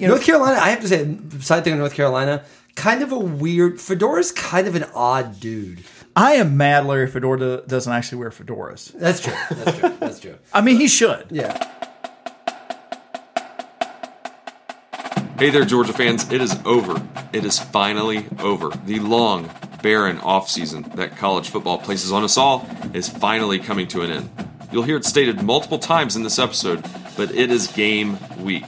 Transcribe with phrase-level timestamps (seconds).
[0.00, 3.12] you know, North Carolina, I have to say, side thing on North Carolina, kind of
[3.12, 3.76] a weird.
[3.76, 5.84] Fedora's kind of an odd dude.
[6.16, 8.92] I am mad Larry Fedora doesn't actually wear fedoras.
[8.92, 9.32] That's true.
[9.50, 9.96] That's true.
[10.00, 10.38] That's true.
[10.52, 11.26] I mean, he should.
[11.30, 11.68] Yeah.
[15.38, 16.30] Hey there, Georgia fans.
[16.30, 17.00] It is over.
[17.32, 18.70] It is finally over.
[18.84, 19.50] The long,
[19.82, 24.30] barren offseason that college football places on us all is finally coming to an end.
[24.70, 26.84] You'll hear it stated multiple times in this episode,
[27.16, 28.66] but it is game week.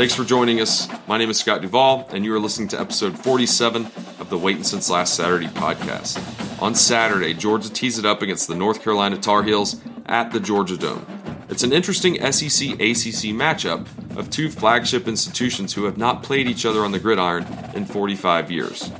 [0.00, 0.88] Thanks for joining us.
[1.06, 3.84] My name is Scott Duvall, and you are listening to episode 47
[4.18, 6.18] of the Waiting Since Last Saturday podcast.
[6.62, 10.78] On Saturday, Georgia tees it up against the North Carolina Tar Heels at the Georgia
[10.78, 11.04] Dome.
[11.50, 16.64] It's an interesting SEC ACC matchup of two flagship institutions who have not played each
[16.64, 18.90] other on the gridiron in 45 years.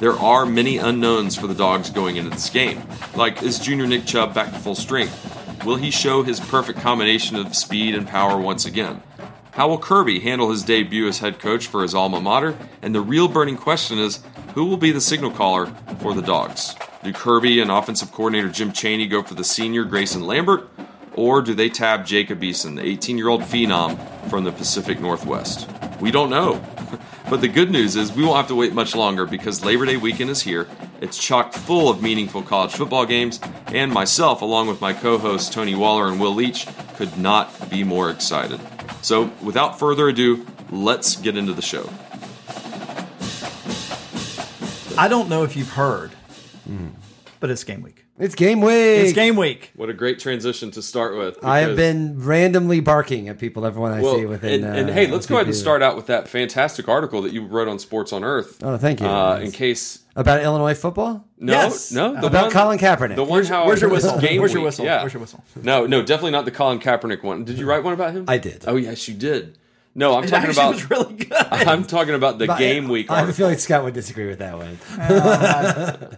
[0.00, 2.82] There are many unknowns for the Dogs going into this game,
[3.14, 5.66] like is junior Nick Chubb back to full strength?
[5.66, 9.02] Will he show his perfect combination of speed and power once again?
[9.56, 12.58] How will Kirby handle his debut as head coach for his alma mater?
[12.82, 16.76] And the real burning question is who will be the signal caller for the Dogs?
[17.02, 20.68] Do Kirby and offensive coordinator Jim Chaney go for the senior Grayson Lambert?
[21.14, 23.98] Or do they tab Jacob Eason, the 18 year old phenom
[24.28, 25.70] from the Pacific Northwest?
[26.02, 26.62] We don't know.
[27.28, 29.96] But the good news is we won't have to wait much longer because Labor Day
[29.96, 30.68] weekend is here.
[31.00, 35.52] It's chock full of meaningful college football games, and myself, along with my co hosts
[35.52, 38.60] Tony Waller and Will Leach, could not be more excited.
[39.06, 41.88] So, without further ado, let's get into the show.
[45.00, 46.10] I don't know if you've heard,
[47.38, 48.04] but it's game week.
[48.18, 48.74] It's game week.
[48.74, 49.70] It's game week.
[49.76, 51.38] What a great transition to start with.
[51.44, 54.64] I have been randomly barking at people everyone I see within.
[54.64, 57.32] and, and uh, hey, let's go ahead and start out with that fantastic article that
[57.32, 58.60] you wrote on Sports on Earth.
[58.60, 59.06] Oh, thank you.
[59.06, 61.24] Uh, in case about Illinois football.
[61.38, 61.92] no, Yes.
[61.92, 63.14] no, the About one, Colin Kaepernick.
[63.16, 64.18] The one how Where's your whistle?
[64.18, 64.84] Game Where's your whistle?
[64.84, 65.02] Yeah.
[65.02, 65.44] Where's your whistle?
[65.62, 67.44] No, no, definitely not the Colin Kaepernick one.
[67.44, 68.24] Did you write one about him?
[68.26, 68.64] I did.
[68.66, 69.58] Oh yes, you did.
[69.94, 70.74] No, I'm It talking about.
[70.74, 71.32] was really good.
[71.50, 73.10] I'm talking about the But game week.
[73.10, 73.36] I have a article.
[73.46, 74.78] feeling Scott would disagree with that one.
[74.98, 76.10] Oh,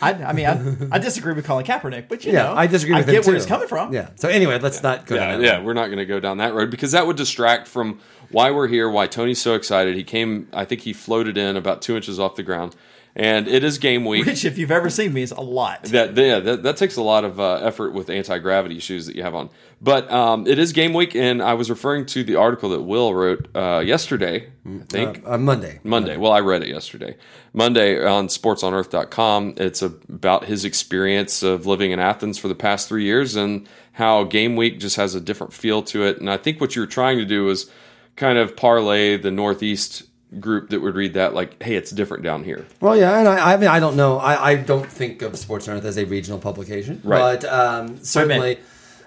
[0.00, 2.96] I, I mean, I, I disagree with Colin Kaepernick, but you Yeah, know, I disagree
[2.96, 3.92] with I him get where he's coming from.
[3.92, 4.08] Yeah.
[4.16, 5.64] So anyway, let's not go yeah, down that yeah, road.
[5.66, 8.00] we're not going to go down that road because that would distract from
[8.30, 9.94] why we're here, why Tony's so excited.
[9.94, 12.74] He came, I think he floated in about two inches off the ground,
[13.14, 14.26] and it is game week.
[14.26, 15.84] Which, if you've ever seen me, is a lot.
[15.84, 19.16] That yeah, that, that takes a lot of uh, effort with anti gravity shoes that
[19.16, 19.50] you have on.
[19.80, 23.12] But um, it is game week, and I was referring to the article that Will
[23.14, 24.50] wrote uh, yesterday.
[24.64, 25.80] I think Uh, Monday.
[25.82, 26.16] Monday.
[26.16, 27.16] Well, I read it yesterday.
[27.52, 29.54] Monday on sportsonearth.com.
[29.56, 34.24] It's about his experience of living in Athens for the past three years and how
[34.24, 36.18] game week just has a different feel to it.
[36.18, 37.70] And I think what you're trying to do is
[38.16, 40.04] kind of parlay the Northeast
[40.40, 42.66] group that would read that like, hey, it's different down here.
[42.80, 44.18] Well, yeah, and I, I mean, I don't know.
[44.18, 47.40] I, I don't think of Sports North as a regional publication, Right.
[47.40, 48.58] but um, certainly,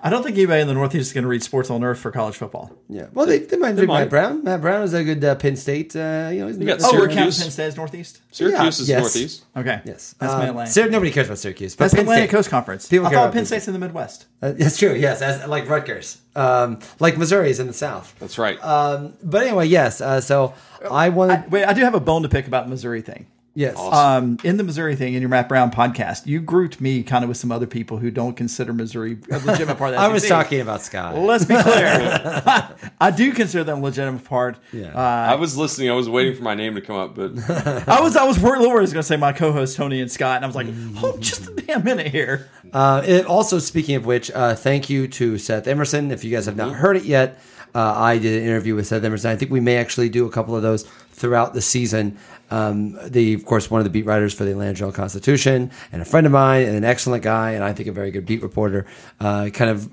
[0.06, 2.12] I don't think anybody in the Northeast is going to read Sports on Earth for
[2.12, 2.72] college football.
[2.88, 3.08] yeah.
[3.14, 4.02] Well, they, they might read might.
[4.02, 4.44] Matt Brown.
[4.44, 5.96] Matt Brown is a good uh, Penn State.
[5.96, 7.16] Uh, you know, he's got Oh, we're Syracuse.
[7.16, 8.22] counting Penn State as Northeast.
[8.32, 9.02] Syracuse Yeah, is yes.
[9.02, 9.46] Northeast.
[9.58, 10.74] Okay, Yes, that's um, Mid Atlantic.
[10.74, 12.88] Syr- nobody cares about Syracuse, but that's Penn Atlantic State- Coast Conference.
[12.88, 14.28] People I care thought about Penn Penn State's in the Midwest.
[14.44, 14.94] Uh, it's true.
[14.94, 18.14] Yes, as, like Rutgers, um, like Missouri is in the South.
[18.20, 18.64] That's right.
[18.64, 20.02] Um, but anyway, yes.
[20.02, 20.54] Uh, so
[20.90, 21.52] I wanted.
[21.52, 23.26] Wait, I do have a bone to pick about Missouri thing.
[23.56, 23.78] Yes.
[23.80, 27.30] Um, in the Missouri thing, in your Matt Brown podcast, you grouped me kind of
[27.30, 30.22] with some other people who don't consider Missouri a legitimate part of the I was
[30.24, 30.30] SEC.
[30.30, 31.16] talking about Scott.
[31.16, 32.76] Let's be clear.
[33.02, 34.58] I do consider them a legitimate part.
[34.72, 34.94] Yeah.
[34.94, 35.00] Uh,
[35.32, 35.90] I was listening.
[35.90, 37.32] I was waiting for my name to come up, but
[37.90, 40.38] I was I was worried Laura was going to say my co-host Tony and Scott,
[40.38, 42.50] and I was like, hold just a damn minute here.
[42.74, 46.12] Uh, it, also, speaking of which, uh, thank you to Seth Emerson.
[46.12, 47.40] If you guys have not heard it yet,
[47.74, 49.32] uh, I did an interview with Seth Emerson.
[49.32, 52.18] I think we may actually do a couple of those throughout the season.
[52.52, 56.02] Um, the, of course, one of the beat writers for the Atlanta Journal Constitution, and
[56.02, 58.44] a friend of mine, and an excellent guy, and I think a very good beat
[58.44, 58.86] reporter.
[59.20, 59.90] Uh, kind of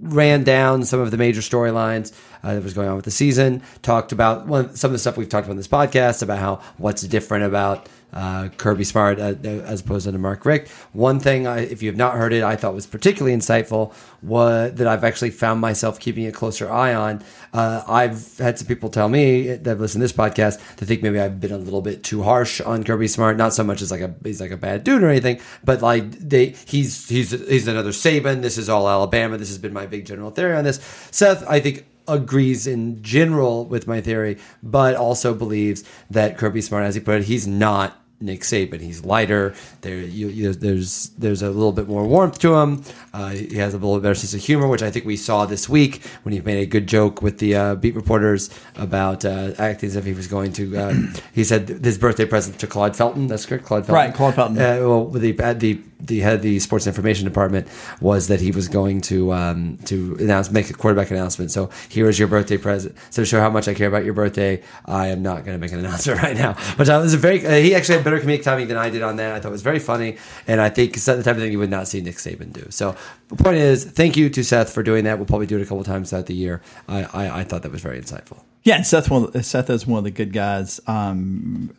[0.00, 3.62] ran down some of the major storylines uh, that was going on with the season.
[3.82, 6.60] Talked about one, some of the stuff we've talked about in this podcast about how
[6.78, 10.68] what's different about uh, Kirby Smart uh, as opposed to Mark Richt.
[10.92, 14.74] One thing, I, if you have not heard it, I thought was particularly insightful was
[14.74, 17.22] that I've actually found myself keeping a closer eye on.
[17.52, 21.18] Uh, I've had some people tell me that listen to this podcast to think maybe
[21.18, 23.36] I've been a little bit too harsh on Kirby Smart.
[23.36, 26.10] Not so much as like a he's like a bad dude or anything, but like
[26.12, 28.42] they he's he's he's another Saban.
[28.42, 29.38] This is all Alabama.
[29.38, 30.80] This has been my big general theory on this.
[31.10, 36.84] Seth, I think agrees in general with my theory, but also believes that Kirby Smart,
[36.84, 38.80] as he put it, he's not Nick Saban.
[38.80, 39.54] He's lighter.
[39.80, 42.84] There, you, you, there's there's a little bit more warmth to him.
[43.12, 45.68] Uh, he has a little better sense of humor, which I think we saw this
[45.68, 49.88] week when he made a good joke with the uh, beat reporters about uh, acting
[49.88, 50.76] as if he was going to.
[50.76, 50.94] Uh,
[51.34, 53.26] he said his birthday present to Claude Felton.
[53.26, 53.94] That's correct, Claude Felton.
[53.94, 54.58] Right, Claude Felton.
[54.58, 57.68] Uh, well, the uh, the the head of the sports information department
[58.00, 61.50] was that he was going to um, to announce make a quarterback announcement.
[61.50, 62.96] So here is your birthday present.
[63.10, 65.58] So to show how much I care about your birthday, I am not going to
[65.58, 66.56] make an announcement right now.
[66.76, 69.02] But uh, was a very uh, he actually had better comedic timing than I did
[69.02, 69.34] on that.
[69.34, 70.16] I thought it was very funny,
[70.46, 72.66] and I think it's the type of thing you would not see Nick Saban do.
[72.70, 72.96] So
[73.28, 75.18] the point is, thank you to Seth for doing that.
[75.18, 76.60] We'll probably do it a couple times throughout the year.
[76.88, 78.42] I, I, I thought that was very insightful.
[78.62, 80.80] Yeah, and Seth one Seth is one of the good guys.
[80.86, 81.74] Um,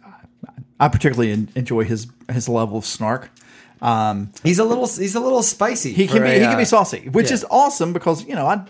[0.80, 3.30] I particularly enjoy his his level of snark.
[3.82, 5.94] Um, He's a little he's a little spicy.
[5.94, 7.34] he can be a, he can be uh, saucy, which yeah.
[7.34, 8.66] is awesome because you know I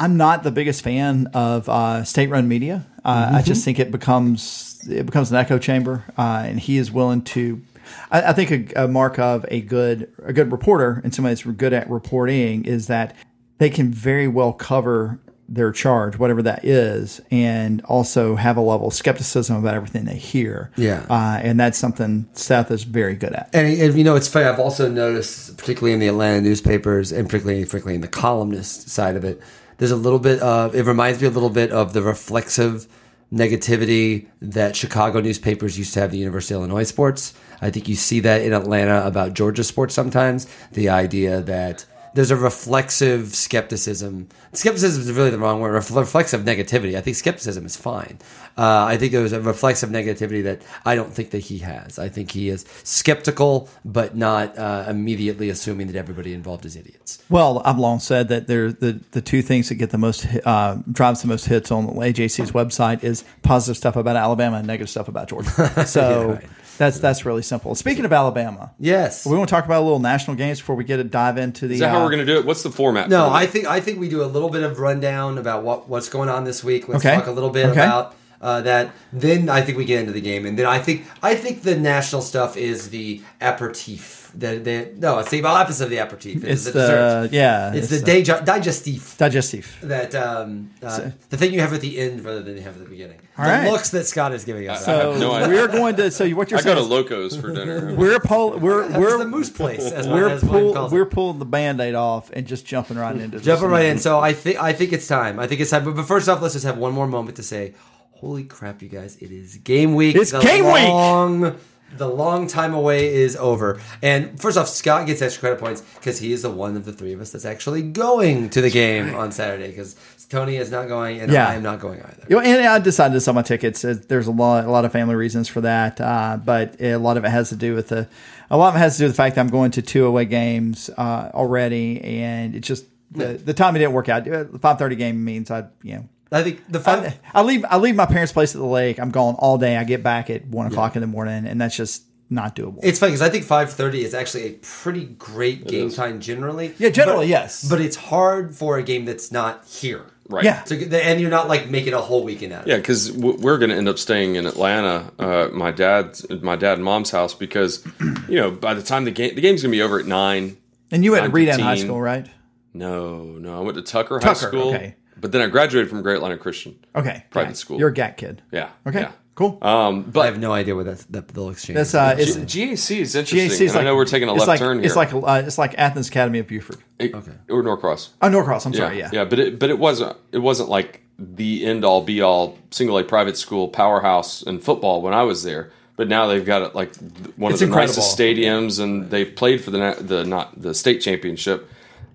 [0.00, 2.86] I'm not the biggest fan of uh, state run media.
[3.04, 3.36] Uh, Mm-hmm.
[3.36, 7.22] I just think it becomes it becomes an echo chamber, uh, and he is willing
[7.22, 7.62] to.
[8.10, 11.56] I, I think a, a mark of a good a good reporter and somebody that's
[11.56, 13.14] good at reporting is that
[13.58, 18.88] they can very well cover their charge, whatever that is, and also have a level
[18.88, 20.70] of skepticism about everything they hear.
[20.76, 21.06] Yeah.
[21.08, 23.48] uh, and that's something Seth is very good at.
[23.54, 24.44] And, and you know, it's funny.
[24.44, 29.16] I've also noticed, particularly in the Atlanta newspapers, and particularly, frankly, in the columnist side
[29.16, 29.40] of it,
[29.78, 30.74] there's a little bit of.
[30.74, 32.86] It reminds me a little bit of the reflexive
[33.32, 37.34] negativity that Chicago newspapers used to have the University of Illinois sports.
[37.60, 40.46] I think you see that in Atlanta about Georgia sports sometimes.
[40.72, 44.28] The idea that there's a reflexive skepticism.
[44.52, 45.72] Skepticism is really the wrong word.
[45.72, 46.96] Ref- reflexive negativity.
[46.96, 48.18] I think skepticism is fine.
[48.56, 51.98] Uh, I think there's a reflexive negativity that I don't think that he has.
[51.98, 57.22] I think he is skeptical, but not uh, immediately assuming that everybody involved is idiots.
[57.30, 60.78] Well, I've long said that they're the, the two things that get the most uh,
[60.90, 65.08] drives the most hits on AJC's website is positive stuff about Alabama and negative stuff
[65.08, 65.48] about Georgia.
[65.88, 66.44] So right.
[66.78, 67.74] That's that's really simple.
[67.74, 69.26] Speaking of Alabama, Yes.
[69.26, 71.68] we want to talk about a little national games before we get to dive into
[71.68, 71.74] the.
[71.74, 72.46] Is that how uh, we're going to do it?
[72.46, 73.08] What's the format?
[73.10, 73.34] No, for?
[73.34, 76.28] I think I think we do a little bit of rundown about what what's going
[76.28, 76.88] on this week.
[76.88, 77.14] Let's Okay.
[77.16, 77.80] talk a little bit Okay.
[77.82, 78.92] about uh, that.
[79.12, 81.76] Then I think we get into the game, and then I think I think the
[81.76, 84.17] national stuff is the aperitif.
[84.34, 86.44] The, the no, it's the opposite of the aperitif.
[86.44, 87.32] It's the, the dessert.
[87.32, 89.16] yeah, It's, it's the dig- digestif.
[89.16, 89.78] digestive.
[89.82, 92.82] That um, uh, the thing you have at the end rather than you have at
[92.84, 93.18] the beginning.
[93.38, 93.70] All the right.
[93.70, 94.84] looks that Scott is giving us.
[94.84, 96.10] So no we're going to.
[96.10, 96.88] So what you're I go saying?
[96.88, 97.94] to Locos for dinner.
[97.98, 99.90] we're pull, we're That's we're the moose place.
[99.90, 101.10] As we're as pull, calls we're it.
[101.10, 103.98] pulling the band-aid off and just jumping right into jumping right in.
[103.98, 105.38] So I think I think it's time.
[105.38, 105.84] I think it's time.
[105.84, 107.74] But, but first off, let's just have one more moment to say,
[108.12, 109.16] "Holy crap, you guys!
[109.16, 110.16] It is game week.
[110.16, 111.54] It's game week!
[111.96, 113.80] The long time away is over.
[114.02, 116.92] And first off, Scott gets extra credit points because he is the one of the
[116.92, 119.68] three of us that's actually going to the game on Saturday.
[119.68, 119.96] Because
[120.28, 121.48] Tony is not going, and Yeah.
[121.48, 122.24] I am not going either.
[122.28, 123.82] You know, and I decided to sell my tickets.
[123.84, 127.16] Uh, There's a lot, a lot of family reasons for that, uh, but a lot
[127.16, 128.06] of it has to do with the,
[128.50, 130.04] a lot of it has to do with the fact that I'm going to two
[130.04, 134.24] away games uh, already, and it just the, the timing didn't work out.
[134.24, 137.18] The five thirty game means I, you know, I think the five.
[137.34, 138.98] I, I leave, I leave my parents' place at the lake.
[138.98, 139.76] I'm gone all day.
[139.76, 142.80] I get back at one o'clock in the morning, and that's just not doable.
[142.82, 146.74] It's funny because I think five thirty is actually a pretty great game time generally.
[146.78, 147.68] Yeah, generally, But- yes.
[147.68, 150.04] But it's hard for a game that's not here.
[150.28, 150.44] Right.
[150.44, 150.62] Yeah.
[150.64, 152.70] So, and you're not like making a whole weekend out of it.
[152.72, 156.74] Yeah, because we're going to end up staying in Atlanta, uh, my dad, my dad
[156.74, 157.82] and mom's house, because
[158.28, 160.58] you know by the time the game the game's going to be over at nine.
[160.90, 162.26] and you went to I'm Reed in high school, right?
[162.74, 164.96] No, no, I went to Tucker, High School, okay.
[165.20, 166.78] But then I graduated from Great Atlanta Christian.
[166.94, 167.54] Okay, Private yeah.
[167.54, 167.78] school.
[167.78, 168.42] You're a GAT kid.
[168.52, 168.70] Yeah.
[168.86, 169.12] Okay, Yeah.
[169.34, 169.58] cool.
[169.62, 171.76] Um, but I have no idea what that's, that they'll exchange.
[171.76, 173.38] That's uh, it's GAC is interesting.
[173.50, 174.86] GAC is like I know we're taking a it's left like, turn here.
[174.86, 176.78] It's like uh, it's like Athens Academy of Buford.
[176.98, 177.32] It- Okay.
[177.48, 178.10] or Norcross.
[178.22, 178.66] Oh, Norcross.
[178.66, 178.98] I'm Yeah, sorry.
[178.98, 179.10] Yeah.
[179.12, 182.96] yeah, but it but it wasn't it wasn't like the end all be all single
[182.98, 185.70] A private school powerhouse in football when I was there.
[185.96, 186.94] But now they've got it like
[187.36, 187.96] one It's of the incredible.
[187.96, 191.68] nicest stadiums, and they've played for the the not the state championship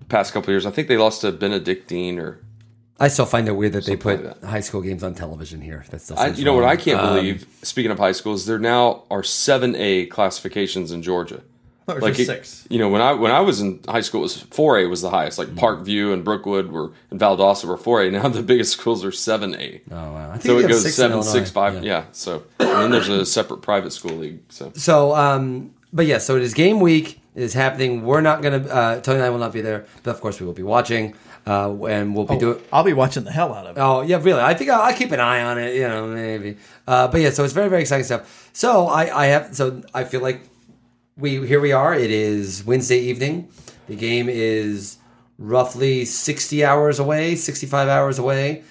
[0.08, 0.64] past couple of years.
[0.64, 2.38] I think they lost to Benedictine or
[3.00, 5.60] I still find it weird that they put Something like high school games on television
[5.60, 5.84] here.
[5.90, 6.64] That's still I, seems you know what.
[6.64, 7.46] I can't Um, believe.
[7.62, 11.42] Speaking of high schools, there now are seven A classifications in Georgia.
[11.86, 12.64] thought Like just it- six.
[12.70, 15.02] you know, when I when I was in high school, it was four A was
[15.02, 15.40] the highest.
[15.40, 15.56] Mm-hmm.
[15.58, 18.10] Like Parkview and Brookwood were and Valdosta were four A.
[18.12, 19.82] Now the biggest schools are seven A.
[19.90, 20.28] Oh wow!
[20.30, 21.32] I think So it goes six in seven, Illinois.
[21.32, 21.82] six, five.
[21.84, 22.04] Yeah.
[22.12, 24.38] So and then there's a separate private school league.
[24.50, 27.20] So So, um, but yeah, so it is game week.
[27.34, 28.04] It is happening.
[28.04, 28.58] We're not gonna.
[28.58, 31.14] Uh, Tony and I will not be there, but of course we will be watching,
[31.46, 32.60] uh, and we'll be doing.
[32.72, 33.80] I'll be watching the hell out of it.
[33.80, 34.40] Oh yeah, really.
[34.40, 35.74] I think I'll, I'll keep an eye on it.
[35.74, 36.56] You know, maybe.
[36.86, 38.50] Uh, but yeah, so it's very very exciting stuff.
[38.52, 40.40] So I I have so I feel like
[41.16, 41.94] we here we are.
[41.94, 43.48] It is Wednesday evening.
[43.86, 44.98] The game is
[45.38, 48.64] roughly sixty hours away, sixty five hours away.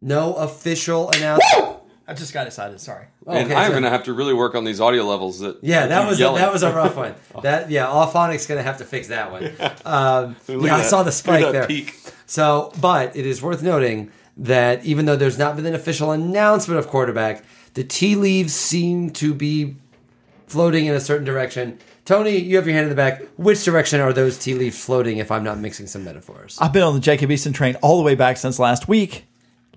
[0.00, 1.77] No official announcement.
[2.08, 2.80] I just got excited.
[2.80, 3.04] Sorry.
[3.26, 5.40] and okay, I'm so- going to have to really work on these audio levels.
[5.40, 6.40] That Yeah, that was a, yelling.
[6.40, 7.14] that was a rough one.
[7.42, 9.52] That yeah, Auphonic's gonna have to fix that one.
[9.84, 11.66] Um, yeah, I saw the spike there.
[11.66, 11.94] peak.
[12.26, 16.78] So, but it is worth noting that even though there's not been an official announcement
[16.78, 19.76] of quarterback, the tea leaves seem to be
[20.46, 21.78] floating in a certain direction.
[22.04, 23.22] Tony, you have your hand in the back.
[23.36, 25.18] Which direction are those tea leaves floating?
[25.18, 28.02] If I'm not mixing some metaphors, I've been on the Jacob Eason train all the
[28.04, 29.26] way back since last week.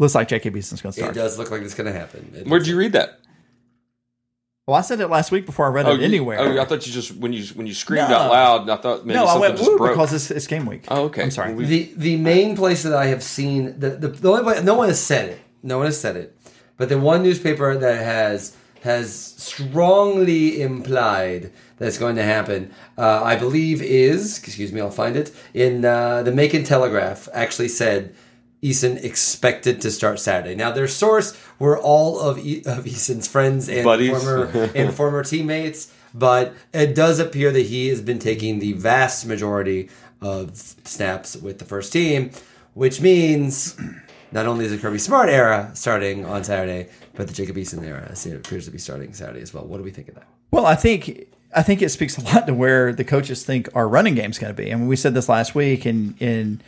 [0.02, 1.16] Looks like Jacob Eason's going to start.
[1.16, 2.34] it does look like it's going to happen.
[2.36, 3.20] It Where'd you read that?
[4.66, 6.40] Well, I said it last week before I read it you- anywhere.
[6.40, 8.16] Oh, I thought you just when you when you screamed No.
[8.18, 8.70] out loud.
[8.70, 9.92] I thought maybe no, I something went just broke.
[9.92, 10.86] because it's, it's game week.
[10.88, 11.22] Oh, okay.
[11.24, 11.54] I'm sorry.
[11.54, 14.74] We- The the main place that I have seen the, the the only place no
[14.76, 15.40] one has said it.
[15.62, 16.36] No one has said it.
[16.78, 23.22] But the one newspaper that has has strongly implied that it's going to happen, uh,
[23.24, 27.30] I believe is excuse me, I'll find it in uh, the Macon Telegraph.
[27.34, 28.16] Actually said
[28.64, 30.56] Eason expected to start Saturday.
[30.56, 34.12] Now their source were all of e- of Eason's friends and Buddies.
[34.12, 39.26] former and former teammates, but it does appear that he has been taking the vast
[39.26, 39.90] majority
[40.22, 42.30] of snaps with the first team,
[42.76, 43.76] which means
[44.32, 48.14] not only is the Kirby Smart era starting on Saturday, but the Jacob Eason era
[48.38, 49.66] appears to be starting Saturday as well.
[49.66, 50.28] What do we think of that?
[50.52, 53.88] Well, I think I think it speaks a lot to where the coaches think our
[53.88, 54.72] running game's going to be.
[54.72, 56.62] I mean, we said this last week, and in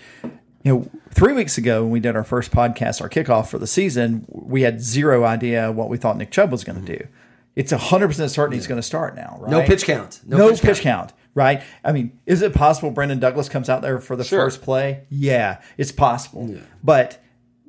[0.63, 3.67] you know, three weeks ago when we did our first podcast, our kickoff for the
[3.67, 7.07] season, we had zero idea what we thought Nick Chubb was going to do.
[7.55, 9.51] It's hundred percent certain he's going to start now, right?
[9.51, 10.21] No pitch count.
[10.25, 11.13] No, pitch, count.
[11.35, 11.61] right?
[11.83, 14.39] I mean, is it possible Brendan Douglas comes out there for the Sure.
[14.39, 15.03] first play?
[15.09, 17.21] Yeah, it's possible, but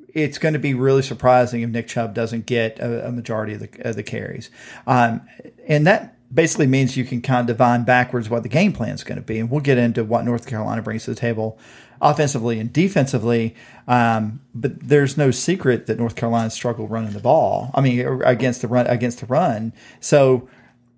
[0.09, 3.61] it's going to be really surprising if Nick Chubb doesn't get a, a majority of
[3.61, 4.49] the, of the carries.
[4.87, 5.21] Um,
[5.67, 9.05] and that basically means you can kind of divine backwards what the game plan is
[9.05, 9.39] going to be.
[9.39, 11.59] And we'll get into what North Carolina brings to the table
[12.05, 13.55] offensively and defensively.
[13.89, 17.71] Um, but there's no secret that North Carolina struggled running the ball.
[17.75, 19.73] I mean, against the run, against the run.
[20.01, 20.49] So,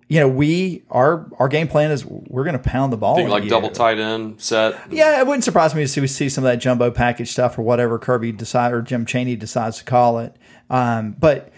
[0.09, 3.15] you know, we our our game plan is we're going to pound the ball.
[3.15, 4.79] Think like double tight end set.
[4.91, 7.57] Yeah, it wouldn't surprise me to see we see some of that jumbo package stuff
[7.57, 10.35] or whatever Kirby decide or Jim Chaney decides to call it.
[10.69, 11.51] Um, but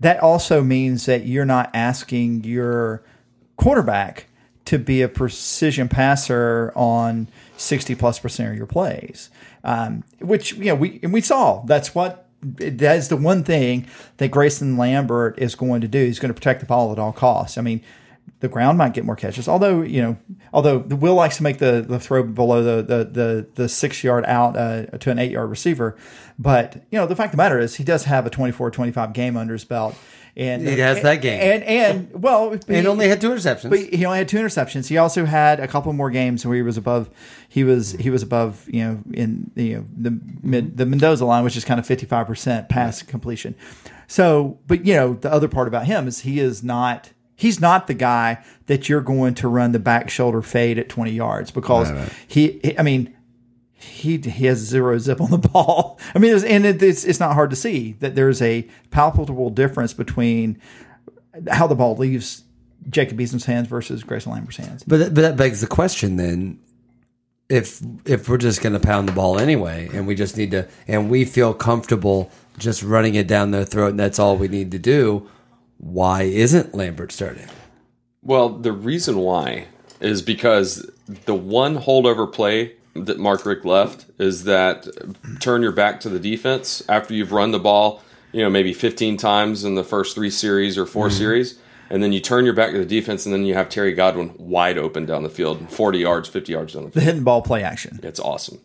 [0.00, 3.02] that also means that you're not asking your
[3.56, 4.26] quarterback
[4.66, 7.26] to be a precision passer on
[7.58, 9.30] 60 plus percent of your plays,
[9.64, 11.62] um, which you know we and we saw.
[11.64, 13.86] That's what that is the one thing
[14.18, 16.04] that Grayson Lambert is going to do.
[16.04, 17.58] He's going to protect the ball at all costs.
[17.58, 17.82] I mean,
[18.40, 19.48] the ground might get more catches.
[19.48, 20.16] Although you know,
[20.52, 24.04] although the Will likes to make the, the throw below the the the, the six
[24.04, 25.96] yard out uh, to an eight yard receiver,
[26.38, 29.36] but you know the fact of the matter is he does have a 24-25 game
[29.36, 29.96] under his belt,
[30.38, 31.40] and He has that game.
[31.40, 33.68] and and well, And he- only had two interceptions.
[33.70, 34.86] but he only had two interceptions.
[34.88, 37.10] He also had a couple more games where he was above.
[37.48, 41.44] He was he was above you know in you know the mid the Mendoza line,
[41.44, 43.54] which is kind of fifty five percent pass completion.
[44.06, 47.10] So, but you know the other part about him is he is not.
[47.36, 51.12] He's not the guy that you're going to run the back shoulder fade at 20
[51.12, 51.88] yards because
[52.26, 53.14] he, he- I mean,
[53.78, 55.98] he he has zero zip on the ball.
[56.14, 59.50] I mean, it's, and it, it's it's not hard to see that there's a palpable
[59.50, 60.60] difference between
[61.48, 62.42] how the ball leaves
[62.90, 64.82] Jacob Eason's hands versus Grayson Lambert's hands.
[64.84, 66.60] But that, but that begs the question then.
[67.48, 70.68] If if we're just going to pound the ball anyway, and we just need to,
[70.86, 74.72] and we feel comfortable just running it down their throat, and that's all we need
[74.72, 75.26] to do,
[75.78, 77.48] why isn't Lambert starting?
[78.22, 79.66] Well, the reason why
[80.00, 80.90] is because
[81.24, 82.74] the one holdover play
[83.06, 84.86] that Mark Richt left is that
[85.40, 88.02] turn your back to the defense after you've run the ball,
[88.32, 91.16] you know, maybe 15 times in the first three series or 4 mm-hmm.
[91.16, 91.58] series,
[91.90, 94.34] and then you turn your back to the defense, and then you have Terry Godwin
[94.38, 96.94] wide open down the field, 40 yards, 50 yards down the field.
[97.02, 98.00] The hidden ball play action.
[98.02, 98.60] It's awesome.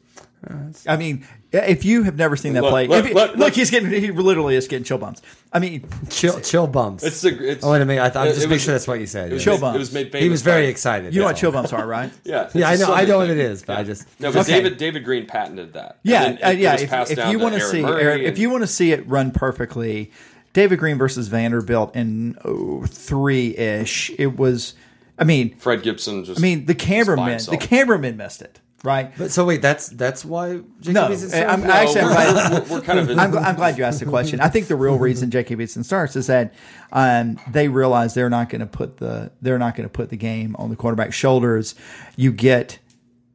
[0.87, 3.53] I mean, if you have never seen that Look, play, look, you, look, look, look,
[3.53, 5.21] he's getting he literally is getting chill bumps.
[5.53, 7.03] I mean, Chill, chill bumps.
[7.03, 8.73] It's the it's, oh wait a minute, I thought it- just it make was- sure
[8.73, 9.29] that's what you said.
[9.31, 9.75] It was, Chill bumps.
[9.75, 11.13] it was made famous he was very by- excited.
[11.13, 12.11] you know what chill bumps are, right?
[12.23, 12.85] Yeah, Yeah, I know.
[12.85, 14.53] I Sunday know what it is, but I just No, but Okay.
[14.63, 15.99] David David Greene patented that.
[16.03, 16.73] Yeah, And then uh, it- it yeah.
[16.79, 19.31] If, passed if you want to see, Aaron, if you want to see it run
[19.31, 20.11] perfectly,
[20.53, 24.11] David Greene versus Vanderbilt in oh, three ish.
[24.17, 24.73] It was.
[25.19, 29.11] I mean, Fred Gibson just I mean, the cameraman, the cameraman missed it, right?
[29.17, 31.69] But so wait, that's that's why Jacob No, Eason I'm, started?
[31.69, 34.39] actually, I'm glad, we're- we're kind of in- I'm, I'm glad you asked the question.
[34.41, 36.53] I think the real reason Jacob Eason starts is that
[36.91, 40.17] um, they realize they're not going to put the they're not going to put the
[40.17, 41.75] game on the quarterback's shoulders.
[42.15, 42.79] You get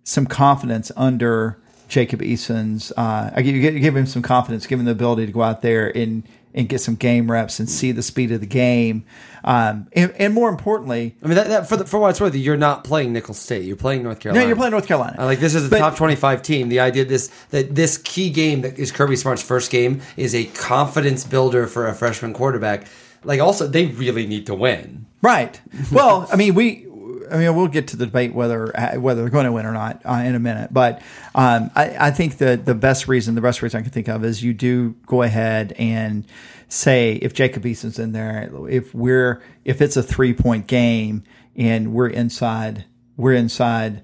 [0.05, 2.93] some confidence under Jacob Eason's.
[2.97, 5.43] Uh, I give, you you give him some confidence, give him the ability to go
[5.43, 6.23] out there and
[6.55, 9.05] and get some game reps and see the speed of the game.
[9.45, 12.35] Um, and, and more importantly, I mean, that, that for the, for what it's worth,
[12.35, 13.65] you're not playing Nicholls State.
[13.65, 14.45] You're playing North Carolina.
[14.45, 15.17] no, you're playing North Carolina.
[15.19, 16.69] Uh, like this is a But- top 25 team.
[16.69, 20.45] The idea this that this key game that is Kirby Smart's first game is a
[20.47, 22.87] confidence builder for a freshman quarterback.
[23.25, 25.07] Like also, they really need to win.
[25.23, 25.61] Right.
[25.91, 26.87] Well, I mean, we.
[27.31, 30.03] I mean, we'll get to the debate whether whether they're going to win or not
[30.05, 30.73] uh, in a minute.
[30.73, 31.03] But
[31.35, 34.25] um, I, I think the the best reason, the best reason I can think of
[34.25, 36.27] is you do go ahead and
[36.69, 41.25] say if Jacob Eason's in there, if we're if it's a three point game
[41.57, 42.85] and we're inside
[43.17, 44.03] we're inside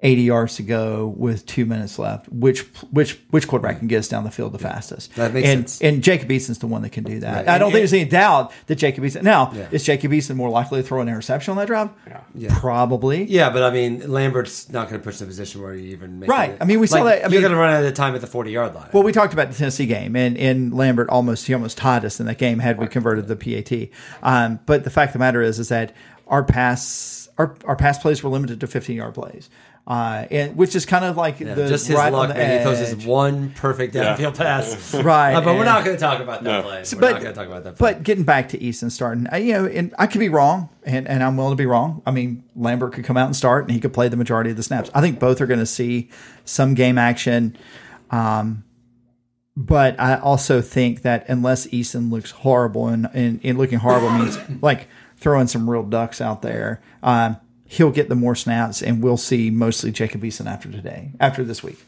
[0.00, 2.28] 80 yards to go with two minutes left.
[2.28, 2.60] Which
[2.92, 5.12] which which quarterback can get us down the field the fastest?
[5.16, 5.80] That makes and, sense.
[5.82, 7.34] And Jacob Eason's the one that can do that.
[7.34, 7.48] Right.
[7.48, 9.22] I don't And- think there's any doubt that Jacob Eason.
[9.22, 9.66] Now, Yeah.
[9.72, 11.88] is Jacob Eason more likely to throw an interception on that drive?
[12.32, 12.56] Yeah.
[12.60, 13.24] Probably.
[13.24, 16.30] Yeah, but I mean, Lambert's not going to push the position where you even make
[16.30, 16.50] Right.
[16.50, 16.58] It.
[16.60, 18.14] I mean, we saw Like, that- I mean- you're going to run out of time
[18.14, 18.90] at the 40 yard line.
[18.92, 22.20] Well, we talked about the Tennessee game, and, and Lambert almost he almost tied us
[22.20, 23.88] in that game had we converted the PAT.
[24.22, 25.92] Um, but the fact of the matter is, is that
[26.28, 29.48] our pass our, our pass plays were limited to 15 yard plays,
[29.88, 32.34] uh, and which is kind of like Yeah, the just his right luck, on the
[32.34, 32.58] man.
[32.58, 32.94] He throws edge.
[32.98, 34.92] his one perfect downfield pass.
[35.02, 36.62] Right, Uh, but we're not going to talk about that No.
[36.62, 36.84] play.
[36.92, 37.94] We're but, not going to talk about that play.
[37.94, 41.08] But getting back to Eason starting, I, you know, and I could be wrong, and,
[41.08, 42.02] and I'm willing to be wrong.
[42.06, 44.56] I mean, Lambert could come out and start, and he could play the majority of
[44.58, 44.90] the snaps.
[44.94, 46.10] I think both are going to see
[46.44, 47.56] some game action.
[48.10, 48.64] Um,
[49.56, 54.38] but I also think that unless Eason looks horrible, and, and, and looking horrible means
[54.62, 59.18] like throwing some real ducks out there, um, he'll get the more snaps, and we'll
[59.18, 61.78] see mostly Jacob Eason after today, after this week.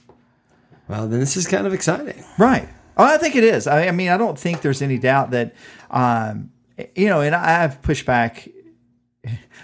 [0.88, 2.22] well, then this is kind of exciting.
[2.38, 2.68] Right.
[2.96, 3.66] Oh, I think it is.
[3.66, 5.54] I, I mean, I don't think there's any doubt that,
[5.90, 6.52] um,
[6.94, 8.48] you know, and I've pushed back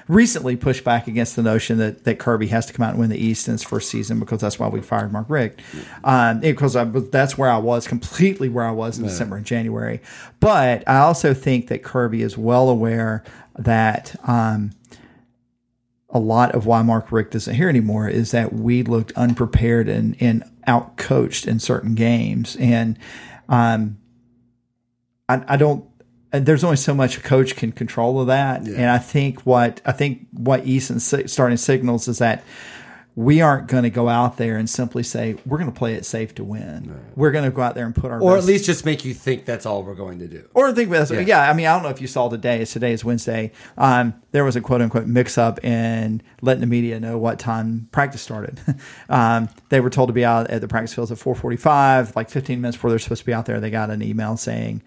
[0.08, 3.10] recently pushed back against the notion that, that Kirby has to come out and win
[3.10, 5.60] the East in his first season because that's why we fired Mark Richt.
[6.04, 10.00] Um, because I, that's where I was completely where I was in December and January.
[10.40, 13.24] But I also think that Kirby is well aware
[13.56, 14.72] that, um,
[16.16, 20.16] a lot of why Mark Richt isn't here anymore is that we looked unprepared and,
[20.18, 22.56] and outcoached in certain games.
[22.56, 22.98] And
[23.50, 23.98] um,
[25.28, 25.84] I, I don't.
[26.32, 29.80] and There's only so much a coach can control of that, and I think what
[29.84, 32.42] I think what Eason starting signals is that
[33.18, 36.04] we aren't going to go out there and simply say we're going to play it
[36.04, 37.00] safe to win.
[37.16, 39.14] We're going to go out there and put our Or at least just make you
[39.14, 40.46] think that's all we're going to do.
[40.52, 41.20] or think about Yeah.
[41.20, 41.50] yeah.
[41.50, 42.62] I mean, I don't know if you saw today.
[42.66, 43.52] Today is Wednesday.
[43.78, 47.88] Um, there was a quote unquote mix up in letting the media know what time
[47.90, 48.60] practice started.
[49.08, 52.16] um, they were told to be out at the practice fields at 4:45.
[52.16, 54.82] Like 15 minutes before they're supposed to be out there, they got an email saying,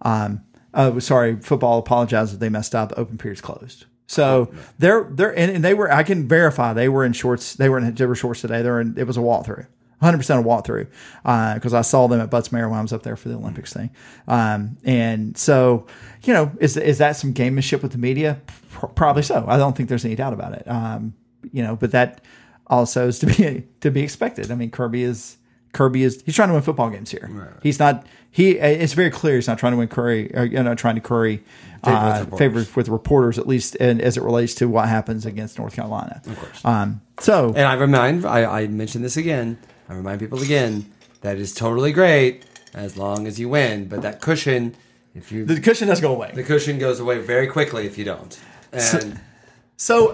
[0.00, 2.94] um, "Oh, sorry, football apologized if they messed up.
[2.96, 7.04] Open period's closed." So they're they're and, and they were I can verify they were
[7.04, 7.54] in shorts.
[7.54, 8.62] They were in were shorts today.
[8.62, 8.96] They're in.
[8.98, 9.66] It was a walkthrough.
[10.02, 10.86] 100% a walkthrough
[11.24, 13.72] Uh because I saw them at Butts-Mehre when I was up there for the Olympics
[13.72, 13.90] thing.
[14.28, 15.86] Um, and so,
[16.24, 18.40] you know, is is that some gamemanship with the media?
[18.46, 19.44] P- probably so.
[19.48, 20.68] I don't think there's any doubt about it.
[20.68, 21.14] Um,
[21.52, 22.22] you know, but that
[22.66, 24.50] also is to be to be expected.
[24.50, 25.38] I mean, Kirby is
[25.74, 27.58] Kirby is he's trying to win football games here.
[27.62, 28.52] He's not he.
[28.58, 30.34] It's very clear he's not trying to win Curry.
[30.34, 31.42] Or, you know, trying to curry
[31.84, 32.38] Favor with uh, reporters.
[32.38, 36.22] favor with reporters at least, and as it relates to what happens against North Carolina.
[36.26, 36.64] Of course.
[36.64, 39.58] Um, so And I remind, I, I mentioned this again.
[39.88, 43.86] I remind people again that is totally great as long as you win.
[43.88, 44.74] But that cushion,
[45.14, 46.30] if you the cushion does go away.
[46.34, 48.40] the cushion goes away very quickly if you don't.
[48.72, 49.12] And So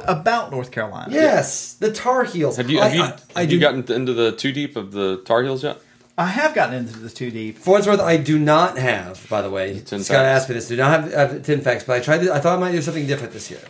[0.07, 1.13] about North Carolina.
[1.13, 2.57] yes, the Tar Heels.
[2.57, 4.77] Have you I- have you, I, I have do you gotten into the too deep
[4.77, 5.79] of the Tar Heels yet?
[6.21, 7.57] I have gotten into the too deep.
[7.57, 9.27] For what's worth, I do not have.
[9.31, 10.43] By the way, Ten Scott facts.
[10.43, 10.69] asked me this.
[10.69, 12.19] Do not have, have ten facts, but I tried.
[12.19, 13.61] To, I thought I might do something different this year.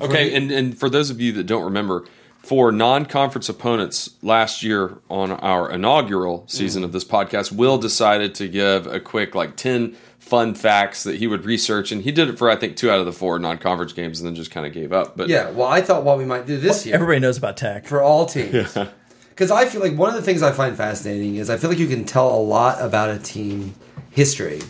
[0.00, 2.04] Okay, and, and for those of you that don't remember,
[2.38, 6.86] for non-conference opponents last year on our inaugural season mm.
[6.86, 9.96] of this podcast, Will decided to give a quick like ten
[10.30, 13.00] fun facts that he would research, and he did it for I think two out
[13.00, 15.16] of the four non-conference games, and then just kind of gave up.
[15.16, 15.50] But Yeah.
[15.50, 17.84] Well, I thought what we might do this year Everybody knows about tech.
[17.86, 18.72] for all teams.
[19.28, 21.78] Because I feel like one of the things I find fascinating is I feel like
[21.80, 23.74] you can tell a lot about a team
[24.10, 24.60] history,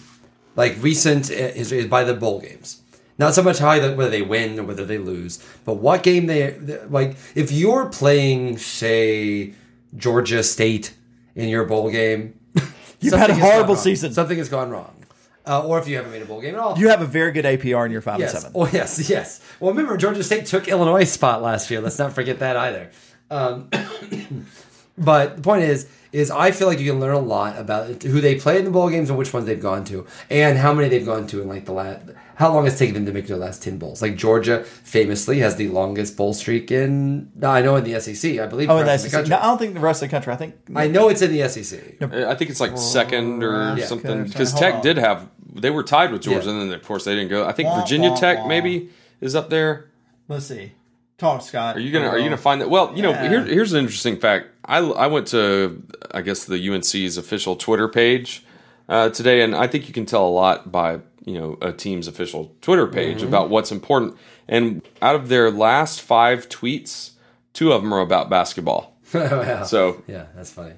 [0.56, 2.80] like recent uh, history, is by the bowl games.
[3.18, 6.24] Not so much how they, whether they win or whether they lose, but what game
[6.26, 7.16] they they- like.
[7.34, 9.52] If you're playing, say,
[9.94, 10.94] Georgia State
[11.34, 12.34] in your bowl game,
[13.00, 14.12] You've had a something has gone horrible season.
[14.14, 14.99] Something has gone wrong,
[15.46, 16.78] uh, or if you haven't made a bowl game at all.
[16.78, 18.34] You have a very good APR in your five Yes.
[18.34, 18.60] and seven.
[18.60, 19.40] Oh, yes, yes.
[19.60, 21.80] Well, remember, Georgia State took Illinois' spot last year.
[21.80, 22.90] Let's not forget that either.
[23.30, 23.68] Um,
[24.98, 28.20] but the point is, is I feel like you can learn a lot about who
[28.20, 30.88] they play in the bowl games and which ones they've gone to, and how many
[30.88, 32.02] they've gone to in like the last.
[32.40, 34.00] How long it's taken them to make their last ten bowls?
[34.00, 37.30] Like Georgia famously has the longest bowl streak in.
[37.42, 38.70] I know in the SEC, I believe.
[38.70, 39.30] Oh, the and rest that's of the country.
[39.30, 40.32] no, I don't think the rest of the country.
[40.32, 41.78] I think I know it's in the SEC.
[42.02, 43.84] I think it's like second or Yeah.
[43.84, 44.82] something because Tech on.
[44.82, 46.52] did have they were tied with Georgia, Yeah.
[46.52, 47.46] and then of course they didn't go.
[47.46, 48.46] I think Wah, Virginia wah, Tech wah.
[48.48, 48.88] maybe
[49.20, 49.90] is up there.
[50.28, 50.72] let's see.
[51.18, 51.76] Talk, Scott.
[51.76, 52.70] Are you gonna Are you gonna uh, find that?
[52.70, 54.46] Well, you know, here, here's an interesting fact.
[54.64, 58.42] I I went to I guess the UNC's official Twitter page
[58.90, 62.06] uh, today, and I think you can tell a lot by you know a team's
[62.08, 63.28] official Twitter page Mm-hmm.
[63.28, 64.16] about what's important.
[64.48, 67.12] And out of their last five tweets,
[67.54, 68.96] two of them are about basketball.
[69.14, 69.64] Wow.
[69.64, 70.74] So yeah, that's funny.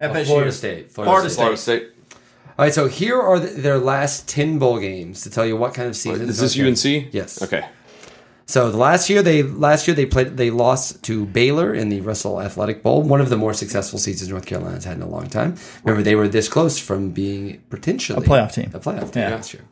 [0.00, 0.26] FSU.
[0.26, 0.92] Florida State.
[0.92, 1.36] Florida, Florida State.
[1.36, 1.90] Florida State.
[2.56, 5.74] All right, so here are the, their last 10 bowl games to tell you what
[5.74, 6.28] kind of season.
[6.28, 7.12] Is this UNC?
[7.12, 7.42] Yes.
[7.42, 7.66] Okay.
[8.46, 12.00] So the last year they last year they played they lost to Baylor in the
[12.02, 15.28] Russell Athletic Bowl, one of the more successful seasons North Carolina's had in a long
[15.28, 15.56] time.
[15.82, 18.70] Remember they were this close from being potentially A playoff team.
[18.74, 19.34] a playoff team Yeah.
[19.36, 19.62] last year.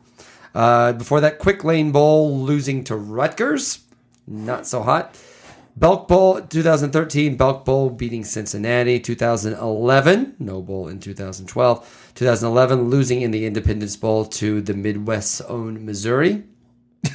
[0.55, 3.79] Uh, before that, Quick Lane Bowl losing to Rutgers,
[4.27, 5.15] not so hot.
[5.75, 12.11] Belk Bowl 2013, Belk Bowl beating Cincinnati 2011, no bowl in 2012.
[12.15, 16.43] 2011 losing in the Independence Bowl to the Midwest's own Missouri.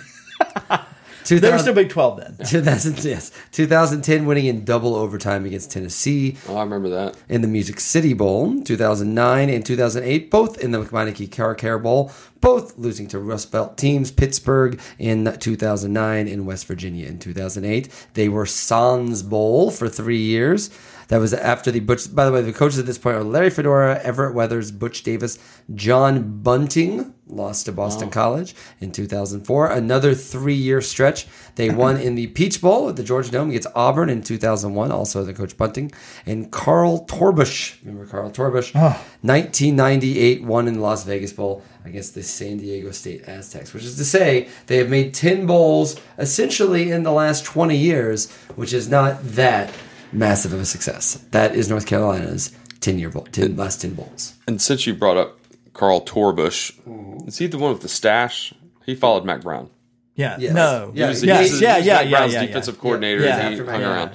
[1.29, 2.37] They were 2000 still Big Twelve then.
[2.47, 7.17] 2000, yes, 2010 winning in double overtime against Tennessee Oh, I remember that.
[7.29, 12.11] in the Music City Bowl, 2009 and 2008, both in the Meineke Car Care Bowl,
[12.41, 17.89] both losing to Rust Belt teams, Pittsburgh in 2009 and West Virginia in 2008.
[18.15, 20.71] They were Sans Bowl for three years.
[21.09, 22.15] That was after the Butch.
[22.15, 25.39] By the way, the coaches at this point are Larry Fedora, Everett Withers, Butch Davis,
[25.75, 29.71] John Bunting lost to Boston College in 2004.
[29.71, 31.27] Another three-year stretch.
[31.57, 35.25] They won in the Peach Bowl at the Georgia Dome against Auburn in 2001, also
[35.25, 35.93] the coach Bunting,
[36.25, 37.83] and Carl Torbush.
[37.85, 38.75] Remember Carl Torbush?
[38.75, 40.47] 1998 ah.
[40.47, 44.05] won in the Las Vegas Bowl against the San Diego State Aztecs, which is to
[44.05, 49.23] say they have made 10 bowls essentially in the last 20 years, which is not
[49.25, 49.73] that
[50.13, 51.15] massive of a success.
[51.31, 54.35] That is North Carolina's 10 year bowl, 10, last 10 bowls.
[54.47, 55.39] And since you brought up
[55.75, 58.53] Carl Torbush, is he the one with the stash?
[58.87, 59.71] He followed Mack Brown.
[60.15, 60.37] Yeah.
[60.41, 60.53] Yes.
[60.55, 60.91] No.
[60.95, 62.47] Yeah, He was, Yeah, he was- yeah, he was yeah, Mack yeah, Brown's yeah, yeah.
[62.47, 63.23] defensive coordinator.
[63.23, 63.39] Yeah.
[63.39, 64.11] and he hung Mack- around.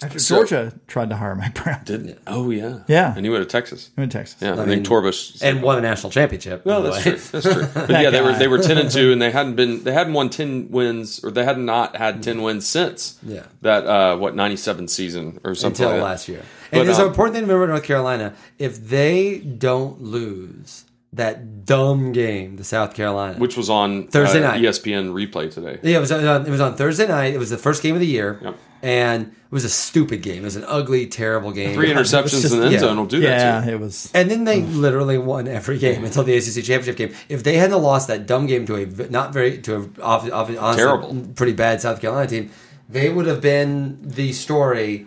[0.00, 1.80] After So- Georgia tried to hire Mike Brown.
[1.84, 2.18] didn't it?
[2.28, 3.14] oh yeah Yeah.
[3.16, 3.90] and he went to Texas.
[3.96, 4.36] in Texas.
[4.40, 6.64] Yeah, I, I think mean, Torbush And won a national championship.
[6.64, 7.12] No, by the that's way.
[7.12, 7.40] true.
[7.40, 7.82] That's true.
[7.86, 10.12] But yeah, they were they were ten and two, and they hadn't been they hadn't
[10.12, 13.42] won ten wins, or they had not had ten wins since Yeah.
[13.62, 16.42] that uh, what ninety seven season or something Until like last year.
[16.70, 18.34] But, and it's um, an important thing to remember in North Carolina.
[18.58, 20.84] If they don't lose
[21.14, 24.62] that dumb game, the South Carolina, which was on Thursday uh, night.
[24.62, 25.80] ESPN replay today.
[25.82, 27.32] Yeah, it was, on, it was on Thursday night.
[27.34, 28.56] It was the first game of the year, Yep.
[28.82, 30.42] And it was a stupid game.
[30.42, 31.74] It was an ugly, terrible game.
[31.74, 32.78] Three interceptions just- in the end yeah.
[32.80, 33.64] zone will do that.
[33.66, 34.10] Yeah, it was.
[34.14, 37.14] And then they literally won every game until the ACC championship game.
[37.28, 40.48] If they hadn't lost that dumb game to a not very to a off, off,
[40.50, 41.26] honestly, Terrible.
[41.34, 42.50] pretty bad South Carolina team,
[42.88, 45.06] they would have been the story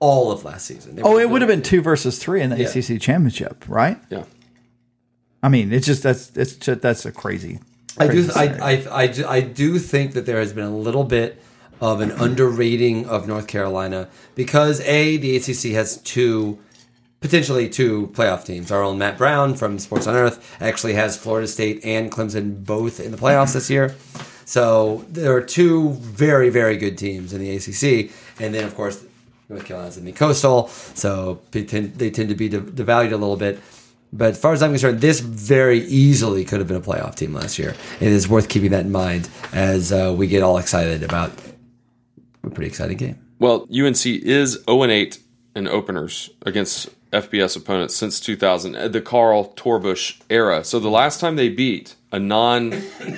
[0.00, 0.98] all of last season.
[1.02, 2.68] Oh, it would have been two versus three in the Yeah.
[2.68, 3.98] ACC championship, right?
[4.10, 4.24] Yeah,
[5.42, 7.60] I mean, it's just that's it's just, that's a crazy.
[7.98, 8.28] I do.
[8.34, 8.44] I.
[8.44, 11.40] I, I, I do think that there has been a little bit
[11.84, 16.58] of an underrating of North Carolina because a the ACC has two
[17.20, 18.72] potentially two playoff teams.
[18.72, 23.00] Our own Matt Brown from Sports on Earth actually has Florida State and Clemson both
[23.00, 23.94] in the playoffs this year.
[24.46, 29.04] So there are two very very good teams in the ACC, and then of course
[29.50, 33.60] North Carolina's in the Coastal, so they tend, to be de- devalued a little bit.
[34.10, 37.34] But as far as I'm concerned, this very easily could have been a playoff team
[37.34, 37.74] last year.
[38.00, 41.32] It is worth keeping that in mind as uh, we get all excited about
[42.46, 43.18] a pretty exciting game.
[43.38, 45.18] Well, UNC is 0 and 8
[45.56, 50.64] in openers against FBS opponents since 2000, uh, the Carl Torbush era.
[50.64, 52.70] So the last time they beat a non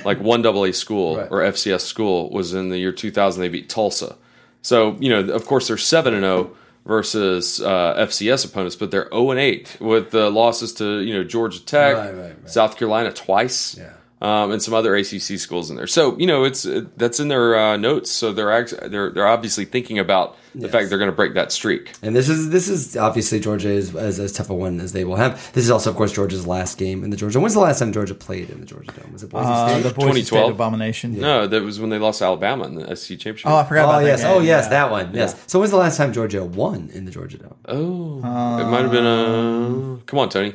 [0.05, 1.29] like one AA school Right.
[1.31, 3.41] or FCS school was in the year 2000.
[3.41, 4.17] They beat Tulsa.
[4.63, 6.51] So you know, of course, they're seven and 0
[6.85, 11.25] versus uh, FCS opponents, but they're 0 and 8 with the losses to you know
[11.25, 12.51] Georgia Tech, right, right.
[12.51, 15.87] South Carolina twice Yeah um, and some other ACC schools in there.
[15.87, 18.11] So you know, it's that's in their uh, notes.
[18.11, 20.73] So they're actually, they're they're obviously thinking about the yes.
[20.73, 21.93] fact they're going to break that streak.
[22.03, 25.05] And this is this is obviously Georgia is as, as tough a one as they
[25.05, 25.53] will have.
[25.53, 27.41] This is also, of course, Georgia's last game in the Georgia.
[27.41, 29.13] When's the last time Georgia played in the Georgia Dome?
[29.13, 29.83] Was it Boise uh, State?
[29.83, 31.13] The Boise 2012 State abomination.
[31.13, 31.21] Yeah.
[31.21, 33.51] No, that was when they lost Alabama in the SEC championship.
[33.51, 33.95] Oh, I forgot.
[33.95, 34.31] Oh yes, game.
[34.33, 34.71] oh yes, yeah.
[34.71, 35.15] that one.
[35.15, 35.35] Yes.
[35.37, 35.43] Yeah.
[35.47, 37.57] So when's the last time Georgia won in the Georgia Dome?
[37.67, 40.01] Oh, uh, it might have been a.
[40.07, 40.55] Come on, Tony.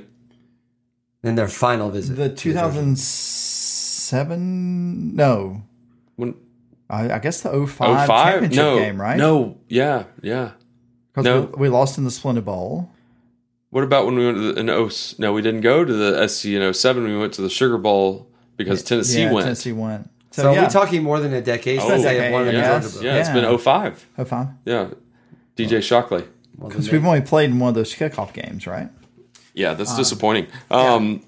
[1.23, 2.97] In their final visit, the two thousand
[4.11, 5.15] seven?
[5.15, 5.63] No.
[6.17, 6.35] When,
[6.89, 8.07] I, I guess the 05, 05?
[8.07, 9.17] championship no, game, right?
[9.17, 9.57] No.
[9.69, 10.03] Yeah.
[10.21, 10.51] Yeah.
[11.11, 11.41] Because no.
[11.41, 12.89] we, we, lost in the Splinter Bowl.
[13.69, 16.27] What about when we went to the, in 0, No, we didn't go to the
[16.27, 17.03] SC in 07.
[17.05, 19.45] We went to the Sugar Bowl because Tennessee yeah, went.
[19.45, 20.09] Tennessee went.
[20.31, 20.63] So, so yeah.
[20.63, 23.01] we're talking more than a decade since decade, one yes.
[23.01, 24.07] yeah, yeah, it's been 05.
[24.25, 24.47] 05.
[24.65, 24.89] Yeah.
[25.55, 26.25] DJ Shockley.
[26.61, 28.89] Because we've only played in one of those kickoff games, right?
[29.53, 30.47] Yeah, that's uh, um, disappointing.
[30.69, 31.27] Um, yeah.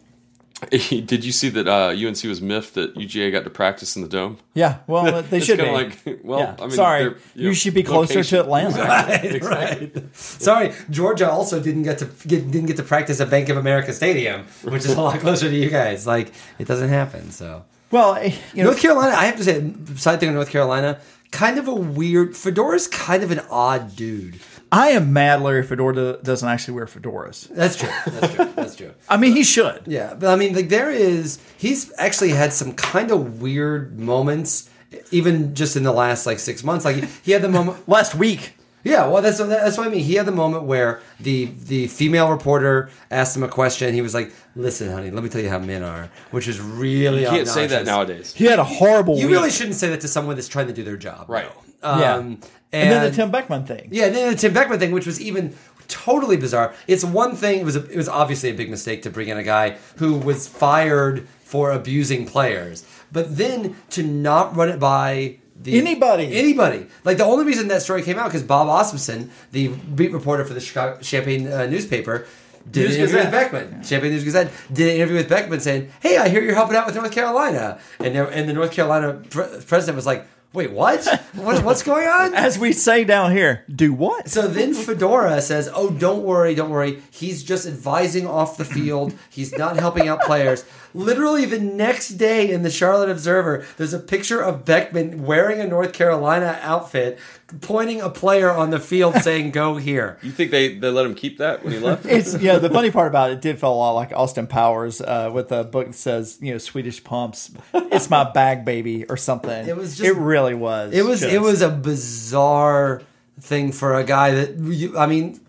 [0.70, 4.08] did you see that uh, UNC was miffed that UGA got to practice in the
[4.08, 4.38] dome?
[4.54, 5.70] Yeah, well, they should be.
[5.70, 6.56] like, well, Yeah.
[6.60, 8.38] I mean, Sorry, they're, you, know, should be closer location.
[8.38, 8.84] to Atlanta.
[8.84, 10.16] Right, right.
[10.16, 13.94] Sorry, Georgia also didn't get to get, didn't get to practice at Bank of America
[13.94, 16.06] Stadium, which is a lot closer to you guys.
[16.08, 17.32] Like it doesn't happen.
[17.32, 20.50] So Well, eh, you know, North Carolina, I have to say, side thing on North
[20.50, 21.00] Carolina,
[21.34, 22.32] kind of a weird.
[22.32, 24.40] Fedora's kind of an odd dude.
[24.72, 27.48] I am mad Larry Fedora doesn't actually wear fedoras.
[27.50, 27.90] That's true.
[28.08, 28.54] That's true.
[28.56, 28.94] That's true.
[29.10, 29.84] I mean, he should.
[29.86, 31.40] Yeah, but I mean, like there is.
[31.58, 34.70] He's actually had some kind of weird moments
[35.12, 36.86] even just in the last like six months.
[36.86, 37.88] Like he had the moment.
[37.88, 40.04] Last week, Yeah, well, that's that's what I mean.
[40.04, 43.94] He had the moment where the the female reporter asked him a question.
[43.94, 47.22] He was like, "Listen, honey, let me tell you how men are," which is really
[47.22, 48.34] You can't say that nowadays.
[48.34, 49.36] he had a horrible You week.
[49.38, 51.50] really shouldn't say that to someone that's trying to do their job, Right.
[51.82, 52.18] Um, Yeah.
[52.18, 53.88] and, and then the Tim Beckman thing.
[53.92, 55.56] yeah, and then the Tim Beckman thing, which was even
[55.88, 56.74] totally bizarre.
[56.88, 57.60] It's one thing.
[57.62, 60.16] It was a, it was obviously a big mistake to bring in a guy who
[60.16, 65.38] was fired for abusing players, but then to not run it by.
[65.64, 66.38] The, Anybody.
[66.38, 66.88] anybody.
[67.06, 70.54] Like the only reason that story came out because Bob Asmussen, the beat reporter for
[70.54, 72.26] the Chicago Champaign uh, newspaper,
[72.70, 73.32] did News an interview with.
[73.32, 73.84] Beckman.
[73.84, 76.86] Champaign News Gazette did an interview with Beckman saying, "Hey, I hear you're helping out
[76.86, 81.06] with North Carolina," and there- and the North Carolina pre- president was like, "Wait, what?
[81.34, 84.30] what what's going on?" As we say down here, do what?
[84.30, 87.02] So then Fedora says, "Oh, don't worry, don't worry.
[87.12, 89.14] He's just advising off the field.
[89.30, 94.00] He's not helping out players." Literally the next day in the Charlotte Observer, there's a
[94.00, 97.18] picture of Beckman wearing a North Carolina outfit,
[97.62, 101.16] pointing a player on the field saying, "Go here." You think they, they let him
[101.16, 102.06] keep that when he left?
[102.06, 102.58] It's yeah.
[102.60, 105.52] The funny part about it, it did feel a lot like Austin Powers uh, with
[105.52, 107.52] a book that says you know Swedish pumps.
[107.74, 109.68] It's my bag, baby, or something.
[109.68, 110.94] It was just- It really was.
[110.94, 113.02] It was just- it was a bizarre
[113.40, 115.40] thing for a guy that you, I mean,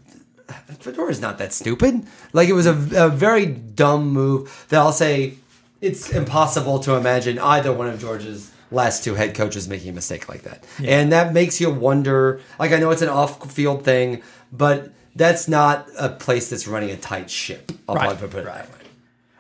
[0.81, 2.07] Fedora's not that stupid.
[2.33, 2.73] Like it was a,
[3.07, 5.35] a very dumb move that I'll say
[5.81, 10.29] it's impossible to imagine either one of George's last two head coaches making a mistake
[10.29, 10.65] like that.
[10.83, 12.41] And that makes you wonder.
[12.59, 16.97] Like I know it's an off-field thing, but that's not a place that's running a
[16.97, 17.73] tight ship.
[17.89, 18.79] I'll Right, put it that way.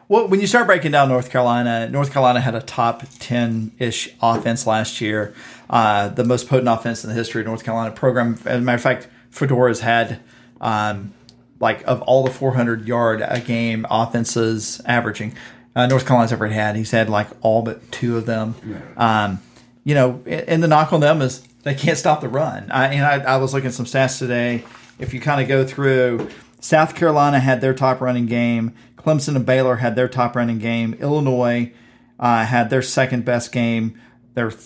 [0.08, 4.10] Well, when you start breaking down North Carolina, North Carolina had a top 10 ish
[4.20, 5.34] offense last year,
[5.70, 8.34] uh, the most potent offense in the history of North Carolina program.
[8.44, 10.20] As a matter of fact, Fedora's had,
[10.60, 11.14] um,
[11.58, 15.34] like, of all the 400 yard a game offenses averaging,
[15.76, 18.54] uh, North Carolina's ever had, he's had like all but two of them.
[18.96, 19.40] Um,
[19.84, 22.70] you know, and the knock on them is they can't stop the run.
[22.70, 24.64] I, and I, I was looking at some stats today.
[24.98, 26.28] If you kind of go through,
[26.60, 28.74] South Carolina had their top running game.
[28.96, 30.94] Clemson and Baylor had their top running game.
[31.00, 31.72] Illinois
[32.18, 34.00] uh, had their second best game.
[34.34, 34.62] Their th-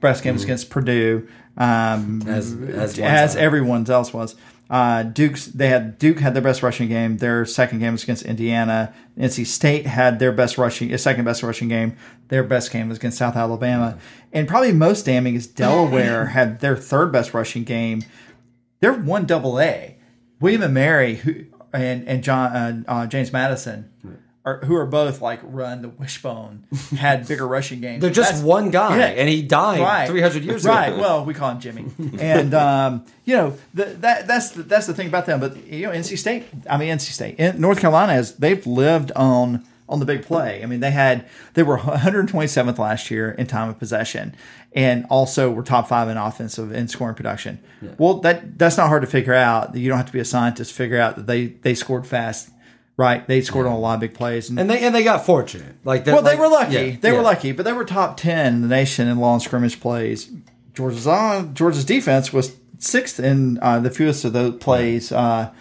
[0.00, 3.40] best game was against Purdue, um, As- as as side.
[3.40, 4.34] everyone else was.
[4.68, 7.18] Uh, Duke's they had Duke had their best rushing game.
[7.18, 8.92] Their second game was against Indiana.
[9.16, 11.96] NC State had their best rushing, uh, second best rushing game.
[12.28, 13.96] Their best game was against South Alabama.
[14.32, 18.02] And probably most damning is Delaware had their third best rushing game.
[18.80, 19.98] They're one double A.
[20.40, 23.90] William and Mary who and and John uh, uh, James Madison.
[24.46, 26.62] Are, who are both like run the wishbone
[26.96, 28.00] had bigger rushing games.
[28.00, 29.06] They're just That's- one guy, Yeah.
[29.06, 30.72] and he died 300 years ago.
[30.72, 30.96] Right.
[30.96, 31.86] Well, we call him Jimmy,
[32.20, 35.40] and um, you know the, that that's the, that's the thing about them.
[35.40, 36.44] But you know, NC State.
[36.70, 40.62] I mean, NC State, in North Carolina has they've lived on on the big play.
[40.62, 44.34] I mean, they had they were 127th last year in time of possession,
[44.72, 47.58] and also were top five in offensive and scoring production.
[47.98, 49.74] Well, that that's not hard to figure out.
[49.74, 52.50] You don't have to be a scientist to figure out that they they scored fast.
[52.98, 55.76] Right, they scored on a lot of big plays, And they and they got fortunate.
[55.84, 56.72] Like that- well, they were lucky.
[56.72, 57.16] yeah, they yeah.
[57.16, 60.30] were lucky, but they were top ten in the nation in long scrimmage plays.
[60.72, 65.12] Georgia's on Georgia's defense was sixth in uh, the fewest of those plays.
[65.12, 65.52] Uh,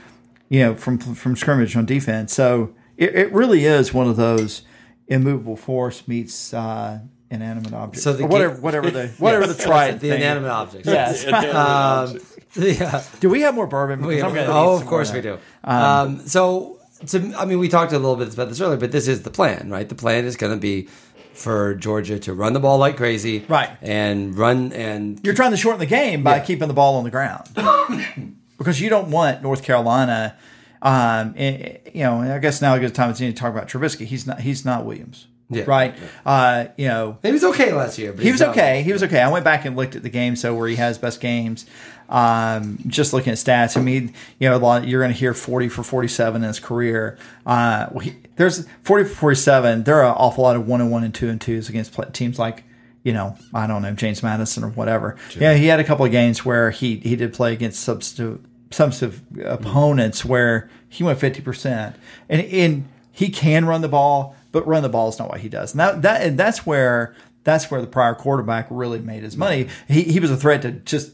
[0.50, 2.34] you know, from from scrimmage on defense.
[2.34, 4.62] So it, it really is one of those
[5.08, 8.04] immovable force meets uh, inanimate object.
[8.04, 10.22] So the or whatever, whatever the whatever the tried the thing.
[10.22, 10.88] inanimate objects.
[10.88, 11.26] Yes.
[11.56, 12.20] Um,
[12.56, 13.04] yeah.
[13.20, 14.06] Do we have more bourbon?
[14.06, 15.38] We- I'm oh, of course more we do.
[15.66, 15.70] that.
[15.70, 16.75] Um, so,
[17.08, 19.30] to, I mean, we talked a little bit about this earlier, but this is the
[19.30, 19.88] plan, right?
[19.88, 20.88] The plan is going to be
[21.34, 23.70] for Georgia to run the ball like crazy, Right.
[23.82, 26.44] And run and You're trying to shorten the game by Yeah.
[26.46, 27.50] keeping the ball on the ground
[28.58, 30.36] because you don't want North Carolina.
[30.82, 34.06] Um, you know, I guess now a good time to talk about Trubisky.
[34.06, 34.42] He's not.
[34.42, 35.28] He's not Williams.
[35.50, 35.64] Yeah.
[35.68, 35.96] Right.
[36.26, 38.14] Uh, you know, he was okay last year.
[38.14, 38.82] But he was okay.
[38.84, 39.22] He was okay.
[39.22, 41.66] I went back and looked at the game, so where he has best games.
[42.10, 44.88] Um, just looking at stats, I mean, you know, a lot.
[44.88, 47.18] You're going to hear 40 for 47 in his career.
[47.46, 47.88] Uh,
[48.36, 49.84] there's 40 for 47.
[49.84, 52.06] There are an awful lot of one and one and two and twos against pla
[52.06, 52.64] teams like,
[53.04, 55.16] you know, I don't know James Madison or whatever.
[55.38, 59.22] Yeah, he had a couple of games where he he did play against substantive substantive
[59.44, 61.96] opponents where he went 50 percent,
[62.30, 65.50] and and he can run the ball, but run the ball is not what he
[65.50, 65.72] does.
[65.72, 69.70] And that that and that's where that's where the prior quarterback really made his money.
[69.88, 71.14] He he was a threat to just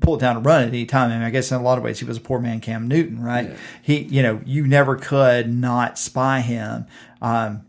[0.00, 1.10] pull it down and run at any time.
[1.10, 2.88] I mean, I guess in a lot of ways he was a poor man Cam
[2.88, 3.50] Newton, right?
[3.82, 6.86] He you know you never could not spy him.
[7.20, 7.66] Um,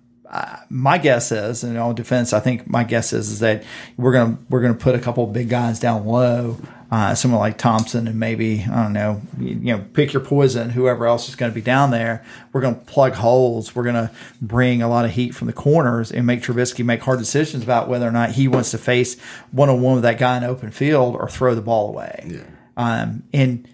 [0.69, 3.63] my guess is, and on defense, I think my guess is, is that
[3.97, 6.57] we're gonna we're gonna put a couple of big guys down low,
[6.93, 10.69] uh, someone like Thompson, and maybe I don't know, you, you know, pick your poison.
[10.69, 13.73] Whoever else is going to be down there, we're gonna plug holes.
[13.73, 14.11] We're gonna
[14.43, 17.89] bring a lot of heat from the corners and make Trubisky make hard decisions about
[17.89, 20.69] whether or not he wants to face one on one with that guy in open
[20.69, 22.27] field or throw the ball away.
[22.27, 22.43] Yeah.
[22.77, 23.67] Um, and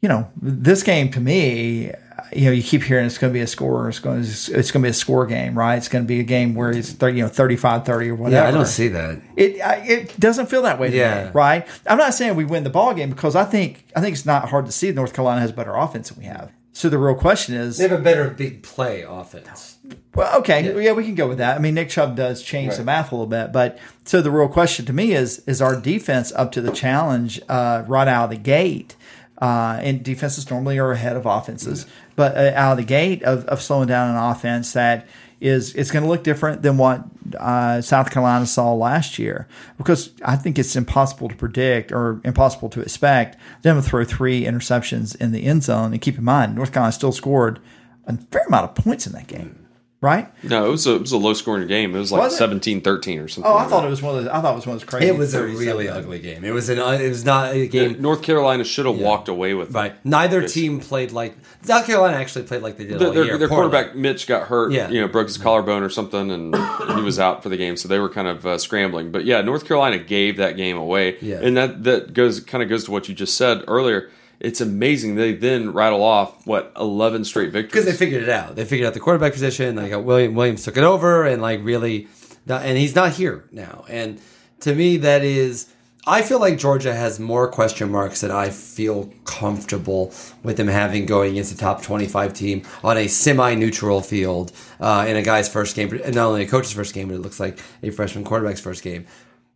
[0.00, 1.92] you know, this game to me,
[2.32, 3.88] you know, you keep hearing it's going to be a score.
[3.88, 5.76] It's going to, it's going to be a score game, right?
[5.76, 8.30] It's going to be a game where it's 30, you know 35-30 or whatever.
[8.44, 9.20] Yeah, I don't see that.
[9.36, 9.60] it.
[9.60, 11.24] I- It doesn't feel that way Yeah.
[11.26, 11.66] me, right?
[11.86, 14.48] I'm not saying we win the ball game because I think I think it's not
[14.50, 16.52] hard to see North Carolina has better offense than we have.
[16.72, 19.76] So the real question is, They have a better big play offense.
[20.14, 20.92] well, okay, yeah.
[20.92, 21.56] we can go with that.
[21.56, 24.48] I mean, Nick Chubb does change the math a little bit, but so the real
[24.48, 28.30] question to me is: is our defense up to the challenge uh, right out of
[28.30, 28.94] the gate?
[29.40, 33.46] Uh, and defenses normally are ahead of offenses, but uh, out of the gate of,
[33.46, 35.06] of slowing down an offense that
[35.40, 37.04] is it's going to look different than what
[37.38, 39.48] uh, South Carolina saw last year.
[39.78, 44.44] Because I think it's impossible to predict or impossible to expect them to throw three
[44.44, 45.92] interceptions in the end zone.
[45.92, 47.60] And keep in mind, North Carolina still scored
[48.06, 49.66] a fair amount of points in that game,
[50.00, 50.28] right?
[50.44, 51.94] No, it was a, it was a low scoring game.
[51.94, 52.36] It was like Was it?
[52.36, 53.50] seventeen thirteen 17 or something.
[53.50, 53.86] Oh, I like thought that.
[53.86, 54.32] it was one of those.
[54.32, 55.06] I thought it was one of those crazy.
[55.08, 56.44] It was a really ugly game.
[56.44, 56.78] It was an.
[56.78, 58.00] It was not a game.
[58.00, 59.74] North Carolina should have walked away with it.
[59.74, 60.06] Right.
[60.06, 63.38] Neither team played like South Carolina actually played like they did Their, all their, year.
[63.38, 64.72] their quarterback Mitch got hurt.
[64.72, 64.88] Yeah.
[64.88, 67.76] you know, broke his collarbone or something, and, and he was out for the game.
[67.76, 69.10] So they were kind of uh, scrambling.
[69.12, 71.16] But yeah, North Carolina gave that game away.
[71.20, 71.40] Yeah.
[71.42, 74.10] and that that goes kind of goes to what you just said earlier.
[74.40, 78.56] It's amazing they then rattle off what eleven straight victories because they figured it out.
[78.56, 79.76] They figured out the quarterback position.
[79.76, 82.08] Like William Williams took it over and like really,
[82.48, 83.84] and he's not here now.
[83.88, 84.20] And
[84.60, 85.68] to me, that is.
[86.06, 91.04] I feel like Georgia has more question marks than I feel comfortable with them having
[91.04, 94.50] going against a top 25 team on a semi-neutral field
[94.80, 97.38] uh, in a guy's first game, not only a coach's first game, but it looks
[97.38, 99.04] like a freshman quarterback's first game.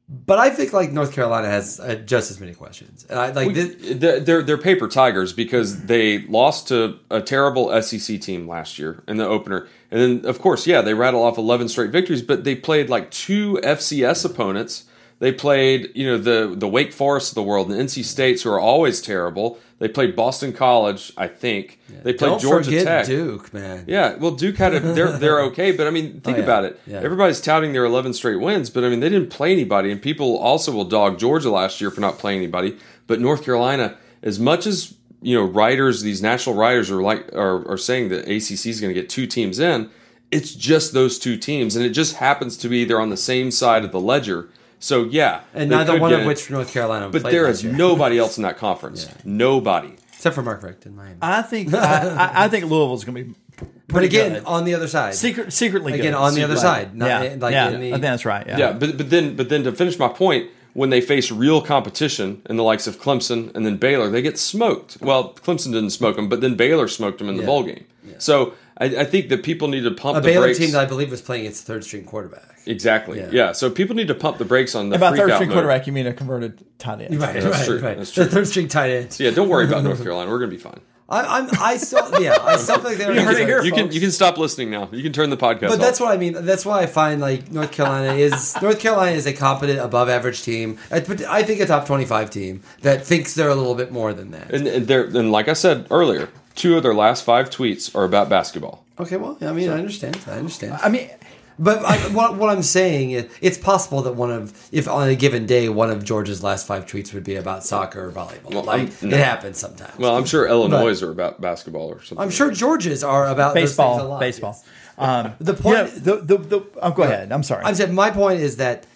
[0.07, 3.55] But I think like North Carolina has uh, just as many questions, and I like
[3.55, 3.75] this.
[3.81, 9.03] They're, they're they're paper tigers because they lost to a terrible SEC team last year
[9.09, 12.45] in the opener, and then of course, yeah, they rattle off eleven straight victories, but
[12.45, 14.85] they played like two FCS opponents.
[15.21, 18.51] They played, you know, the the Wake Forest of the world and NC States, who
[18.51, 19.59] are always terrible.
[19.81, 21.81] They played Boston College, I think.
[21.89, 23.07] They played Don't Georgia forget Tech.
[23.07, 23.85] Duke, man.
[23.89, 26.45] Yeah, well, Duke had a they're they're okay, but I mean, oh, think Oh, yeah.
[26.45, 26.81] about it.
[26.87, 27.01] Yeah.
[27.01, 30.39] Everybody's touting their 11 straight wins, but I mean, they didn't play anybody, and people
[30.39, 32.79] also will dog Georgia last year for not playing anybody.
[33.07, 37.67] But North Carolina, as much as you know, writers, these national writers are like are,
[37.69, 39.91] are saying that ACC is going to get two teams in.
[40.31, 43.51] It's just those two teams, and it just happens to be they're on the same
[43.51, 44.49] side of the ledger.
[44.85, 46.27] So yeah, and neither one of it.
[46.27, 47.09] which North Carolina.
[47.09, 47.73] But played there last is year.
[47.73, 49.09] nobody else in that conference.
[49.25, 49.95] Nobody.
[50.13, 51.17] except for Mark Richt in Miami.
[51.23, 53.67] I think I, I, I think Louisville's going to be.
[53.89, 54.45] but again, good.
[54.45, 56.15] on the other side, secret, secretly again good.
[56.15, 56.85] on the other Secretly.
[56.85, 57.71] side, not yeah, like yeah.
[57.71, 58.47] in the- I think that's right.
[58.47, 61.63] Yeah, Yeah, but but then but then to finish my point, when they face real
[61.63, 64.99] competition in the likes of Clemson and then Baylor, they get smoked.
[65.01, 67.47] Well, Clemson didn't smoke them, but then Baylor smoked them in the Yeah.
[67.47, 67.85] bowl game.
[68.19, 70.59] So I, I think that people need to pump a the Baylor brakes.
[70.59, 72.59] team that I believe was playing its third string quarterback.
[72.67, 73.21] exactly.
[73.21, 73.29] Yeah.
[73.31, 73.53] Yeah.
[73.53, 75.55] So people need to pump the brakes on the about third string mode.
[75.57, 77.21] quarterback, you mean a converted tight end?
[77.21, 77.79] Right, that's right, true.
[77.81, 77.97] right.
[77.97, 79.17] That's The third string tight end.
[79.21, 80.31] Yeah, don't worry about North Carolina.
[80.31, 80.81] We're gonna be fine.
[81.07, 83.13] I, I'm, I still, yeah, I still feel like they're.
[83.15, 84.89] You heard it here, You can you can stop listening now.
[84.91, 85.69] You can turn the podcast.
[85.69, 86.33] But that's what I mean.
[86.47, 90.43] That's why I find like North Carolina is North Carolina is a competent, above average
[90.43, 90.79] team.
[90.91, 93.93] I, but I think a top twenty five team that thinks they're a little bit
[93.93, 94.51] more than that.
[94.51, 98.05] and, and they're and like I said earlier, two of their last five tweets are
[98.05, 98.85] about basketball.
[98.99, 100.19] Okay, well, I mean, I understand.
[100.27, 100.79] I understand.
[100.83, 101.11] I mean,
[101.59, 105.15] But I, what, what I'm saying is, it's possible that one of, if on a
[105.15, 108.53] given day, one of George's last five tweets would be about soccer or volleyball.
[108.53, 109.97] Well, like I'm- it happens sometimes.
[109.99, 112.19] Well, I'm sure Illinois are about basketball or something.
[112.23, 114.57] I'm sure George's are about those a baseball, lot, baseball.
[114.59, 114.69] yes.
[114.99, 117.31] Um, The point- yeah, the, the, the, oh, go ahead.
[117.31, 117.65] I'm sorry.
[117.65, 118.87] I'm saying my point is that,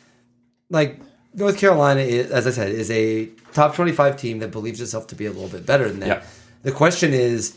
[0.70, 1.00] like
[1.34, 5.14] North Carolina, is, as I said, is a top 25 team that believes itself to
[5.14, 6.08] be a little bit better than that.
[6.08, 6.22] Yeah.
[6.64, 7.56] The question is,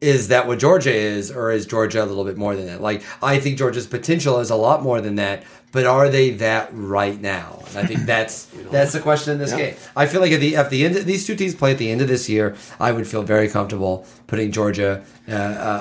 [0.00, 2.80] is that what Georgia is, or is Georgia a little bit more than that?
[2.80, 6.70] Like I think Georgia's potential is a lot more than that, but are they that
[6.72, 7.62] right now?
[7.68, 9.74] And I think that's that's the question in this game.
[9.94, 12.00] I feel like at the at the end, these two teams play at the end
[12.00, 12.56] of this year.
[12.78, 15.32] I would feel very comfortable putting Georgia uh,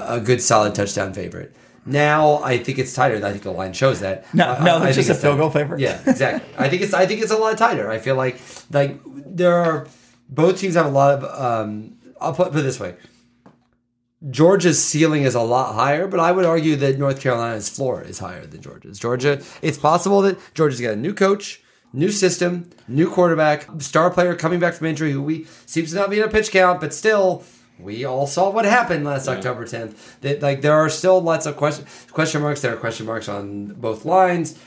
[0.10, 1.56] a, a good solid touchdown favorite.
[1.86, 3.26] Now I think it's tighter.
[3.26, 4.32] I think the line shows that.
[4.34, 5.80] No, I- no, I- I it's think just a field goal favorite.
[5.80, 6.48] Yeah, exactly.
[6.58, 7.90] I think it's I think it's a lot tighter.
[7.90, 8.40] I feel like
[8.72, 9.88] like there are
[10.28, 11.24] both teams have a lot of.
[11.24, 12.96] Um, I'll put, put it this way:
[14.30, 18.20] Georgia's ceiling is a lot higher, but I would argue that North Carolina's floor is
[18.20, 19.00] higher than Georgia's.
[19.00, 21.62] Georgia, it's possible that Georgia's got a new coach,
[21.94, 26.10] new system, new quarterback, star player coming back from injury who we seems to not
[26.10, 27.44] be in a pitch count, but still
[27.80, 30.20] we all saw what happened last October 10th.
[30.20, 32.62] That like there are still lots of question question marks.
[32.62, 34.60] There are question marks on both lines.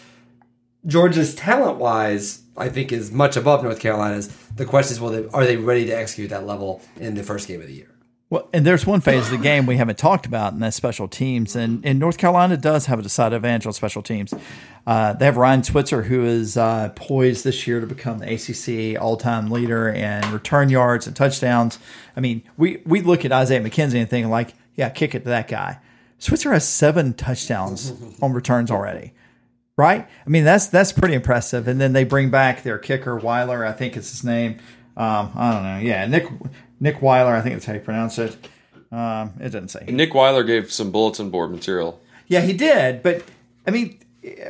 [0.87, 4.29] Georgia's talent wise, I think, is much above North Carolina's.
[4.57, 7.47] The question is, will they, are they ready to execute that level in the first
[7.47, 7.92] game of the year?
[8.33, 11.07] Well, and there's one phase of the game we haven't talked about, and that's special
[11.07, 11.55] teams.
[11.55, 14.33] And, and North Carolina does have a decided advantage on special teams.
[14.87, 18.99] Uh, they have Ryan Switzer, who is uh, poised this year to become the ACC
[18.99, 21.79] all-time leader in return yards and touchdowns.
[22.17, 25.29] I mean, we we look at Isaiah McKenzie and think like, yeah, kick it to
[25.29, 25.81] that guy.
[26.17, 29.13] Switzer has seven touchdowns on returns already
[29.79, 30.07] right?
[30.27, 31.67] I mean, that's that's pretty impressive.
[31.67, 34.59] And then they bring back their kicker Weiler, I think it's his name.
[34.97, 35.79] Um, I don't know.
[35.79, 36.29] Yeah, Nick
[36.83, 38.37] Nick Weiler, I think that's how you pronounce it.
[38.91, 39.85] Um, it doesn't say.
[39.89, 42.01] Nick Weiler gave some bulletin board material.
[42.27, 43.05] Yeah, he did.
[43.05, 43.23] But
[43.67, 44.01] I mean,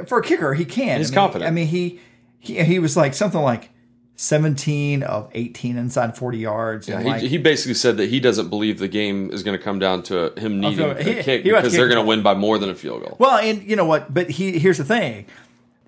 [0.06, 0.96] for a kicker, he can.
[0.98, 1.48] He's I mean, confident.
[1.48, 2.00] I mean, he,
[2.40, 3.68] he he was like something like
[4.16, 6.88] seventeen of eighteen inside forty yards.
[6.88, 9.56] Yeah, and he, like, he basically said that he doesn't believe the game is going
[9.56, 12.32] to come down to him needing field- a kick because they're going to win by
[12.32, 13.16] more than a field goal.
[13.18, 14.12] Well, and you know what?
[14.12, 15.26] But he here's the thing,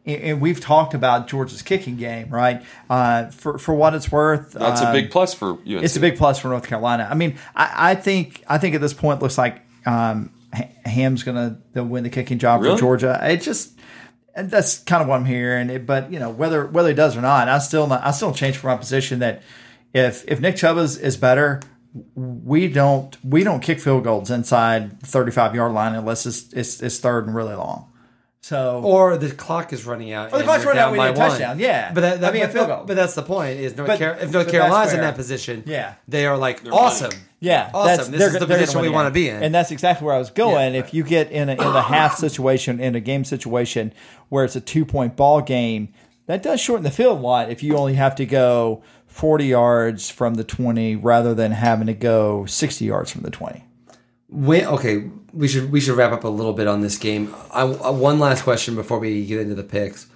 [0.06, 2.62] and- we've talked about Georgia's kicking game, right?
[2.88, 5.82] Uh, for for what it's worth, That's a um, big plus for UNC.
[5.84, 7.08] It's a big plus for North Carolina.
[7.10, 10.30] I mean, I, I think I think at this point it looks like um,
[10.84, 12.76] Ham's going to win the kicking job Really?
[12.76, 13.18] for Georgia.
[13.22, 13.78] It just
[14.34, 15.70] and that's kind of what I'm hearing.
[15.70, 18.32] It, but you know whether whether he does or not, I still not, I still
[18.32, 19.42] change from my position that
[19.92, 21.60] if if Nick Chubb is, is better,
[22.14, 26.98] we don't we don't kick field goals inside 35 yard line unless it's, it's it's
[26.98, 27.90] third and really long.
[28.44, 30.26] So Or the clock is running out.
[30.26, 31.30] Or the and clock's running out, down we by need a one.
[31.30, 31.92] touchdown, yeah.
[31.94, 32.84] but that, that, I mean, a but, field goal.
[32.86, 33.58] but that's the point.
[33.58, 35.94] Is North But- Car- if North Carolina's in that position, Yeah.
[36.06, 36.78] they are like winning.
[36.78, 37.12] awesome.
[37.40, 38.12] Yeah, awesome.
[38.12, 39.42] This is the position we want to be in.
[39.42, 40.74] and that's exactly where I was going.
[40.74, 40.80] Yeah.
[40.80, 43.94] If you get in a, in a half situation, in a game situation
[44.28, 45.88] where it's a two point ball game,
[46.26, 47.50] that does shorten the field a lot.
[47.50, 51.94] If you only have to go forty yards from the twenty rather than having to
[51.94, 53.64] go sixty yards from the twenty.
[54.28, 57.34] When, okay, we should we should wrap up a little bit on this game.
[57.50, 60.06] I, I- one last question before we get into the picks.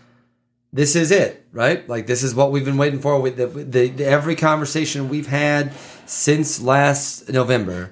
[0.73, 1.89] This is it, right?
[1.89, 3.21] Like this is what we've been waiting for.
[3.21, 5.73] With the, the, the every conversation we've had
[6.07, 7.91] since last November,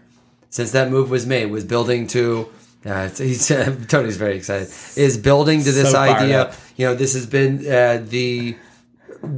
[0.50, 2.48] since that move was made, was building to.
[2.84, 3.48] Uh, he's,
[3.88, 4.68] Tony's very excited.
[4.96, 6.54] Is building to this So idea.
[6.76, 8.56] You know, this has been uh, the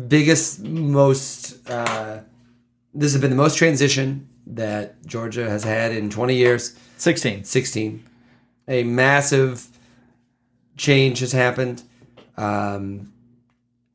[0.09, 1.68] biggest, most.
[1.70, 2.20] Uh,
[2.93, 6.76] this has been the most transition that Georgia has had in 20 years.
[6.99, 7.44] Sixteen.
[7.44, 8.05] 16.
[8.68, 9.66] A massive
[10.76, 11.82] change has happened.
[12.36, 13.12] Um,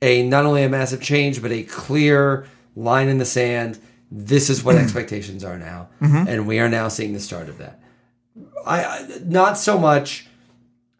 [0.01, 3.79] a not only a massive change, but a clear line in the sand.
[4.11, 5.89] This is what expectations are now,
[6.27, 7.79] and we are now seeing the start of that.
[8.65, 10.27] I, I not so much.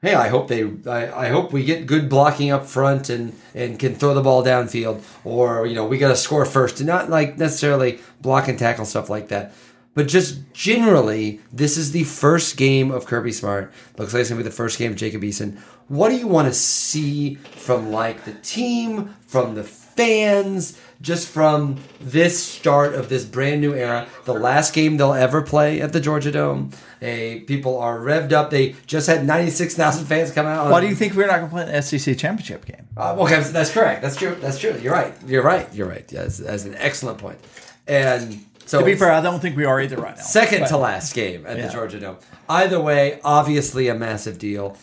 [0.02, 0.64] Hey, I hope they.
[0.86, 4.44] I, I hope we get good blocking up front and and can throw the ball
[4.44, 8.60] downfield, or you know we got to score first, and not like necessarily block and
[8.60, 9.54] tackle stuff like that.
[9.96, 13.72] But just generally, this is the first game of Kirby Smart.
[13.98, 15.60] Looks like it's gonna be the first game of Jacob Eason.
[15.88, 21.78] What do you want to see from like the team, from the fans, just from
[22.00, 24.08] this start of this brand new era?
[24.26, 26.72] The last game they'll ever play at the Georgia Dome.
[27.02, 28.50] People are revved up.
[28.50, 30.72] They just had ninety six thousand fans come out.
[30.72, 32.88] Why do you think we're not going to play the SEC championship game?
[32.98, 34.02] Uh, okay, that's correct.
[34.02, 34.36] That's true.
[34.40, 34.80] That's true.
[34.82, 35.14] You're right.
[35.28, 35.72] You're right.
[35.76, 36.10] You're right.
[36.12, 37.40] Yes, that's an excellent point.
[37.88, 40.22] And so, To be fair, I don't think we are either right now.
[40.24, 41.68] second But- to last game at Yeah.
[41.68, 42.18] the Georgia Dome.
[42.50, 44.76] Either way, obviously a massive deal.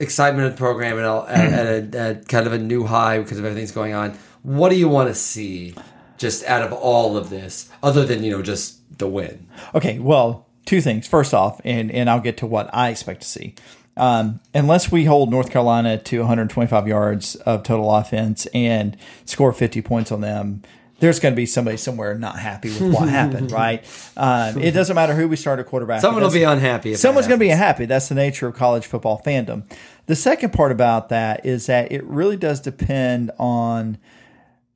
[0.00, 3.18] Excitement of the program and all- at, at, a, at kind of a new high
[3.18, 4.14] because of everything's going on.
[4.42, 5.74] What do you want to see
[6.18, 9.46] just out of all of this, other than you know just the win?
[9.74, 11.06] Okay, well, two things.
[11.06, 13.54] First off, and and I'll get to what I expect to see.
[13.96, 19.80] Um, unless we hold North Carolina to 125 yards of total offense and score 50
[19.82, 20.62] points on them,
[21.04, 23.84] there's going to be somebody somewhere not happy with what happened, right?
[24.16, 26.00] Um, it doesn't matter who we start at quarterback.
[26.00, 26.94] Someone will be unhappy.
[26.94, 27.84] Someone's going to to be unhappy.
[27.84, 29.70] That's the nature of college football fandom.
[30.06, 33.98] The second part about that is that it really does depend on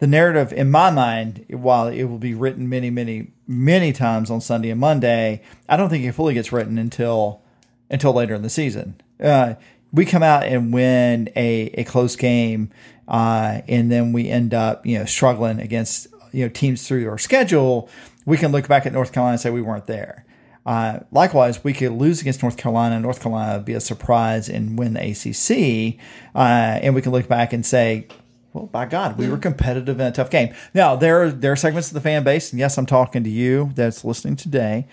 [0.01, 0.53] the narrative.
[0.53, 4.81] In my mind, while it will be written many, many, many times on Sunday and
[4.81, 7.41] Monday, I don't think it fully gets written until
[7.89, 9.01] until later in the season.
[9.18, 9.55] Uh,
[9.95, 12.70] we come out and win a, a close game,
[13.09, 17.18] uh, and then we end up you know struggling against you know teams through our
[17.18, 17.89] schedule.
[18.26, 20.24] We can look back at North Carolina and say we weren't there.
[20.66, 23.01] Uh, likewise, we could lose against North Carolina.
[23.01, 25.99] North Carolina would be a surprise and win the ACC,
[26.35, 26.39] uh,
[26.83, 28.07] and we can look back and say,
[28.53, 30.55] well, by God, we were competitive in a tough game.
[30.74, 33.31] Now there are there are segments of the fan base, and yes, I'm talking to
[33.31, 34.87] you that's listening today.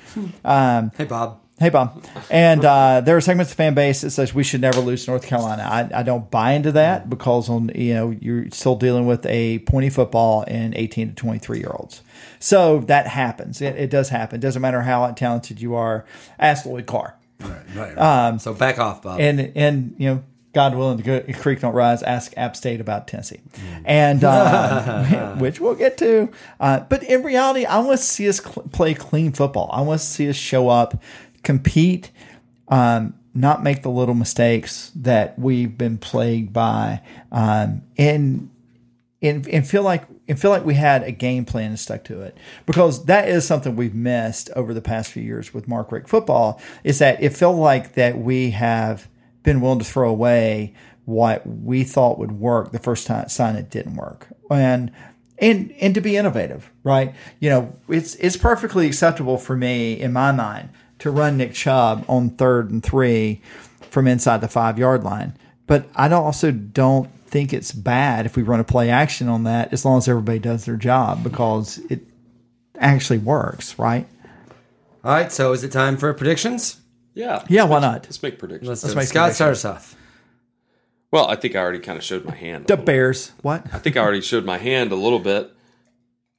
[0.45, 1.41] Um, Hey, Bob.
[1.57, 2.03] Hey, Bob.
[2.29, 5.25] And uh, there are segments of fan base that says we should never lose North
[5.25, 5.63] Carolina.
[5.63, 9.59] I, I don't buy into that because on you know you're still dealing with a
[9.59, 12.01] pointy football and 18 to 23 year olds.
[12.39, 13.61] So that happens.
[13.61, 14.39] It, it does happen.
[14.39, 16.05] It doesn't matter how talented you are.
[16.37, 17.15] Ask Lloyd Carr.
[17.39, 17.97] Right, right.
[17.97, 18.41] right.
[18.41, 19.21] so back off, Bob.
[19.21, 20.23] And and you know
[20.55, 22.01] God willing, the creek don't rise.
[22.01, 23.41] Ask App State about Tennessee,
[23.83, 26.29] and uh, which we'll get to.
[26.61, 29.69] Uh, but in reality, I want to see us cl- play clean football.
[29.73, 30.97] I want to see us show up,
[31.45, 32.11] compete,
[32.67, 38.49] um, not make the little mistakes that we've been plagued by, um, and
[39.21, 42.21] and and feel like and feel like we had a game plan and stuck to
[42.21, 46.09] it because that is something we've missed over the past few years with Mark Richt
[46.09, 46.59] football.
[46.83, 49.07] Is that it felt like that we have
[49.43, 50.73] been willing to throw away
[51.05, 54.91] what we thought would work the first time sign it didn't work and
[55.37, 60.11] and and to be innovative right you know it's it's perfectly acceptable for me in
[60.11, 60.67] my mind
[60.99, 63.41] to run nick chubb on third and three
[63.89, 65.35] from inside the five yard line
[65.67, 69.43] but i don't also don't think it's bad if we run a play action on
[69.43, 72.01] that as long as everybody does their job because it
[72.77, 74.07] actually works right
[75.03, 76.81] all right so is it time for predictions
[77.15, 77.43] yeah.
[77.47, 78.03] Yeah, why not?
[78.03, 78.67] Let's make predictions.
[78.67, 79.95] Let's, Let's make Scott start us off.
[81.11, 82.67] Well, I think I already kind of showed my hand.
[82.67, 83.31] The Bears.
[83.41, 83.65] What?
[83.73, 85.54] I think I already showed my hand a little bit.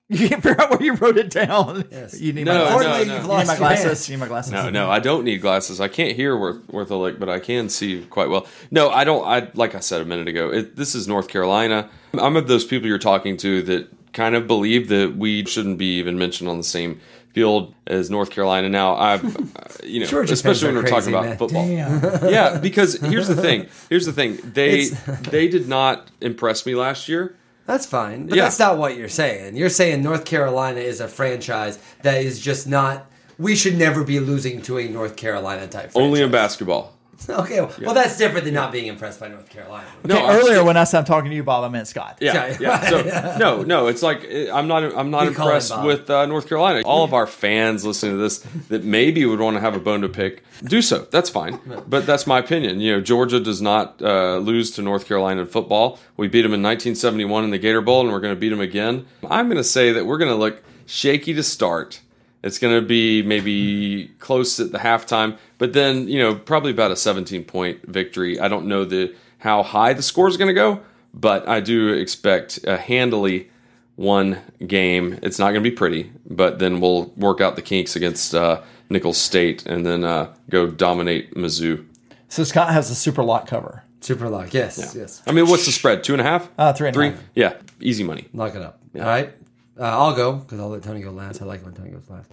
[0.09, 1.85] You can't figure out where you wrote it down.
[1.91, 2.21] Yes.
[2.21, 2.87] You need no, my glasses.
[2.87, 3.23] No, no.
[3.25, 4.09] You need my glasses.
[4.09, 4.53] You need my glasses.
[4.53, 5.81] No, no, I don't need glasses.
[5.81, 8.47] I can't hear worth worth a lick, but I can see quite well.
[8.71, 9.27] No, I don't.
[9.27, 10.53] I like I said a minute ago.
[10.53, 11.91] It, this is North Carolina.
[12.15, 15.99] I'm of those people you're talking to that kind of believe that we shouldn't be
[15.99, 17.01] even mentioned on the same
[17.33, 18.69] field as North Carolina.
[18.69, 21.37] Now, I've, uh, you know, Georgia especially when we're talking about man.
[21.37, 21.67] football.
[21.67, 22.31] Damn.
[22.33, 23.67] Yeah, because here's the thing.
[23.89, 24.39] Here's the thing.
[24.43, 24.87] They
[25.31, 27.37] they did not impress me last year.
[27.67, 28.45] That's fine, but yeah.
[28.45, 29.57] that's not what you're saying.
[29.57, 33.11] You're saying North Carolina is a franchise that is just not.
[33.39, 35.91] We should never be losing to a North Carolina type.
[35.91, 35.97] Franchise.
[35.97, 36.96] Only in basketball.
[37.29, 37.93] Okay, well, yeah.
[37.93, 39.87] that's different than not being impressed by North Carolina.
[40.05, 42.19] Okay, no, earlier when I said I'm talking to you, Bob, I meant Scott.
[42.21, 42.89] Yeah, yeah.
[42.91, 44.85] So no, no, it's like I'm not.
[44.97, 46.83] I'm not impressed with uh, North Carolina.
[46.85, 48.39] All of our fans listening to this
[48.69, 51.07] that maybe would want to have a bone to pick, do so.
[51.11, 51.59] That's fine,
[51.89, 52.81] but that's my opinion.
[52.81, 55.99] You know, Georgia does not uh, lose to North Carolina in football.
[56.17, 58.61] We beat them in 1971 in the Gator Bowl, and we're going to beat them
[58.61, 59.07] again.
[59.29, 62.01] I'm going to say that we're going to look shaky to start
[62.47, 66.93] it's going to be maybe close at the halftime, but then you know probably about
[66.93, 68.39] a 17 point victory.
[68.39, 70.81] I don't know the how high the score is going to go,
[71.13, 73.51] but I do expect a handily
[73.97, 75.19] one game.
[75.23, 78.63] It's not going to be pretty, but then we'll work out the kinks against uh,
[78.91, 81.85] Nicholls State and then uh, go dominate Mizzou.
[82.29, 83.83] So Scott has a super lock cover.
[84.01, 85.01] Super lock, yes, yeah.
[85.01, 85.23] yes.
[85.27, 86.05] I mean, what's the spread?
[86.05, 86.49] Two and a half?
[86.57, 87.11] Uh, three and three.
[87.11, 87.23] Half.
[87.35, 88.29] Yeah, easy money.
[88.33, 88.79] Lock it up.
[88.95, 89.03] Yeah.
[89.03, 89.35] All right.
[89.79, 91.43] Uh, I'll go because I'll let Tony go last.
[91.43, 92.31] I like when Tony goes last.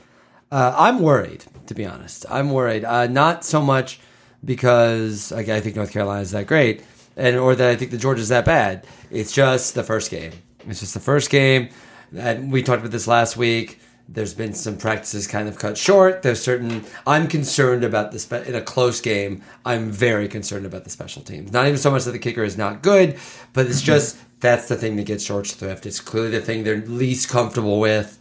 [0.52, 2.26] Uh, I'm worried, to be honest.
[2.30, 2.86] I'm worried.
[2.86, 4.00] Uh, not so much
[4.46, 6.84] because I think North Carolina is that great,
[7.18, 8.86] and or that I think the Georgia's that bad.
[9.10, 10.32] It's just the first game.
[10.68, 11.70] It's just the first game.
[12.16, 13.80] And we talked about this last week.
[14.08, 16.22] There's been some practices kind of cut short.
[16.22, 16.84] There's certain.
[17.08, 19.42] I'm concerned about the spe- in a close game.
[19.66, 21.52] I'm very concerned about the special teams.
[21.52, 23.18] Not even so much that the kicker is not good,
[23.54, 25.86] but it's just that's the thing that gets short thrift.
[25.86, 28.20] It's clearly the thing they're least comfortable with.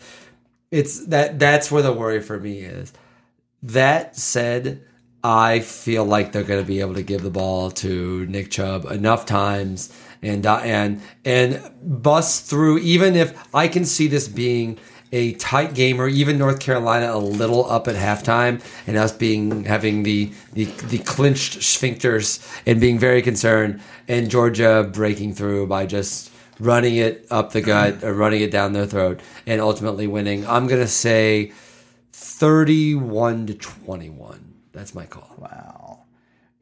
[0.71, 2.93] It's that that's where the worry for me is.
[3.61, 4.85] That said,
[5.25, 8.85] I feel like they're going to be able to give the ball to Nick Chubb
[8.85, 9.93] enough times
[10.23, 12.79] and uh, and and bust through.
[12.79, 14.79] Even if I can see this being
[15.13, 19.65] a tight game, or even North Carolina a little up at halftime, and us being
[19.65, 25.87] having the the, the clinched sphincters and being very concerned, and Georgia breaking through by
[25.87, 30.47] just running it up the gut or running it down their throat, and ultimately winning.
[30.47, 31.53] I'm gonna say
[32.13, 34.55] thirty-one to twenty-one.
[34.73, 35.35] That's my call.
[35.37, 36.05] Wow.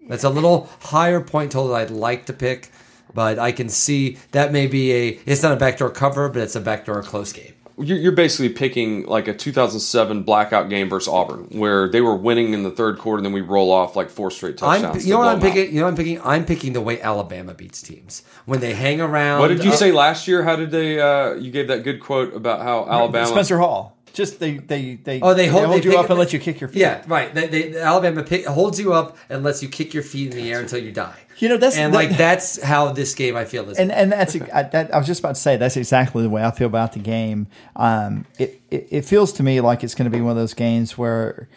[0.09, 2.73] That's a little higher point total I'd like to pick,
[3.15, 5.21] but I can see that may be a.
[5.25, 9.29] It's not a backdoor cover, but it's a backdoor close game you're basically picking like
[9.29, 13.27] a 2007 blackout game versus Auburn, where they were winning in the third quarter, and
[13.27, 15.03] then we roll off like four straight touchdowns.
[15.03, 15.73] I'm, you know what I'm picking?
[15.73, 16.21] You know what I'm picking?
[16.23, 19.41] I'm picking the way Alabama beats teams when they hang around.
[19.41, 20.43] What did you uh, say last year?
[20.43, 21.01] How did they?
[21.01, 23.97] Uh, you gave that good quote about how Alabama Spencer Hall.
[24.13, 26.39] Just they they they oh they hold, they hold they you up and let you
[26.39, 26.81] kick your feet.
[26.81, 27.33] Yeah, right.
[27.33, 30.53] They, they, Alabama pick, holds you up and lets you kick your feet in the
[30.53, 31.17] air until you die.
[31.39, 33.79] You know that's and that, like that's how this game I feel is.
[33.79, 36.45] And and that's I, that, I was just about to say that's exactly the way
[36.45, 37.47] I feel about the game.
[37.77, 40.55] Um, it, it it feels to me like it's going to be one of those
[40.55, 41.49] games where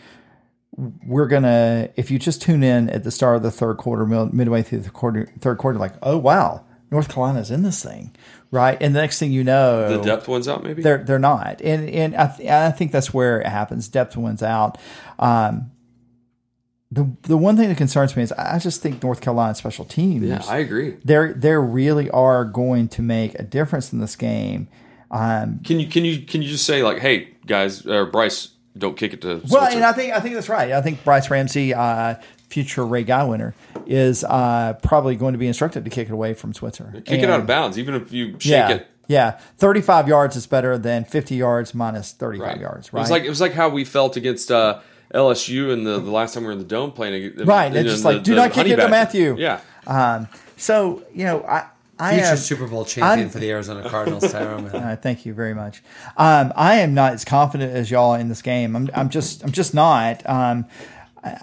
[1.06, 4.62] we're gonna if you just tune in at the start of the third quarter, midway
[4.62, 6.64] through the quarter, third quarter, like oh wow,
[6.94, 8.16] North Carolina's in this thing
[8.54, 8.78] right?
[8.80, 10.64] And the next thing you know, the depth wins out.
[10.64, 13.89] Maybe they're they're not, and and I, th- I think that's where it happens.
[13.89, 14.78] Depth wins out.
[15.20, 15.72] Um,
[16.91, 20.24] the the one thing that concerns me is I just think North Carolina special teams.
[20.24, 20.98] Yeah, I agree.
[21.04, 24.70] They're they really are going to make a difference in this game.
[25.10, 28.96] Um, Can you can you can you just say like, hey guys, or Brice, don't
[28.96, 29.76] kick it to well, Switzer.
[29.78, 30.72] and I think I think that's right.
[30.72, 32.16] I think Brice Ramsey, uh,
[32.54, 33.56] future Ray Guy winner,
[33.88, 37.01] is uh, probably going to be instructed to kick it away from Switzer.
[37.06, 38.88] kick it out of bounds, even if you shake Yeah, it.
[39.08, 39.39] yeah.
[39.58, 42.60] Thirty-five yards is better than fifty yards minus thirty-five Right.
[42.60, 42.88] yards.
[42.88, 44.80] It was like it was like how we felt against uh,
[45.14, 47.14] LSU in the, the last time we were in the dome playing.
[47.16, 49.36] ag- Right, you it's know, just the- like, do not kick it to Mathieu.
[49.38, 50.28] Yeah, um,
[50.58, 51.66] so you know, I
[51.99, 54.74] I Future am, Super Bowl champion I'm- for the Arizona Cardinals, Tyrann.
[54.74, 55.84] Uh, thank you very much.
[56.18, 58.76] Um, I am not as confident as y'all in this game.
[58.76, 60.28] I'm, I'm just, I'm just not.
[60.30, 60.66] Um,
[61.24, 61.38] I-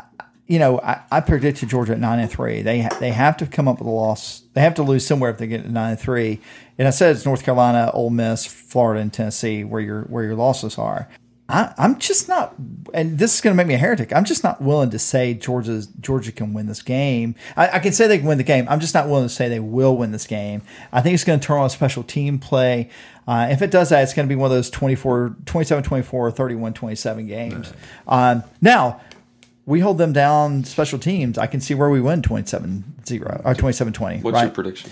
[0.51, 2.61] you know, I, I predicted Georgia at nine and three.
[2.61, 4.43] They ha- they have to come up with a loss.
[4.55, 6.41] They have to lose somewhere if they get to nine and three.
[6.77, 10.35] And I said it's North Carolina, Ole Miss, Florida, and Tennessee where your where your
[10.35, 11.09] losses are.
[11.49, 12.55] I, I'm just not,
[12.93, 14.13] and this is going to make me a heretic.
[14.13, 17.37] I'm just not willing to say Georgia's Georgia can win this game.
[17.57, 18.67] I, I can say they can win the game.
[18.69, 20.63] I'm just not willing to say they will win this game.
[20.93, 22.91] I think it's going to turn on a special team play.
[23.27, 26.31] Uh, if it does that, it's going to be one of those 24, 27 24,
[26.33, 27.73] 31 27 games.
[28.09, 29.01] Um, now,
[29.67, 31.39] we hold them down special teams.
[31.39, 34.21] I can see where we win 27 0 or 27 20.
[34.21, 34.43] what's right?
[34.45, 34.91] your prediction?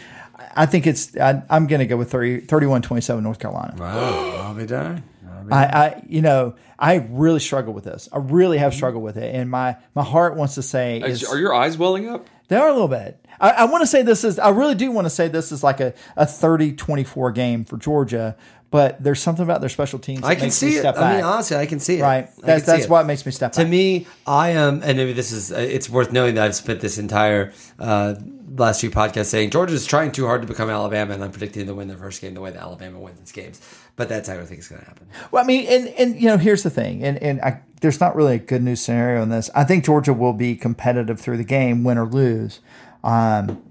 [0.54, 3.74] I think it's, I, I'm going to go with 30, 31 27 North Carolina.
[3.78, 5.02] Wow, I'll be darned.
[5.28, 8.08] I'll I, I, you know, I really struggle with this.
[8.12, 11.38] I really have struggled with it, and my my heart wants to say is, Are
[11.38, 12.26] your eyes welling up?
[12.48, 13.24] they are a little bit.
[13.40, 14.38] I, I want to say this is.
[14.38, 18.36] I really do want to say this is like a a 30-24 game for Georgia,
[18.70, 20.20] but there's something about their special teams.
[20.20, 20.84] That I can see it.
[20.84, 21.16] I back.
[21.16, 22.02] mean, honestly, I can see it.
[22.02, 22.28] right.
[22.42, 22.90] That's that's it.
[22.90, 23.68] what makes me step To back.
[23.70, 27.52] me, I am, and maybe this is, it's worth knowing that I've spent this entire
[27.78, 28.14] uh,
[28.56, 31.66] last few podcasts saying Georgia is trying too hard to become Alabama, and I'm predicting
[31.66, 33.60] to win their first game the way that Alabama wins its games.
[33.96, 35.08] But that's how I think it's going to happen.
[35.32, 38.14] Well, I mean, and and you know, here's the thing, and and I, there's not
[38.16, 39.50] really a good news scenario in this.
[39.54, 42.60] I think Georgia will be competitive through the game, win or lose.
[43.02, 43.62] Um,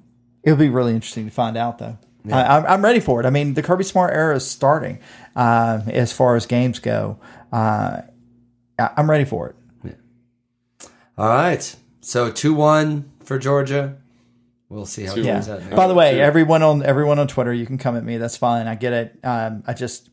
[0.43, 1.97] it'll be really interesting to find out, though.
[2.33, 3.25] I, I'm, I'm ready for it.
[3.25, 4.99] I mean, the Kirby Smart era is starting
[5.35, 7.19] uh, as far as games go.
[7.51, 8.01] Uh,
[8.79, 9.97] I- I'm ready for it.
[11.17, 11.75] All right.
[12.01, 13.97] So 2 1 for Georgia.
[14.69, 15.33] We'll see how it Yeah.
[15.41, 15.69] turns out.
[15.75, 16.19] By the way, Two.
[16.19, 18.17] everyone on everyone on Twitter, you can come at me.
[18.17, 18.67] That's fine.
[18.67, 19.19] I get it.
[19.23, 20.09] Um, I just.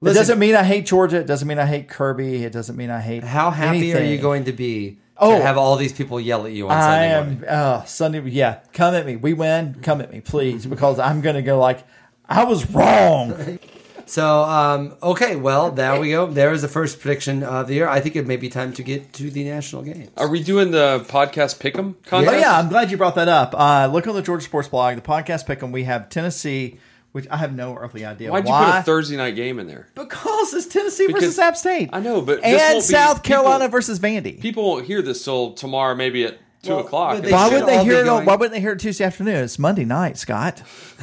[0.00, 1.18] Listen- it doesn't mean I hate Georgia.
[1.18, 2.44] It doesn't mean I hate Kirby.
[2.44, 3.24] It doesn't mean I hate.
[3.24, 5.38] How happy are you going to be Oh.
[5.38, 7.48] to have all these people yell at you on I Sunday am morning?
[7.48, 8.20] uh, Sunday.
[8.30, 9.16] Yeah, come at me.
[9.16, 9.76] We win.
[9.82, 11.84] Come at me, please, because I'm gonna go like
[12.28, 13.58] I was wrong.
[14.08, 16.28] So, um, okay, well, there we go.
[16.28, 17.88] There is the first prediction of the year.
[17.88, 20.10] I think it may be time to get to the national games.
[20.16, 23.52] Are we doing the podcast pick'em oh yeah, I'm glad you brought that up.
[23.58, 25.72] Uh, look on the Georgia Sports blog, the podcast pick 'em.
[25.72, 26.78] We have Tennessee,
[27.16, 29.88] which I have no earthly idea Why'd you put a Thursday night game in there?
[29.94, 31.88] because it's Tennessee Because- versus App State.
[31.94, 34.38] I know, but and won't be- South people- Carolina versus Vandy.
[34.38, 37.22] People won't hear this till tomorrow, maybe at two Well, o'clock.
[37.22, 38.04] they why would they hear it?
[38.04, 38.26] Going...
[38.26, 39.44] Why wouldn't they hear it Tuesday afternoon?
[39.44, 40.62] It's Monday night, Scott.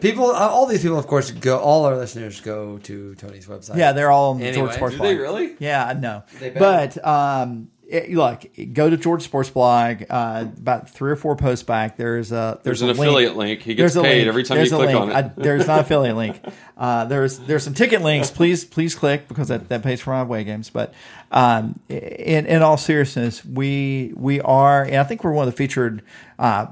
[0.00, 1.58] People, uh, all these people, of course, go.
[1.58, 3.76] All our listeners go to Tony's website.
[3.76, 5.54] Yeah, they're all on Anyway, Georgia Sports Do they really?
[5.60, 6.22] Yeah, I know.
[6.58, 10.02] But um, it, look, go to Georgia Sports Blog.
[10.10, 13.62] Uh, about three or four posts back, there's a There's there's, an a affiliate link.
[13.62, 14.28] He gets There's paid link.
[14.28, 15.00] every time There's you click link.
[15.00, 15.14] on it.
[15.14, 16.40] I, there's not affiliate link.
[16.76, 18.30] Uh, there's there's some ticket links.
[18.30, 20.70] Please please click because that, that pays for my away games.
[20.70, 20.92] But
[21.30, 25.56] um, in in all seriousness, we we are, and I think we're one of the
[25.56, 26.02] featured.
[26.38, 26.66] Uh,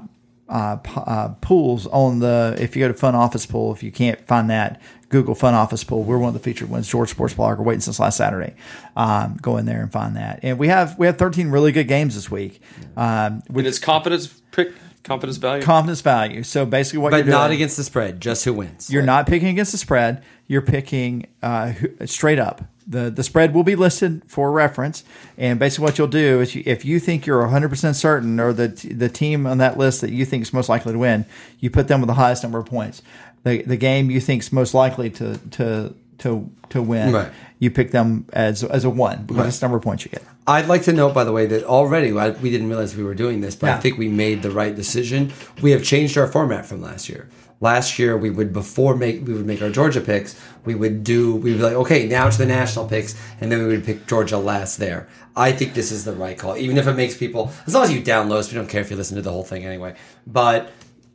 [0.49, 4.19] uh, uh, pools on the if you go to Fun Office Pool, if you can't
[4.27, 4.81] find that,
[5.13, 6.03] Google Fun Office Pool.
[6.03, 6.87] We're one of the featured ones.
[6.87, 8.55] George Sports Blog are waiting since last Saturday.
[8.97, 10.39] Um, go in there and find that.
[10.41, 12.59] And we have we have 13 really good games this week.
[12.97, 15.63] Um, And with it's confidence pick, confidence value.
[15.63, 16.41] confidence value.
[16.41, 18.19] So basically, what but you're doing, not against the spread.
[18.19, 18.89] Just who wins.
[18.89, 20.23] you're not picking against the spread.
[20.47, 22.65] You're picking uh, who- straight up.
[22.85, 25.05] the The spread will be listed for reference,
[25.37, 28.51] and basically what you'll do is, you, if you think you're 100 percent certain, or
[28.51, 31.25] the the team on that list that you think is most likely to win,
[31.61, 33.01] you put them with the highest number of points.
[33.43, 37.29] The the game you think's most likely to to to to win, Right.
[37.59, 40.23] you pick them as as a one because that's the number of points you get.
[40.45, 43.15] I'd like to note, by the way, that already I, we didn't realize we were
[43.15, 45.31] doing this, but I think we made the right decision.
[45.61, 47.29] We have changed our format from last year.
[47.61, 50.39] Last year, we would before make we would make our Georgia picks.
[50.65, 53.59] We would do we would be like, okay, now to the national picks, and then
[53.59, 55.07] we would pick Georgia last there.
[55.35, 57.91] I think this is the right call, even if it makes people as long as
[57.93, 58.51] you download us.
[58.51, 59.95] We don't care if you listen to the whole thing anyway,
[60.27, 60.71] but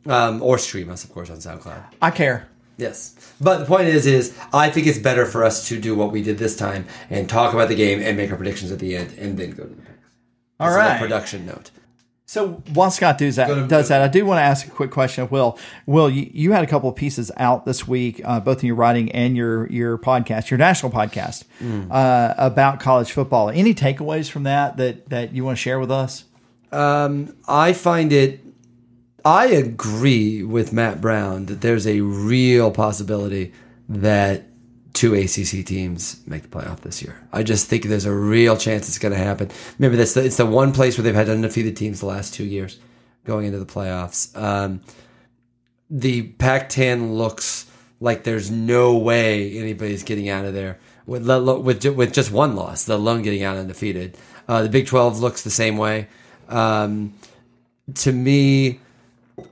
[0.09, 1.83] um, or stream us, of course, on SoundCloud.
[2.01, 2.47] I care.
[2.77, 3.15] Yes.
[3.41, 6.23] But the point is, is I think it's better for us to do what we
[6.23, 9.17] did this time and talk about the game and make our predictions at the end
[9.17, 9.89] and then go to the picks.
[10.59, 11.71] All right, a production note.
[12.25, 14.91] So while Scott does that, to- does that, I do want to ask a quick
[14.91, 15.57] question of Will.
[15.87, 18.75] Will, you, you had a couple of pieces out this week, uh, both in your
[18.75, 21.45] writing and your your podcast, your national podcast,
[21.89, 23.49] uh, about college football.
[23.49, 26.25] Any takeaways from that that that you want to share with us?
[26.71, 28.41] I find it.
[29.25, 33.53] I agree with Matt Brown that there's a real possibility
[33.87, 34.45] that
[34.93, 37.19] two ACC teams make the playoff this year.
[37.31, 39.49] I just think there's a real chance it's going to happen.
[39.77, 42.45] Remember, that's the, it's the one place where they've had undefeated teams the last two
[42.45, 42.79] years
[43.25, 44.35] going into the playoffs.
[44.37, 44.81] Um,
[45.89, 52.13] the Pac-10 looks like there's no way anybody's getting out of there with with with
[52.13, 54.17] just one loss, let alone getting out undefeated.
[54.47, 56.07] Uh, the Big 12 looks the same way.
[56.47, 57.13] Um,
[57.95, 58.79] to me,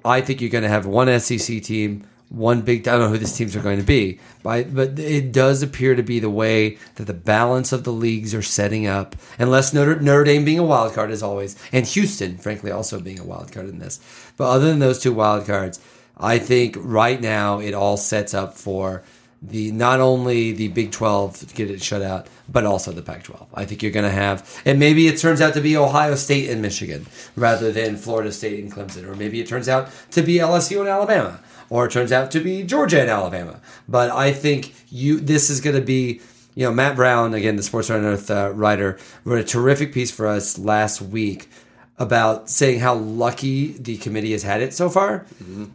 [0.03, 2.87] I think you're going to have one SEC team, one big.
[2.87, 5.95] I don't know who these teams are going to be, but but it does appear
[5.95, 9.15] to be the way that the balance of the leagues are setting up.
[9.39, 13.19] Unless Notre, Notre Dame being a wild card as always, and Houston, frankly, also being
[13.19, 13.99] a wild card in this.
[14.35, 15.79] But other than those two wild cards,
[16.17, 19.03] I think right now it all sets up for
[19.41, 23.23] the not only the Big 12 to get it shut out, but also the Pac
[23.23, 23.47] 12.
[23.53, 26.49] I think you're going to have, and maybe it turns out to be Ohio State
[26.49, 30.35] and Michigan rather than Florida State and Clemson, or maybe it turns out to be
[30.35, 33.61] LSU and Alabama, or it turns out to be Georgia and Alabama.
[33.87, 36.21] But I think you this is going to be.
[36.55, 40.09] You know, Matt Brown, again, the Sports on Earth uh, writer, wrote a terrific piece
[40.09, 41.51] for us last week
[41.99, 45.25] about saying how lucky the committee has had it so far.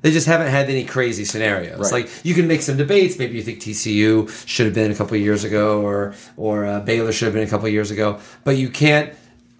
[0.02, 1.80] They just haven't had any crazy scenarios.
[1.80, 2.04] Right.
[2.04, 3.18] Like you can make some debates.
[3.18, 6.80] Maybe you think TCU should have been a couple of years ago, or or uh,
[6.80, 8.20] Baylor should have been a couple of years ago.
[8.44, 9.12] But you can't.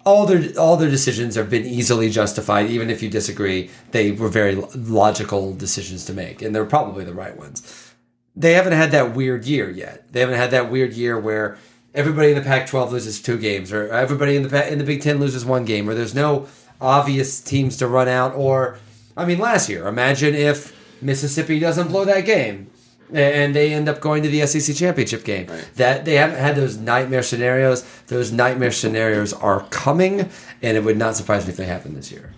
[0.05, 3.69] All their all their decisions have been easily justified, even if you disagree.
[3.91, 7.93] They were very logical decisions to make, and they're probably the right ones.
[8.35, 10.11] They haven't had that weird year yet.
[10.11, 11.57] They haven't had that weird year where
[11.93, 15.19] everybody in the Pac-12 loses two games, or everybody in the in the Big Ten
[15.19, 16.47] loses one game, or there's no
[16.81, 18.35] obvious teams to run out.
[18.35, 18.79] Or,
[19.15, 22.69] I mean, last year, imagine if Mississippi doesn't blow that game
[23.11, 25.47] and they end up going to the SEC championship game.
[25.75, 27.83] That they haven't had those nightmare scenarios.
[28.07, 30.29] Those nightmare scenarios are coming,
[30.61, 32.33] and it would not surprise me if they happen this year.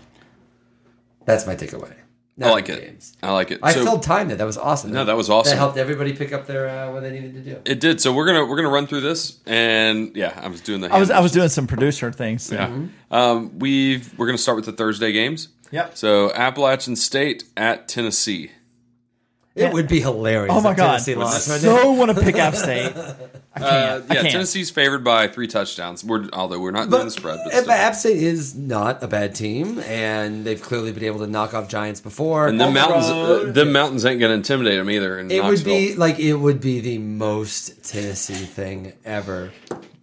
[1.25, 1.93] That's my takeaway.
[2.41, 2.81] I like it.
[2.81, 3.13] games.
[3.23, 3.59] I like it.
[3.63, 4.35] I So- filled time there.
[4.37, 4.91] That was awesome.
[4.91, 5.51] No, that was awesome.
[5.51, 7.61] That helped everybody pick up their uh, what they needed to do.
[7.63, 8.01] It did.
[8.01, 10.93] So we're gonna we're gonna run through this, and yeah, I was doing the.
[10.93, 12.51] I was hand I was doing some producer things.
[12.51, 12.69] Yeah.
[13.11, 15.47] Um, we've we're gonna start with the Thursday games.
[15.71, 15.97] Yep.
[15.97, 18.51] So Appalachian State at Tennessee.
[19.55, 20.53] It would be hilarious.
[20.53, 20.87] Oh my if god!
[20.87, 21.45] Tennessee lost.
[21.61, 22.93] So want to pick App State.
[23.57, 23.63] I can't.
[23.63, 24.31] Uh, I yeah, can't.
[24.33, 26.03] Tennessee's favored by three touchdowns.
[26.03, 27.71] We're although we're not But, doing the spread, but still.
[27.71, 31.69] App State is not a bad team, and they've clearly been able to knock off
[31.69, 32.49] Giants before.
[32.49, 33.49] and the mountains, road.
[33.49, 35.17] uh, the mountains ain't gonna intimidate them either.
[35.19, 39.53] In It would be like it would be the most Tennessee thing ever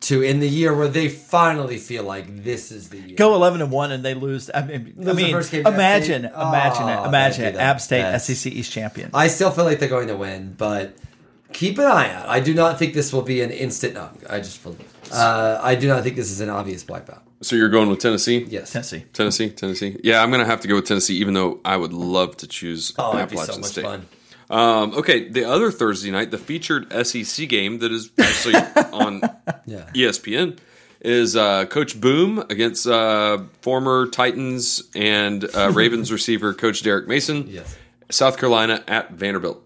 [0.03, 3.16] to in the year where they finally feel like this is the year.
[3.16, 4.50] Go eleven and one, and they lose.
[4.55, 6.32] I mean, Lose I mean first game imagine, State?
[6.34, 7.62] imagine Oh, it, imagine that'd it.
[7.62, 8.26] App State, best.
[8.26, 9.11] SEC East champion.
[9.14, 10.96] I still feel like they're going to win, but
[11.53, 12.28] keep an eye out.
[12.28, 14.16] I do not think this will be an instant knock.
[14.28, 14.76] I just feel.
[15.12, 17.20] Uh, I do not think this is an obvious wipeout.
[17.42, 18.46] So you're going with Tennessee?
[18.48, 18.72] Yes.
[18.72, 19.05] Tennessee.
[19.12, 19.98] Tennessee, Tennessee.
[20.05, 22.92] Yeah, I'm gonna have to go with Tennessee, even though I would love to choose
[22.98, 23.84] Oh, it'd be so Appalachian much State.
[23.84, 24.07] fun.
[24.53, 28.55] Um, okay, the other Thursday night, the featured SEC game that is actually
[28.92, 29.20] on
[29.66, 29.88] Yeah.
[29.94, 30.59] ESPN
[31.00, 37.46] is uh, Coach Boom against uh, former Titans and uh, Ravens receiver Coach Derek Mason.
[37.48, 37.76] Yes.
[38.11, 39.64] South Carolina at Vanderbilt.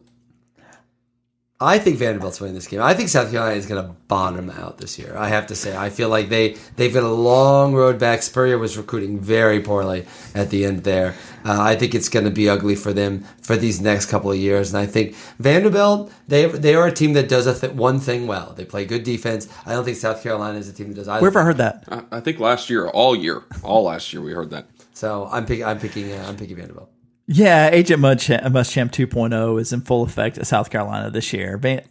[1.59, 2.82] I think Vanderbilt's winning this game.
[2.82, 5.16] I think South Carolina is going to bottom out this year.
[5.16, 8.22] I have to say, I feel like they they've got a long road back.
[8.22, 10.04] Spurrier was recruiting very poorly
[10.34, 11.14] at the end there.
[11.46, 14.36] Uh, I think it's going to be ugly for them for these next couple of
[14.36, 14.74] years.
[14.74, 18.26] And I think Vanderbilt they they are a team that does a th- one thing
[18.26, 18.52] well.
[18.54, 19.48] They play good defense.
[19.64, 21.22] I don't think South Carolina is a team that does either.
[21.22, 21.84] Wherever I heard that.
[21.88, 24.66] I, I think last year, all year, all last year, we heard that.
[24.92, 26.90] So I'm picking I'm picking uh, I'm picking Vanderbilt.
[27.29, 31.57] Yeah, Agent Muschamp, Muschamp 2.0 is in full effect at South Carolina this year.
[31.59, 31.83] Van,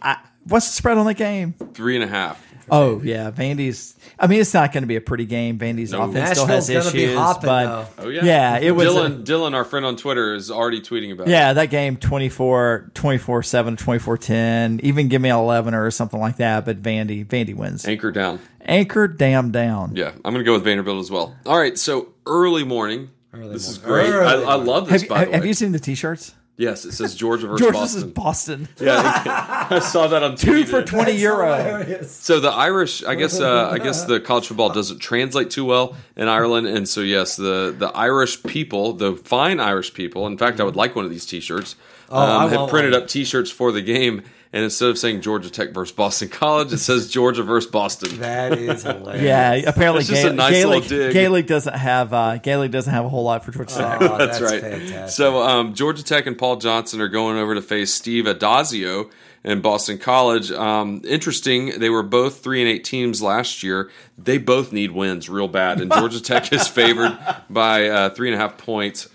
[0.00, 1.54] I, what's the spread on the game?
[1.74, 2.42] Three and a half.
[2.68, 3.94] Oh yeah, Vandy's.
[4.18, 5.56] I mean, it's not going to be a pretty game.
[5.56, 6.02] Vandy's No.
[6.02, 7.64] offense still has Nashville's gonna be issues, hopping, but
[7.96, 8.04] though.
[8.04, 9.24] Oh yeah, Yeah, it was a- Dylan.
[9.24, 11.28] Dylan, our friend on Twitter, is already tweeting about.
[11.28, 11.30] it.
[11.30, 16.18] yeah, that game 24, 24 7, 24 10, even give me an 11 or something
[16.18, 16.64] like that.
[16.64, 17.86] But Vandy, Vandy wins.
[17.86, 18.40] anchor down.
[18.62, 19.94] Anchor damn down.
[19.94, 21.36] Yeah, I'm going to go with Vanderbilt as well.
[21.46, 23.10] All right, so early morning.
[23.52, 24.10] This is great.
[24.10, 25.02] Early I, I love this.
[25.02, 25.48] Have, by have, the have way.
[25.48, 26.34] you seen the T-shirts?
[26.58, 28.00] yes, it says Georgia versus George, Boston.
[28.00, 28.68] this is Boston.
[28.80, 30.84] yeah, I saw that on Two TV for today.
[30.84, 32.02] twenty euro.
[32.04, 35.96] So the Irish, I guess, uh, I guess the college football doesn't translate too well
[36.16, 40.26] in Ireland, and so yes, the the Irish people, the fine Irish people.
[40.26, 41.76] In fact, I would like one of these T-shirts.
[42.08, 43.02] Oh, I um, had want printed one.
[43.02, 46.78] up T-shirts for the game, and instead of saying Georgia Tech versus Boston College, it
[46.78, 48.20] says Georgia versus Boston.
[48.20, 49.24] That is hilarious.
[49.24, 51.12] Yeah, apparently It's just a Gaelic, nice little Gaelic, dig.
[51.12, 54.02] Gaelic doesn't have uh, Gaelic doesn't have a whole lot for Georgia Tech.
[54.02, 54.60] Oh, That's, that's right.
[54.60, 55.08] fantastic.
[55.10, 59.10] So um, Georgia Tech and Paul Johnson are going over to face Steve Addazio
[59.42, 60.50] in Boston College.
[60.52, 63.90] Um, interesting, they were both three and eight teams last year.
[64.16, 67.18] They both need wins real bad, and Georgia Tech is favored
[67.50, 69.08] by uh, three and a half points.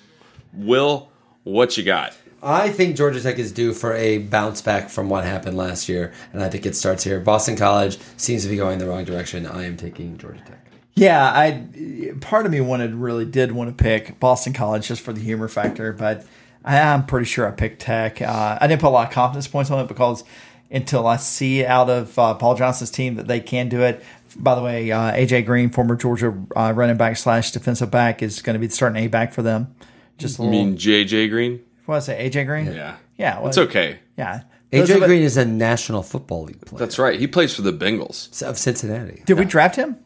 [0.53, 1.09] Will,
[1.43, 2.13] what you got?
[2.43, 6.11] I think Georgia Tech is due for a bounce back from what happened last year,
[6.33, 7.19] and I think it starts here.
[7.19, 9.45] Boston College seems to be going the wrong direction.
[9.45, 10.65] I am taking Georgia Tech.
[10.95, 15.13] Yeah, I part of me wanted really did want to pick Boston College just for
[15.13, 16.25] the humor factor, but
[16.65, 18.21] I, I'm pretty sure I picked Tech.
[18.21, 20.23] Uh, I didn't put a lot of confidence points on it because
[20.71, 24.03] until I see out of uh, Paul Johnson's team that they can do it.
[24.37, 28.41] By the way, uh, AJ Green, former Georgia uh, running back slash defensive back, is
[28.41, 29.75] going to be the starting a back for them.
[30.17, 30.65] Just a I little.
[30.65, 31.59] mean, JJ Green.
[31.85, 32.19] What was it?
[32.33, 32.65] AJ Green.
[32.67, 33.99] Yeah, yeah, well, it's okay.
[34.17, 37.19] Yeah, Those AJ of it- Green is a National Football League player That's right.
[37.19, 38.41] He plays for the Bengals.
[38.43, 39.23] of Cincinnati.
[39.25, 39.97] Did we draft him?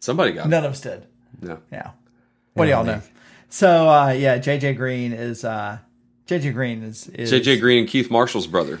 [0.00, 0.92] Somebody got None of us did.
[1.02, 1.08] it.
[1.42, 1.58] No.
[1.72, 1.90] Yeah.
[2.54, 3.00] What do y'all know?
[3.48, 5.78] So uh, yeah, JJ Green is uh,
[6.26, 8.74] JJ Green is, is JJ Green and Keith Marshall's brother.
[8.74, 8.80] are gonna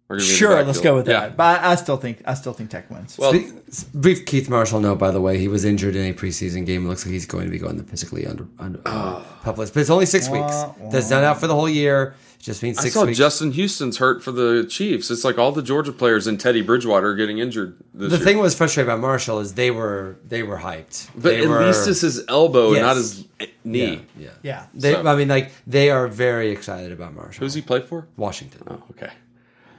[0.19, 0.83] Sure, let's backfield.
[0.83, 1.19] go with Yeah.
[1.21, 1.37] that.
[1.37, 3.17] But I, I still think I still think Tech wins.
[3.17, 3.33] Well,
[3.69, 6.85] Spe- brief Keith Marshall note, by the way, he was injured in a preseason game.
[6.85, 9.79] It looks like he's going to be going the physically under, under uh, published, but
[9.81, 10.53] it's only six weeks.
[10.91, 12.15] That's not out for the whole year.
[12.39, 13.19] It just means I saw weeks.
[13.19, 15.11] Justin Houston's hurt for the Chiefs.
[15.11, 18.25] It's like all the Georgia players and Teddy Bridgewater are getting injured this the year.
[18.25, 21.07] thing was frustrating about Marshall is they were they were hyped.
[21.13, 22.81] but they at were, least it's his elbow Yes.
[22.81, 23.25] not his
[23.63, 24.01] knee.
[24.17, 24.29] yeah, yeah.
[24.41, 24.65] yeah.
[24.73, 27.41] They, So- I mean, like they are very excited about Marshall.
[27.45, 28.07] Who's he play for?
[28.17, 28.63] Washington.
[28.67, 29.11] Oh, okay.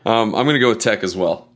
[0.05, 1.49] Um, I'm going to go with Tech as well.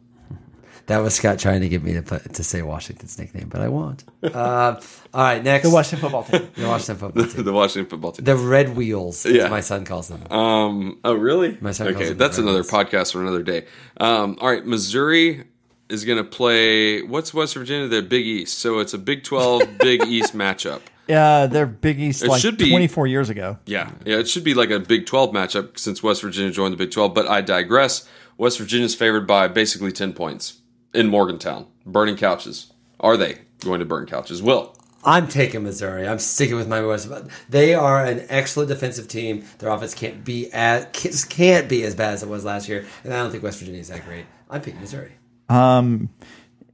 [0.87, 3.67] That was Scott trying to get me to put, to say Washington's nickname, but I
[3.67, 4.05] won't.
[4.23, 4.81] uh,
[5.13, 6.49] all right, next The Washington football team.
[6.57, 7.45] the Washington football team.
[7.45, 8.25] the Washington football team.
[8.25, 9.49] The Red Wheels, as Yeah.
[9.49, 10.31] my son calls them.
[10.31, 11.59] Um, oh, really?
[11.61, 12.71] My son calls okay, them that's the another Rebels.
[12.73, 13.65] podcast for another day.
[13.97, 15.45] Um, all right, Missouri
[15.89, 17.03] is going to play.
[17.03, 17.89] What's West Virginia?
[17.89, 18.59] The Big East.
[18.61, 20.83] So it's a Big 12, Big East matchup.
[21.09, 23.59] Yeah, they're Big East It like should be- 24 years ago.
[23.67, 26.77] Yeah, yeah, it should be like a Big 12 matchup since West Virginia joined the
[26.77, 27.13] Big 12.
[27.13, 28.09] But I digress.
[28.39, 30.61] West Virginia's favored by basically 10 points
[30.93, 31.67] in Morgantown.
[31.85, 32.73] Burning couches.
[33.01, 34.43] Are they going to burn couches?
[34.43, 34.75] Will.
[35.05, 36.07] I'm taking Missouri.
[36.07, 37.09] I'm sticking with my West.
[37.49, 39.45] They are an excellent defensive team.
[39.59, 42.85] Their offense can't be as just can't be as bad as it was last year,
[43.05, 44.27] and I don't think West Virginia is that great.
[44.51, 45.13] I'm picking Missouri.
[45.49, 46.09] Um,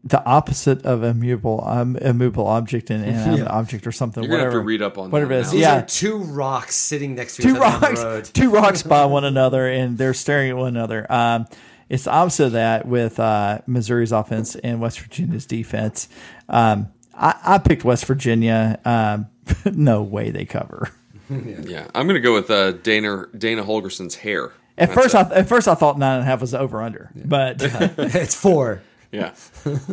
[0.04, 3.44] the opposite of immutable, um, immovable object and an Yeah.
[3.44, 4.22] object or something.
[4.22, 4.62] You're going to have whatever.
[4.62, 5.46] to read up on whatever that it is.
[5.46, 5.52] now.
[5.52, 5.78] These Yeah.
[5.78, 8.24] are two rocks sitting next to two each other on rocks, the road.
[8.24, 11.06] two rocks by one another, and they're staring at one another.
[11.10, 11.46] Um,
[11.88, 16.08] it's the opposite of that with uh, Missouri's offense and West Virginia's defense.
[16.48, 18.80] Um, I, I picked West Virginia.
[18.84, 19.26] Um,
[19.72, 20.90] no way they cover.
[21.30, 24.52] Yeah, I'm going to go with uh, Dana Dana Holgorsen's hair.
[24.78, 25.18] At That's first, it.
[25.32, 27.56] I, at first I thought nine and a half was over under, but
[27.98, 28.82] it's four.
[29.12, 29.34] Yeah.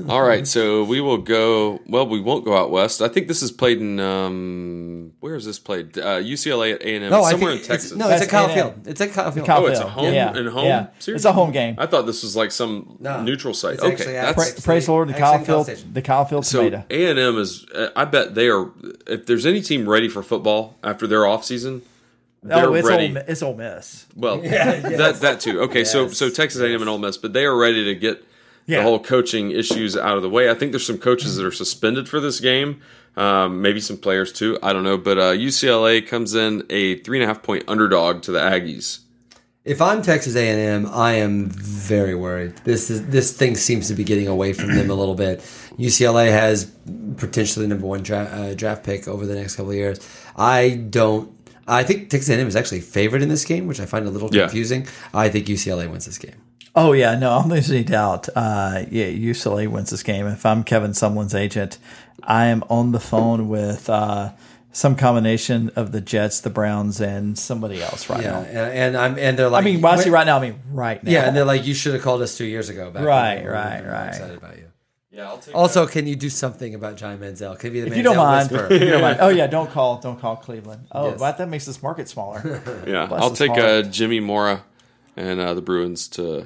[0.07, 0.47] All right.
[0.47, 1.81] So we will go.
[1.87, 3.01] Well, we won't go out west.
[3.01, 3.99] I think this is played in.
[3.99, 5.97] Um, where is this played?
[5.97, 7.11] Uh, UCLA at A and M.
[7.11, 7.91] No, I somewhere think in Texas.
[7.91, 8.55] It's, no, it's That's at Kyle A&M.
[8.55, 8.87] Field.
[8.87, 9.45] It's at Kyle Field.
[9.45, 9.91] Kyle oh, it's a Field.
[9.93, 10.37] home Yeah.
[10.37, 10.65] and home.
[10.65, 10.87] Yeah.
[10.99, 11.13] Seriously?
[11.15, 11.75] It's a home game.
[11.77, 13.21] I thought this was like some No.
[13.21, 13.73] neutral site.
[13.75, 14.65] It's okay, actually at that's pra- Texas.
[14.65, 15.93] praise the Lord, the Actually, Kyle in Field, Station.
[15.93, 16.85] the Kyle Field so tomato.
[16.89, 17.65] A and M is.
[17.75, 18.71] uh, I bet they are.
[19.05, 21.81] If there's any team ready for football after their off season,
[22.41, 23.07] they're Oh, it's ready.
[23.07, 24.05] Ole, Mi- it's Ole Miss.
[24.15, 25.59] Well, that that too.
[25.63, 28.23] Okay, so Yes, so Texas A&M and Ole Miss, but they are ready to get
[28.69, 28.77] Yeah.
[28.77, 30.49] the whole coaching issues out of the way.
[30.49, 32.81] I think there's some coaches that are suspended for this game,
[33.17, 34.57] um, maybe some players too.
[34.61, 38.21] I don't know, but uh, UCLA comes in a three and a half point underdog
[38.23, 38.99] to the Aggies.
[39.65, 42.55] If I'm Texas A&M, I am very worried.
[42.63, 45.39] This is this thing seems to be getting away from them a little bit.
[45.77, 46.71] UCLA has
[47.17, 49.99] potentially the number one draft, uh, draft pick over the next couple of years.
[50.37, 51.31] I don't.
[51.67, 54.29] I think Texas A&M is actually favored in this game, which I find a little
[54.33, 54.43] Yeah.
[54.43, 54.87] confusing.
[55.13, 56.35] I think UCLA wins this game.
[56.75, 58.29] Oh yeah, no, I don't there's any doubt.
[58.35, 60.27] Uh, yeah, UCLA wins this game.
[60.27, 61.77] If I'm Kevin Sumlin's agent,
[62.23, 64.31] I am on the phone with uh,
[64.71, 68.39] some combination of the Jets, the Browns, and somebody else right Yeah, now.
[68.41, 70.59] and, and I'm and they're like, I mean, when I say right now, I mean
[70.71, 71.11] right now.
[71.11, 72.91] Yeah, and they're like, you should have called us two years ago.
[72.91, 74.07] Back Right, when right, really right.
[74.09, 74.65] Excited about you.
[75.11, 77.57] Yeah, I'll take Also, can you do something about John Manziel?
[77.57, 79.17] Can you be the if you don't mind, you don't mind.
[79.21, 80.87] Oh yeah, don't call, don't call Cleveland.
[80.91, 81.19] Oh, Yes.
[81.19, 82.61] but that makes this market smaller.
[82.87, 84.63] Yeah, Bless I'll take uh, Jimmy Mora
[85.17, 86.45] and uh, the Bruins to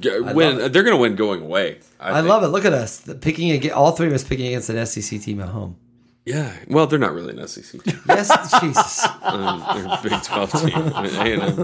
[0.00, 0.58] g- win.
[0.58, 1.80] They're going to win going away.
[2.00, 2.48] I love it.
[2.48, 5.40] Look at us the- picking against all three of us picking against an SEC team
[5.40, 5.76] at home.
[6.24, 8.00] Yeah, well, they're not really an SEC team.
[8.08, 9.06] Yes, Jesus.
[9.26, 10.70] Um, they're a Big Twelve team.
[10.94, 11.56] I mean, A&M.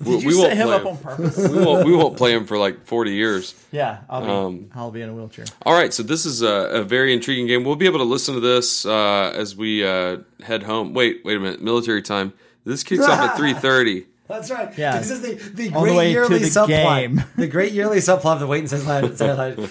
[0.00, 0.86] We, Did you we set won't him play up them.
[0.88, 1.36] on purpose?
[1.48, 1.86] we won't.
[1.86, 3.54] We won't play him for like forty years.
[3.70, 5.44] yeah, I'll be, Um, I'll be in a wheelchair.
[5.66, 7.64] All right, so this is a, a very intriguing game.
[7.64, 10.94] We'll be able to listen to this uh, as we uh, head home.
[10.94, 11.62] Wait, wait a minute.
[11.62, 12.32] Military time.
[12.64, 14.06] This kicks off at three thirty.
[14.32, 14.76] That's right.
[14.78, 14.98] Yeah.
[14.98, 16.66] This is the, the All the great way to yearly the subplot.
[16.68, 17.24] game.
[17.36, 19.18] The great yearly subplot of the Wait and Says Last,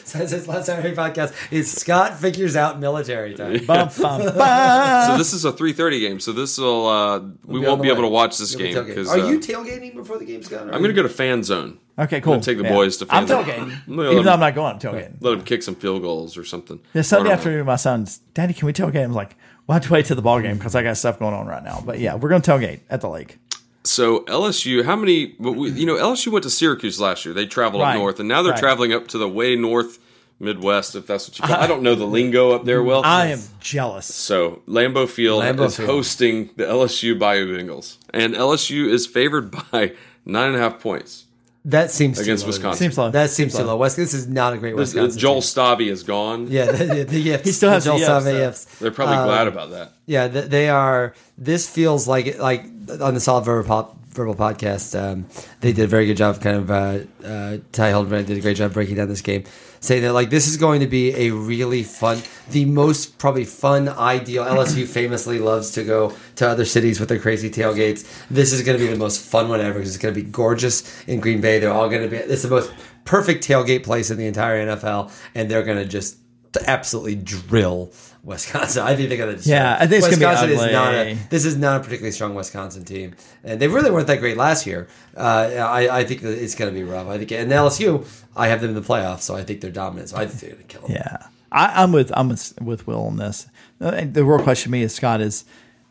[0.08, 3.66] says his last Saturday podcast is Scott figures out military time.
[3.66, 5.08] Bum, bum, bum.
[5.12, 6.20] So this is a 3:30 game.
[6.20, 8.86] So this will uh, we we'll won't on be able to watch this You'll game
[8.86, 10.64] because Are uh, you tailgating before the game's gone?
[10.70, 11.80] I'm going to go to fan zone.
[12.00, 12.40] Okay, cool.
[12.40, 12.70] take the Yeah.
[12.74, 13.62] boys to I'm fan tailgating.
[13.88, 15.18] I'm gonna let Even though I'm not going, I'm tailgating.
[15.22, 16.80] Let him kick some field goals or something.
[16.94, 19.04] Yeah, Sunday afternoon, my son's, Daddy, can we tailgate?
[19.04, 19.36] I'm like,
[19.68, 21.64] we'll have to wait till the ball game because I got stuff going on right
[21.64, 21.84] now.
[21.86, 23.38] But yeah, we're going to tailgate at the lake.
[23.84, 25.36] So LSU, how many?
[25.40, 27.34] we- You know, LSU went to Syracuse last year.
[27.34, 27.94] They traveled Right.
[27.94, 28.60] up north, and now they're Right.
[28.60, 29.98] traveling up to the way north
[30.40, 31.56] Midwest, if that's what you call.
[31.64, 33.02] I don't know the lingo up there well.
[33.06, 34.08] I am jealous.
[34.08, 35.90] So Lambeau Field Lambeau is Field.
[35.90, 39.94] hosting the LSU Bayou Bengals, and LSU is favored by
[40.26, 41.26] nine and a half points
[41.66, 42.48] That seems too against low.
[42.48, 42.80] Wisconsin.
[42.80, 43.12] Seems low.
[43.12, 43.78] That seems too low.
[43.78, 45.20] West, this is not a great This- Wisconsin.
[45.20, 45.42] Joel team.
[45.42, 46.48] Stabby is gone.
[46.50, 47.44] Yeah, the, the, the yips.
[47.46, 48.42] He still has the Joel the yips, Save though.
[48.42, 48.66] yips.
[48.80, 49.94] They're probably Um, glad about that.
[50.08, 51.14] Yeah, th- they are.
[51.38, 52.66] This feels like like
[53.00, 55.00] on the Solid Verbal, Pop, Verbal podcast.
[55.00, 55.28] Um,
[55.60, 56.42] they did a very good job.
[56.42, 59.44] Kind of uh, uh, Ty Hildenbrandt did a great job breaking down this game,
[59.82, 63.90] saying that like this is going to be a really fun, the most probably fun,
[63.90, 64.46] ideal.
[64.46, 68.08] LSU famously loves to go to other cities with their crazy tailgates.
[68.30, 71.04] This is going to be the most fun one ever it's going to be gorgeous
[71.06, 71.60] in Green Bay.
[71.60, 72.18] They're all going to be.
[72.18, 72.72] It's the most
[73.04, 76.18] perfect tailgate place in the entire NFL, and they're going to just
[76.66, 77.92] absolutely drill
[78.24, 78.84] Wisconsin.
[78.84, 79.50] I think they're going to.
[79.50, 82.12] Yeah, I think it's gonna be Wisconsin is not a, this is not a particularly
[82.12, 84.88] strong Wisconsin team, and they really weren't that great last year.
[85.16, 85.22] Uh,
[85.58, 87.08] I, I think that it's going to be rough.
[87.08, 90.10] I think, and LSU, I have them in the playoffs, so I think they're dominant.
[90.10, 90.92] So I think they're going to kill them.
[90.98, 93.48] Yeah, I, I'm with I'm with, with Will on this.
[93.80, 95.46] Uh, The real question to me is Scott is,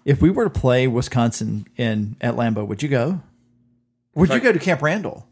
[0.05, 3.21] if we were to play Wisconsin in at Lambeau, would you go?
[4.15, 5.27] Would you go to Camp Randall?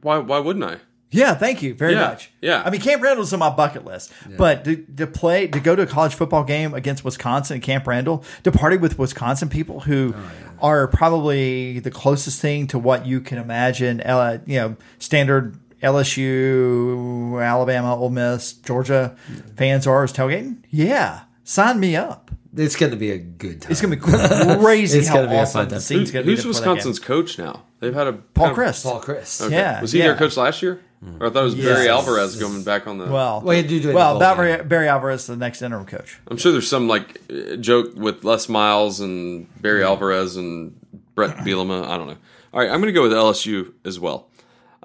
[0.00, 0.18] Why?
[0.18, 0.76] Why wouldn't I?
[1.10, 2.30] Yeah, thank you very Yeah, much.
[2.42, 2.62] yeah.
[2.64, 5.82] I mean, Camp Randall's on my bucket list, but to, to play, to go to
[5.82, 10.14] a college football game against Wisconsin at Camp Randall, to party with Wisconsin people who
[10.60, 17.42] are probably the closest thing to what you can imagine, uh, you know, standard LSU,
[17.42, 19.16] Alabama, Ole Miss, Georgia
[19.56, 20.58] fans are is tailgating.
[20.70, 22.30] Yeah, sign me up.
[22.56, 23.70] It's going to be a good time.
[23.70, 25.80] It's gonna be crazy It's how gonna be a awesome fun the time.
[25.80, 26.30] scene's Who- gonna be.
[26.32, 26.74] who's to play that game.
[26.74, 27.64] Wisconsin's coach now?
[27.80, 28.82] They've had a Paul kind of- Chryst.
[28.84, 29.40] Paul Chryst.
[29.42, 29.54] Okay.
[29.54, 30.06] Yeah, was he yeah.
[30.08, 30.80] their coach last year?
[31.20, 31.88] Or I thought it was Barry Yes.
[31.90, 33.06] Alvarez going back on the.
[33.06, 34.62] Well, Well, he did do it the well, Barry.
[34.64, 36.18] Barry Alvarez, is the next interim coach.
[36.28, 40.76] I'm sure there's some like uh, joke with Les Miles and Barry Alvarez and
[41.14, 41.86] Bret Bielema.
[41.86, 42.16] I don't know.
[42.52, 44.28] All right, I'm going to go with LSU as well.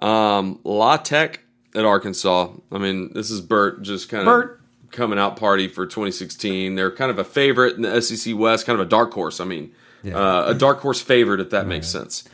[0.02, 1.40] Um, La Tech
[1.74, 2.52] at Arkansas.
[2.72, 4.62] I mean, this is Burt just kind of Burt.
[4.92, 6.76] coming out party for 2016.
[6.76, 9.40] They're kind of a favorite in the SEC West, kind of a dark horse.
[9.40, 9.74] I mean,
[10.06, 12.26] uh, a dark horse favorite if that makes sense.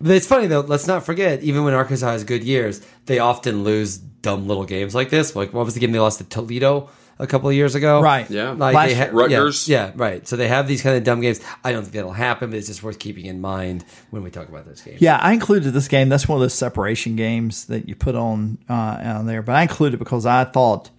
[0.00, 0.60] But it's funny though.
[0.60, 4.94] Let's not forget, even when Arkansas has good years, they often lose dumb little games
[4.94, 5.34] like this.
[5.36, 8.00] Like what was the game they lost to Toledo a couple of years ago?
[8.02, 8.28] Right.
[8.28, 8.50] Yeah.
[8.50, 9.06] Like Last they year.
[9.06, 9.68] ha- Rutgers.
[9.68, 10.26] Yeah, yeah, right.
[10.28, 11.40] So they have these kind of dumb games.
[11.64, 14.48] I don't think that'll happen, but it's just worth keeping in mind when we talk
[14.48, 15.00] about those games.
[15.00, 16.08] Yeah, I included this game.
[16.08, 19.42] That's one of those separation games that you put on uh, on there.
[19.42, 20.90] But I included because I thought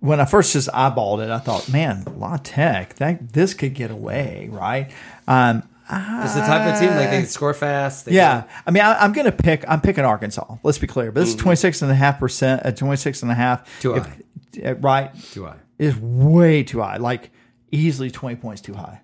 [0.00, 3.90] when I first just eyeballed it, I thought, man, La Tech, that this could get
[3.90, 4.90] away, right?
[5.28, 5.62] Um,
[5.92, 8.06] It's the type of team like they score fast.
[8.06, 9.64] They yeah, I mean, I, I'm going to pick.
[9.68, 10.56] I'm picking Arkansas.
[10.62, 11.24] Let's be clear, but Mm-hmm.
[11.26, 12.62] this is 26 and a half percent.
[12.64, 13.80] Uh, 26 and a half.
[13.80, 14.70] Too If- high.
[14.70, 15.10] uh, right?
[15.32, 15.56] Too high.
[15.78, 16.96] Is way too high.
[16.98, 17.30] Like
[17.70, 19.00] easily 20 points too high.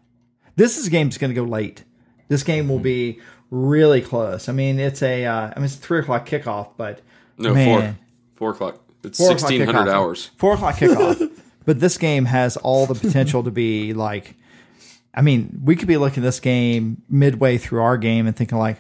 [0.57, 1.85] This is game is going to go late.
[2.29, 3.21] This game will be
[3.51, 4.49] really close.
[4.49, 5.25] I mean, it's a.
[5.27, 7.01] Uh, I mean, it's a three o'clock kickoff, but
[7.39, 7.99] No, man, four.
[8.37, 8.81] Four o'clock.
[9.05, 9.93] It's four 1600 kickoff.
[9.93, 10.31] hours.
[10.37, 11.31] Four o'clock kickoff.
[11.65, 14.35] but this game has all the potential to be like.
[15.19, 18.57] I mean, we could be looking at this game midway through our game and thinking
[18.57, 18.79] like,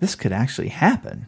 [0.00, 1.26] this could actually happen.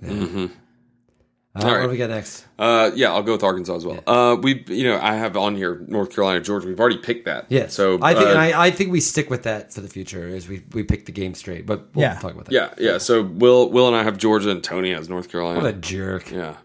[1.55, 2.45] Uh, All What do we got next?
[2.59, 4.01] Uh, yeah, I'll go with Arkansas as well.
[4.07, 6.69] Uh, we, you know, I have on here North Carolina, Georgia.
[6.69, 7.47] We've already picked that.
[7.49, 7.69] Yeah.
[7.69, 10.49] So I think uh, I, I think we stick with that for the future as
[10.49, 11.65] we we pick the game straight.
[11.67, 12.19] But we'll Yeah.
[12.19, 12.53] talk about that.
[12.53, 12.99] yeah, yeah.
[12.99, 15.61] So Will, Will and I have Georgia, and Tony has North Carolina.
[15.61, 16.31] What a jerk.
[16.31, 16.57] Yeah.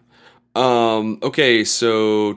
[0.54, 2.34] Um, okay, so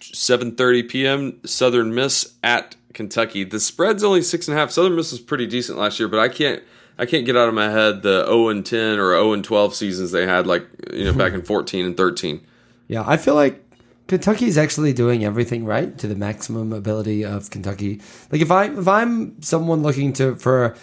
[0.00, 1.40] 7:30 p.m.
[1.46, 3.44] Southern Miss at Kentucky.
[3.44, 4.70] The spread's only six and a half.
[4.70, 6.62] Southern Miss was pretty decent last year, but I can't
[6.98, 9.74] I can't get out of my head the 0 and 10 or 0 and 12
[9.74, 12.40] seasons they had, like you know, back in 14 and 13.
[12.88, 13.64] Yeah, I feel like
[14.08, 18.00] Kentucky's actually doing everything right to the maximum ability of Kentucky.
[18.32, 20.76] Like if I if I'm someone looking to for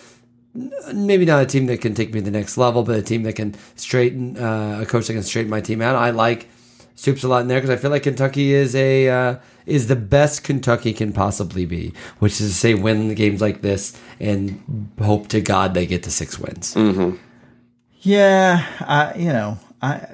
[0.94, 3.24] maybe not a team that can take me to the next level, but a team
[3.24, 5.96] that can straighten uh, a coach that can straighten my team out.
[5.96, 6.48] I like
[6.96, 9.36] Stoops a lot in there because I feel like Kentucky is a uh,
[9.66, 14.00] is the best Kentucky can possibly be, which is to say win games like this
[14.20, 16.74] and hope to God they get to six wins.
[18.02, 20.08] Yeah, I you know I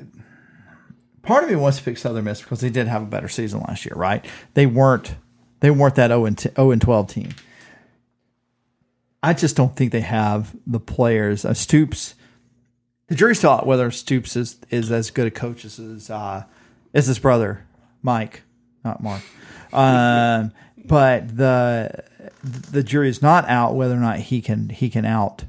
[1.21, 3.59] part of me wants to pick Southern Miss because they did have a better season
[3.61, 4.25] last year, right?
[4.55, 5.15] They weren't
[5.59, 7.29] they weren't that 0 and 10 0 and 12 team.
[9.21, 11.45] I just don't think they have the players.
[11.45, 12.15] Uh, Stoops
[13.11, 16.45] the jury's still out whether Stoops is, is as good a coach as his uh,
[16.93, 17.65] as his brother
[18.01, 18.43] Mike,
[18.83, 19.21] not Mark.
[19.73, 20.51] Um,
[20.83, 22.03] but the
[22.43, 25.45] the jury is not out whether or not he can he can out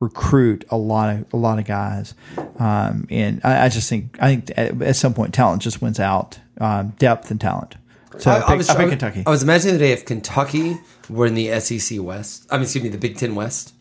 [0.00, 2.14] recruit a lot of a lot of guys.
[2.58, 6.00] Um, and I, I just think I think at, at some point talent just wins
[6.00, 7.76] out, um, depth and talent.
[8.18, 9.22] So I, pick, I pick Kentucky.
[9.26, 10.76] I was imagining the day if Kentucky
[11.08, 12.46] were in the SEC West.
[12.50, 13.74] I mean, excuse me, the Big Ten West.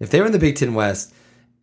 [0.00, 1.12] If they were in the Big Ten West,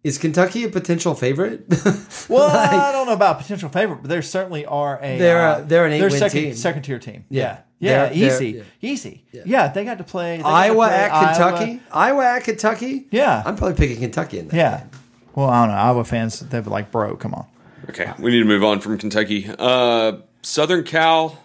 [0.03, 1.65] is Kentucky a potential favorite?
[2.29, 5.61] well, like, I don't know about potential favorite, but there certainly are a they're uh,
[5.61, 7.25] they're an eight they're win second, team, second tier team.
[7.29, 8.91] Yeah, yeah, they're, easy, they're, yeah.
[8.91, 9.23] easy.
[9.31, 9.43] Yeah.
[9.45, 9.67] yeah.
[9.69, 11.81] they got to play Iowa to play at Kentucky.
[11.91, 12.23] Iowa.
[12.23, 12.35] Iowa.
[12.35, 13.07] at Kentucky.
[13.11, 14.57] Yeah, I'm probably picking Kentucky in that.
[14.57, 14.77] Yeah.
[14.79, 14.89] Game.
[15.35, 15.81] Well, I don't know.
[15.81, 17.47] Iowa fans, they'd be like, "Bro, come on."
[17.89, 19.49] Okay, we need to move on from Kentucky.
[19.57, 21.39] Uh, Southern Cal,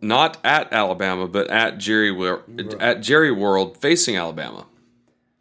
[0.00, 2.38] not at Alabama, but at Jerry
[2.80, 4.66] at Jerry World, facing Alabama.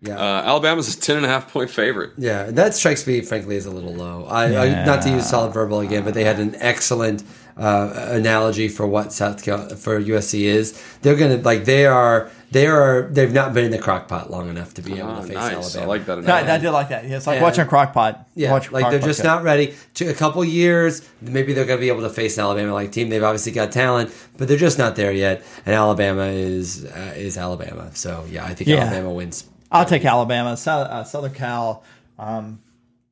[0.02, 2.14] Yeah, uh, Alabama's a ten and a half point favorite.
[2.18, 4.26] Yeah, that strikes me, frankly, as a little low.
[4.26, 4.62] I, yeah.
[4.62, 7.24] I not to use solid verbal again, but they had an excellent
[7.56, 10.82] uh, analogy for what South Cal- for USC is.
[11.02, 14.50] They're gonna like they are they are they've not been in the crock pot long
[14.50, 15.54] enough to be able oh, to face nice.
[15.54, 15.84] Alabama.
[15.84, 16.18] I like that.
[16.18, 16.50] Analogy.
[16.50, 17.08] I, I did like that.
[17.08, 18.28] Yeah, it's like watching a crock pot.
[18.36, 19.76] Yeah, Watch like they're just not ready.
[19.96, 22.92] To a couple years, maybe they're going to be able to face an Alabama like
[22.92, 23.10] team.
[23.10, 25.44] They've obviously got talent, but they're just not there yet.
[25.66, 27.92] And Alabama is uh, is Alabama.
[27.94, 28.78] So yeah, I think yeah.
[28.78, 31.84] Alabama wins I'll take Alabama, uh, Southern Cal.
[32.20, 32.62] Um,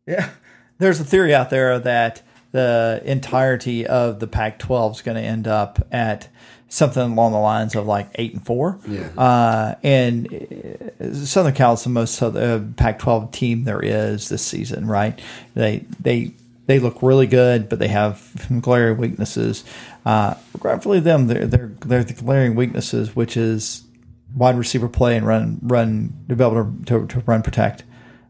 [0.05, 0.29] yeah,
[0.77, 5.47] there's a theory out there that the entirety of the Pac-12 is going to end
[5.47, 6.29] up at
[6.67, 8.79] something along the lines of like eight and four.
[8.87, 9.09] Yeah.
[9.17, 14.87] Uh, and uh, Southern Cal is the most uh, Pac-12 team there is this season,
[14.87, 15.19] right?
[15.55, 16.33] They they
[16.67, 19.63] they look really good, but they have glaring weaknesses.
[20.05, 23.83] Uh, regretfully, them they're they're they're the glaring weaknesses, which is
[24.35, 27.83] wide receiver play and run run to be able to, to, to run protect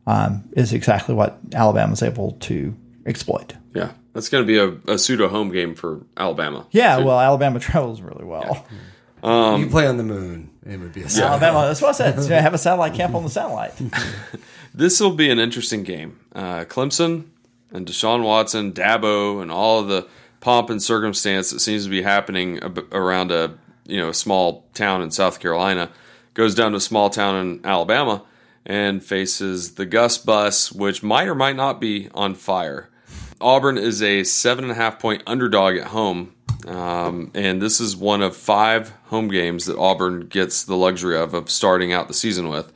[0.08, 2.76] um, is exactly what Alabama Alabama's able to
[3.06, 3.56] exploit.
[3.74, 6.66] Yeah, that's going to be a, a, pseudo home game for Alabama.
[6.72, 8.66] Yeah, so, well, Alabama travels really well.
[8.72, 8.78] Yeah.
[9.22, 10.50] Um, you play on the moon.
[10.66, 11.26] It would be a yeah.
[11.26, 11.68] Alabama.
[11.68, 12.32] That's what I said.
[12.42, 13.74] have a satellite camp on the satellite.
[14.74, 16.20] this will be an interesting game.
[16.34, 17.26] Uh, Clemson
[17.72, 20.08] and Deshaun Watson, Dabo, and all of the
[20.40, 22.60] pomp and circumstance that seems to be happening
[22.92, 23.58] around a
[23.90, 25.90] you know a small town in South Carolina,
[26.34, 28.24] goes down to a small town in Alabama
[28.66, 32.90] and faces the Gus bus, which might or might not be on fire.
[33.42, 36.36] Auburn is a seven and a half point underdog at home,
[36.68, 41.34] um, and this is one of five home games that Auburn gets the luxury of
[41.34, 42.72] of starting out the season with.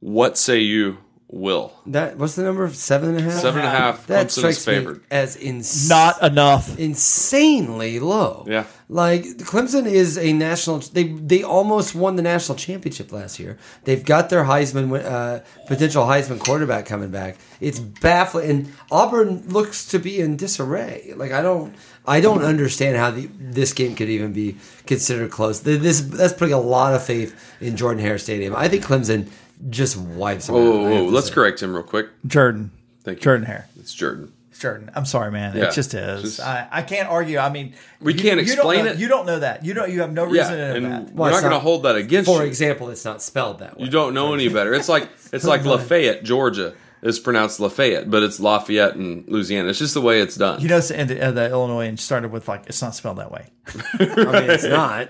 [0.00, 0.98] What say you
[1.32, 1.72] will.
[1.86, 2.68] That what's the number?
[2.70, 3.40] Seven and a half.
[3.40, 4.06] Seven and a half.
[4.06, 4.98] That Clemson strikes favored.
[4.98, 6.78] me as ins- not enough.
[6.78, 8.44] Insanely low.
[8.48, 8.66] Yeah.
[8.88, 10.80] Like Clemson is a national.
[10.80, 13.58] They they almost won the national championship last year.
[13.84, 17.38] They've got their Heisman uh, potential Heisman quarterback coming back.
[17.60, 18.50] It's baffling.
[18.50, 21.14] And Auburn looks to be in disarray.
[21.16, 21.74] Like I don't.
[22.04, 24.56] I don't understand how the, this game could even be
[24.86, 25.60] considered close.
[25.60, 28.56] This that's putting a lot of faith in Jordan Hare Stadium.
[28.56, 29.30] I think Clemson
[29.70, 30.90] just wipes him whoa, out.
[30.90, 31.10] Whoa, whoa.
[31.10, 31.34] Let's say.
[31.34, 32.08] correct him real quick.
[32.26, 32.70] Jordan.
[33.04, 33.22] Thank you.
[33.22, 33.68] Jordan Hare.
[33.78, 34.32] It's Jordan.
[34.50, 34.90] It's Jordan.
[34.94, 35.56] I'm sorry, man.
[35.56, 36.22] Yeah, it just is.
[36.22, 37.38] just- I, I can't argue.
[37.38, 38.98] I mean, We you- can't you don't explain know- it.
[38.98, 39.64] You don't know that.
[39.64, 39.90] You don't.
[39.90, 41.14] You have no Yeah, reason to know and that.
[41.14, 42.38] we're it's not going to hold that against For you.
[42.40, 43.84] For example, it's not spelled that way.
[43.86, 44.72] You don't know any better.
[44.74, 46.74] It's like it's like Lafayette, Georgia.
[47.04, 49.70] It's pronounced Lafayette, but it's Lafayette in Louisiana.
[49.70, 50.60] It's just the way it's done.
[50.60, 53.32] You know, and the, uh, the Illinois and started with like it's not spelled that
[53.32, 53.46] way.
[53.98, 55.08] I mean, it's not.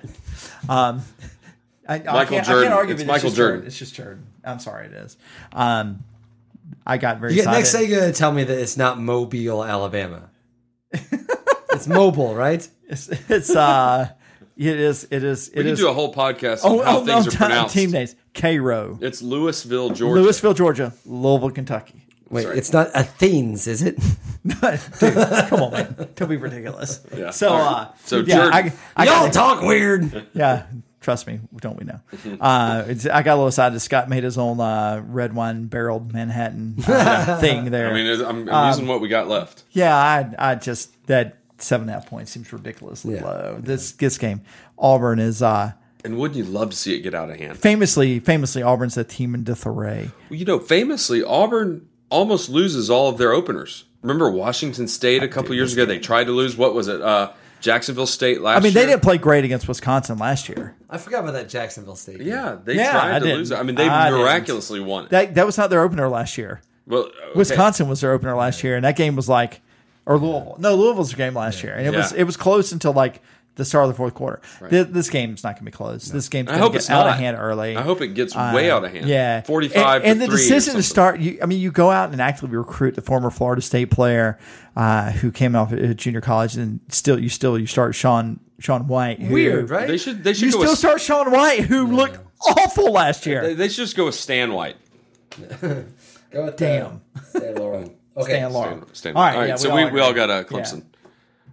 [0.70, 1.02] Um,
[1.86, 2.62] I, I Michael can't, I Jordan.
[2.68, 2.94] can't argue.
[2.94, 3.12] It's with it.
[3.12, 3.66] Michael Jordan.
[3.66, 4.26] It's just Jordan.
[4.44, 5.16] I'm sorry, it is.
[5.52, 6.04] Um,
[6.86, 7.58] I got very You, excited.
[7.58, 10.30] next thing you're going to tell me that it's not Mobile, Alabama.
[10.92, 12.66] it's mobile, right?
[12.92, 14.10] It's, it's uh,
[14.54, 15.04] it is.
[15.10, 15.48] It is.
[15.48, 17.74] It we can do a whole podcast oh, on how oh, things no, are pronounced.
[17.74, 20.20] Team names: Cairo, It's Louisville, Georgia.
[20.20, 22.06] Louisville, Georgia, Louisville, Kentucky.
[22.28, 22.58] Wait, Sorry.
[22.58, 23.96] it's not Athens, is it?
[24.46, 25.14] Dude,
[25.48, 26.08] come on, man!
[26.16, 27.00] Don't be ridiculous.
[27.16, 27.30] Yeah.
[27.30, 27.92] So, uh.
[28.04, 30.26] So yeah, Jordan- I, I Y'all got, talk weird.
[30.34, 30.66] yeah.
[31.02, 32.00] Trust me, don't we know?
[32.40, 33.78] Uh, it's, I got a little excited.
[33.80, 37.90] Scott made his own uh, red wine barreled Manhattan uh, thing there.
[37.90, 39.64] I mean, I'm, I'm Um, using what we got left.
[39.72, 43.24] Yeah, I I just that seven and a half points seems ridiculously Yeah.
[43.24, 43.58] low.
[43.60, 44.40] This this game,
[44.78, 45.72] Auburn is uh
[46.04, 47.58] And wouldn't you love to see it get out of hand?
[47.58, 50.10] famously famously Auburn's a team in disarray.
[50.30, 53.84] Well, you know, famously, Auburn almost loses all of their openers.
[54.02, 55.84] Remember Washington State a couple years ago?
[55.84, 56.56] They tried to lose.
[56.56, 57.00] What was it?
[57.00, 57.30] Uh,
[57.62, 58.82] Jacksonville State last I mean, year.
[58.84, 60.74] they didn't play great against Wisconsin last year.
[60.90, 62.18] I forgot about that Jacksonville State.
[62.18, 62.26] game.
[62.28, 63.38] Yeah, they Yeah, tried I to didn't.
[63.38, 63.58] lose it.
[63.58, 64.20] I mean, they I didn't.
[64.20, 65.10] miraculously won it.
[65.10, 66.60] That that was not their opener last year.
[66.86, 67.14] well, okay.
[67.34, 69.60] Wisconsin was their opener last year, and that game was like,
[70.04, 70.56] or Louisville.
[70.58, 73.22] No, Louisville's game last year, and it was it was close until like
[73.56, 74.40] the start of the fourth quarter.
[74.62, 76.06] This, this game's not going to be close.
[76.06, 77.14] This game's I going to hope get it's out not.
[77.14, 77.76] of hand early.
[77.76, 79.04] I hope it gets way out of hand.
[79.04, 80.02] Uh, Yeah, forty-five.
[80.02, 81.20] And, and to the three decision to start.
[81.20, 84.38] You, I mean, you go out and actively recruit the former Florida State player
[84.76, 88.86] uh, who came off at junior college, and still you still you start Sean Sean
[88.86, 89.20] White.
[89.20, 89.86] Who, Weird, right?
[89.86, 90.24] They should.
[90.24, 93.42] They should You go still with, start Sean White, who looked awful last year.
[93.42, 94.76] They, they should just go with Stan White.
[96.30, 97.02] Go with Damn.
[97.16, 97.94] uh, Stan Laurel.
[98.14, 98.32] Okay.
[98.32, 98.78] Stan Laurel.
[98.92, 99.16] Stan, Stan.
[99.16, 99.48] All right, all right.
[99.48, 100.84] yeah, so we we, all we all got a Clemson.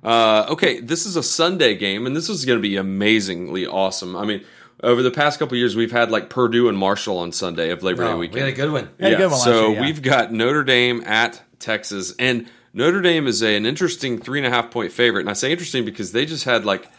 [0.03, 4.15] Uh, okay, this is a Sunday game, and this is going to be amazingly awesome.
[4.15, 4.43] I mean,
[4.81, 7.83] over the past couple of years, we've had like Purdue and Marshall on Sunday of
[7.83, 8.39] Labor Day Oh, we weekend.
[8.45, 8.89] had a good one.
[8.99, 9.81] Had a good one last so year, yeah.
[9.81, 14.47] we've got Notre Dame at Texas, and Notre Dame is a, an interesting three and
[14.47, 15.21] a half point favorite.
[15.21, 16.89] And I say interesting because they just had like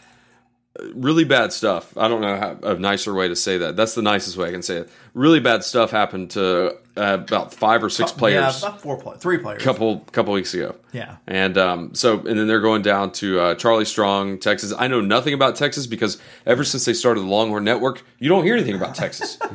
[0.93, 1.95] really bad stuff.
[1.97, 3.75] I don't know how, a nicer way to say that.
[3.75, 4.89] That's the nicest way I can say it.
[5.13, 9.19] Really bad stuff happened to uh, about five or six players Yeah, about four players,
[9.21, 9.61] three players.
[9.61, 10.75] couple couple weeks ago.
[10.93, 11.17] Yeah.
[11.27, 14.73] And um, so and then they're going down to uh, Charlie Strong, Texas.
[14.77, 18.45] I know nothing about Texas because ever since they started the Longhorn Network, you don't
[18.45, 19.37] hear anything about Texas.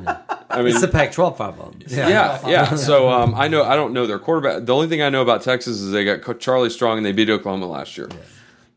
[0.50, 1.80] I mean, It's the Pac-12 problem.
[1.88, 2.76] yeah, yeah.
[2.76, 4.64] So um, I know I don't know their quarterback.
[4.66, 7.30] The only thing I know about Texas is they got Charlie Strong and they beat
[7.30, 8.08] Oklahoma last year.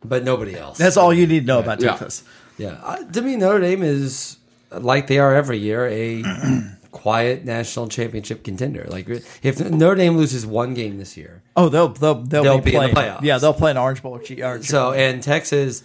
[0.03, 0.77] But nobody else.
[0.77, 2.23] That's all you need to know about Texas.
[2.57, 4.37] Yeah, uh, to me, Notre Dame is
[4.71, 6.23] like they are every year a
[6.91, 8.85] quiet national championship contender.
[8.89, 9.07] Like
[9.43, 12.75] if Notre Dame loses one game this year, Oh, they'll they'll they'll, They'll be, be
[12.77, 13.09] in the playing.
[13.11, 13.21] playoffs.
[13.21, 14.19] Yeah, they'll play an Orange Bowl.
[14.41, 15.83] Or so and Texas,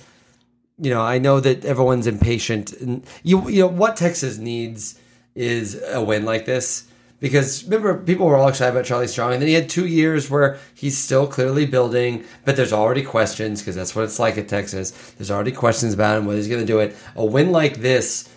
[0.78, 2.72] you know, I know that everyone's impatient.
[2.72, 4.98] And you you know what Texas needs
[5.36, 6.84] is a win like this.
[7.20, 10.28] Because remember, people were all excited about Charlie Strong, and then he had two years
[10.28, 14.48] where he's still clearly building, but there's already questions because that's what it's like at
[14.48, 14.90] Texas.
[15.12, 16.96] There's already questions about him whether he's going to do it.
[17.16, 18.28] A win like this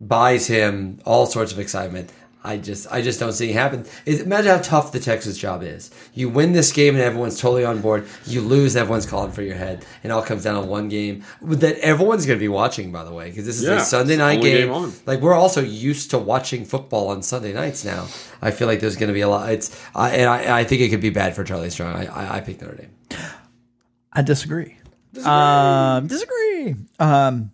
[0.00, 2.10] buys him all sorts of excitement.
[2.46, 3.86] I just, I just don't see it happen.
[4.04, 5.90] It, imagine how tough the Texas job is.
[6.12, 8.06] You win this game and everyone's totally on board.
[8.26, 11.24] You lose, everyone's calling for your head, and it all comes down to one game
[11.42, 12.92] that everyone's going to be watching.
[12.92, 14.70] By the way, because this is Yeah, a Sunday night game.
[14.70, 14.92] game.
[15.06, 18.06] Like we're also used to watching football on Sunday nights now.
[18.42, 19.50] I feel like there's going to be a lot.
[19.50, 21.94] It's, I, and I, I think it could be bad for Charlie Strong.
[21.96, 22.90] I, I, I pick Notre Dame.
[24.12, 24.76] I disagree.
[25.24, 26.76] Um, disagree.
[26.98, 27.52] Um,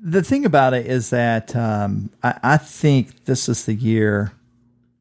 [0.00, 4.32] the thing about it is that um, I, I think this is the year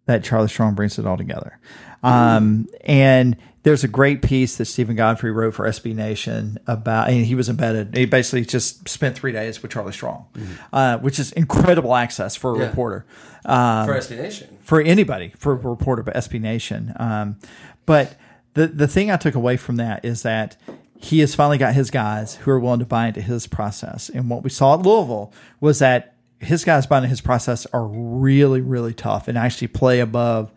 [0.06, 1.60] that Charlie Strong brings it all together.
[2.04, 7.26] Um, and there's a great piece that Steven Godfrey wrote for SB Nation about, and
[7.26, 7.96] he was embedded.
[7.98, 10.26] He basically just spent three days with Charlie Strong,
[10.72, 12.66] uh, which is incredible access for a Yeah.
[12.68, 13.06] reporter.
[13.46, 14.58] Um, For SB Nation.
[14.62, 16.94] for anybody for a reporter of SB Nation.
[16.98, 17.38] Um,
[17.86, 18.16] but
[18.54, 20.56] the the thing I took away from that is that
[21.00, 24.10] he has finally got his guys who are willing to buy into his process.
[24.10, 27.88] And what we saw at Louisville was that his guys buying into his process are
[27.88, 30.52] really really tough and actually play above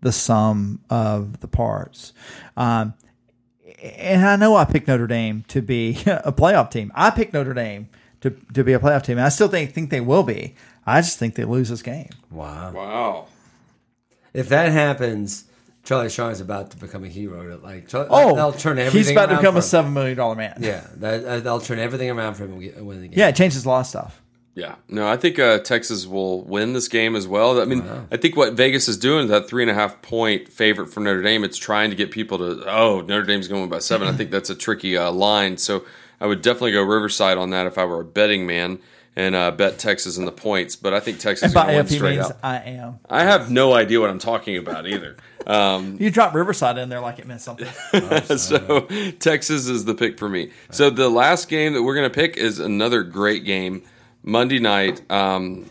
[0.00, 2.12] the sum of the parts.
[2.56, 2.94] Um,
[3.82, 6.92] and I know I picked Notre Dame to be a playoff team.
[6.94, 7.88] I picked Notre Dame
[8.20, 9.18] to, to be a playoff team.
[9.18, 10.54] And I still think think they will be.
[10.86, 12.10] I just think they lose this game.
[12.30, 12.72] Wow.
[12.72, 13.26] Wow.
[14.32, 15.44] If that happens,
[15.84, 17.58] Charlie Strong is about to become a hero.
[17.62, 18.98] Like, Charlie, Oh, they'll turn everything.
[18.98, 20.58] he's about to become a seven million dollar man.
[20.60, 23.18] Yeah, that, uh, they'll turn everything around for him and get- win the game.
[23.18, 24.20] yeah, it changes a lot of stuff.
[24.56, 27.60] Yeah, no, I think uh, Texas will win this game as well.
[27.60, 27.82] I mean,
[28.12, 31.00] I think what Vegas is doing is that three and a half point favorite for
[31.00, 31.42] Notre Dame.
[31.42, 34.06] It's trying to get people to, oh, Notre Dame's going by seven.
[34.06, 35.56] I think that's a tricky uh, line.
[35.56, 35.84] So
[36.20, 38.78] I would definitely go Riverside on that if I were a betting man
[39.16, 40.76] and uh, bet Texas in the points.
[40.76, 42.38] But I think Texas is And going by to win straight means up.
[42.44, 43.00] I am.
[43.10, 45.16] I have no idea what I'm talking about either.
[45.46, 47.68] Um, You drop Riverside in there like it meant something.
[48.38, 48.86] so
[49.18, 50.50] Texas is the pick for me.
[50.70, 53.82] So the last game that we're going to pick is another great game,
[54.22, 55.02] Monday night.
[55.10, 55.70] Um,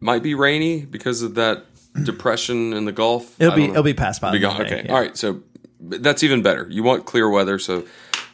[0.00, 1.64] might be rainy because of that
[2.04, 3.40] depression in the Gulf.
[3.40, 3.72] It'll be know.
[3.72, 4.32] it'll be passed by.
[4.32, 4.58] Be gone.
[4.60, 4.92] day, Okay, yeah.
[4.94, 5.16] all right.
[5.16, 5.42] So
[5.80, 6.66] that's even better.
[6.70, 7.84] You want clear weather so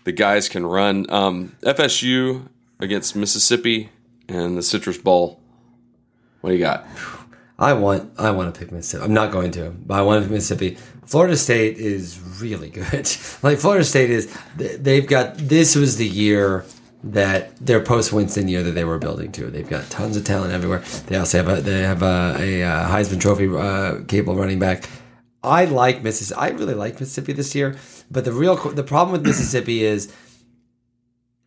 [0.04, 1.06] the guys can run.
[1.10, 2.48] Um, FSU
[2.78, 3.90] against Mississippi
[4.28, 5.40] and the Citrus Bowl.
[6.40, 6.86] What do you got?
[7.58, 9.04] I want I want to pick Mississippi.
[9.04, 10.76] I'm not going to, but I want to pick Mississippi.
[11.06, 13.10] Florida State is really good.
[13.42, 15.36] like Florida State is, they- they've got.
[15.38, 16.64] This was the year
[17.04, 19.46] that their post Winston year that they were building to.
[19.50, 20.80] They've got tons of talent everywhere.
[21.06, 24.88] They also have a they have a, a, uh Heisman Trophy uh, capable running back.
[25.42, 26.40] I like Mississippi.
[26.40, 27.76] I really like Mississippi this year,
[28.10, 30.12] but the real the problem with Mississippi is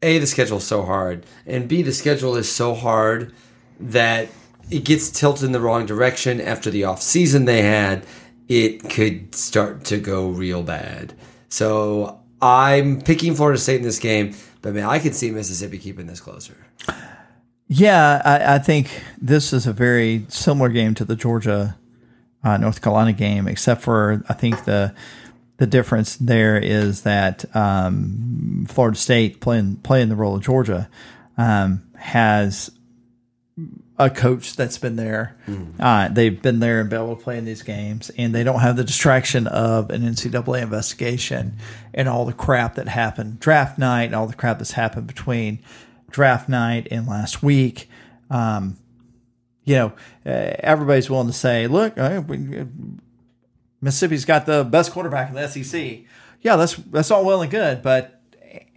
[0.02, 3.34] a the schedule is so hard, and b the schedule is so hard
[3.80, 4.30] that
[4.72, 8.06] it gets tilted in the wrong direction after the off season they had.
[8.48, 11.14] It could start to go real bad.
[11.50, 16.08] So I'm picking Florida State in this game, but man, I could see Mississippi keeping
[16.08, 16.58] this closer.
[17.68, 21.78] Yeah, I, I think this is a very similar game to the Georgia
[22.44, 24.96] uh, North Carolina game, except for I think the
[25.58, 30.90] the difference there is that um, Florida State playing playing the role of Georgia
[31.38, 32.72] um, has
[34.00, 35.36] a coach that's been there.
[35.80, 38.62] Uh, they've been there and been able to play in these games, and they don't
[38.62, 41.58] have the distraction of an NCAA investigation
[41.94, 45.60] and all the crap that happened draft night and all the crap that's happened between
[46.10, 47.90] draft night and last week.
[48.30, 48.78] Um,
[49.66, 49.88] you know,
[50.26, 52.66] uh, everybody's willing to say, "Look, uh, we,
[53.82, 56.00] Mississippi's got the best quarterback in the SEC."
[56.42, 58.22] Yeah, that's that's all well and good, but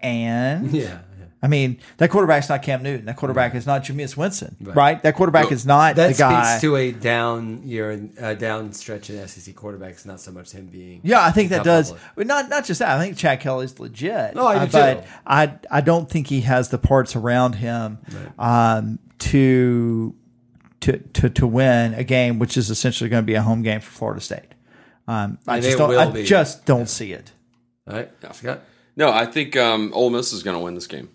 [0.03, 0.99] and Yeah.
[1.45, 3.07] I mean, that quarterback's not Cam Newton.
[3.07, 5.03] That quarterback is not Jameis Winston, right?
[5.03, 6.45] That quarterback is not That the guy.
[6.45, 10.67] speaks to a down year, uh, down stretch in SEC quarterbacks, not so much him
[10.67, 11.01] being.
[11.03, 11.93] yeah, I think that does.
[12.15, 12.97] But not not just that.
[12.97, 14.37] I think Chad Kelly's legit.
[14.37, 15.09] No, I do Uh, but too.
[15.27, 17.99] I I don't think he has the parts around him
[18.39, 20.15] um, to
[20.83, 23.81] to to to win a game, which is essentially going to be a home game
[23.81, 24.55] for Florida State.
[25.09, 25.93] Um, I just don't.
[25.97, 26.23] I be.
[26.23, 27.33] just don't see it.
[27.89, 28.61] All right, Scott.
[28.95, 31.09] No, I think um, Ole Miss is going to win this game.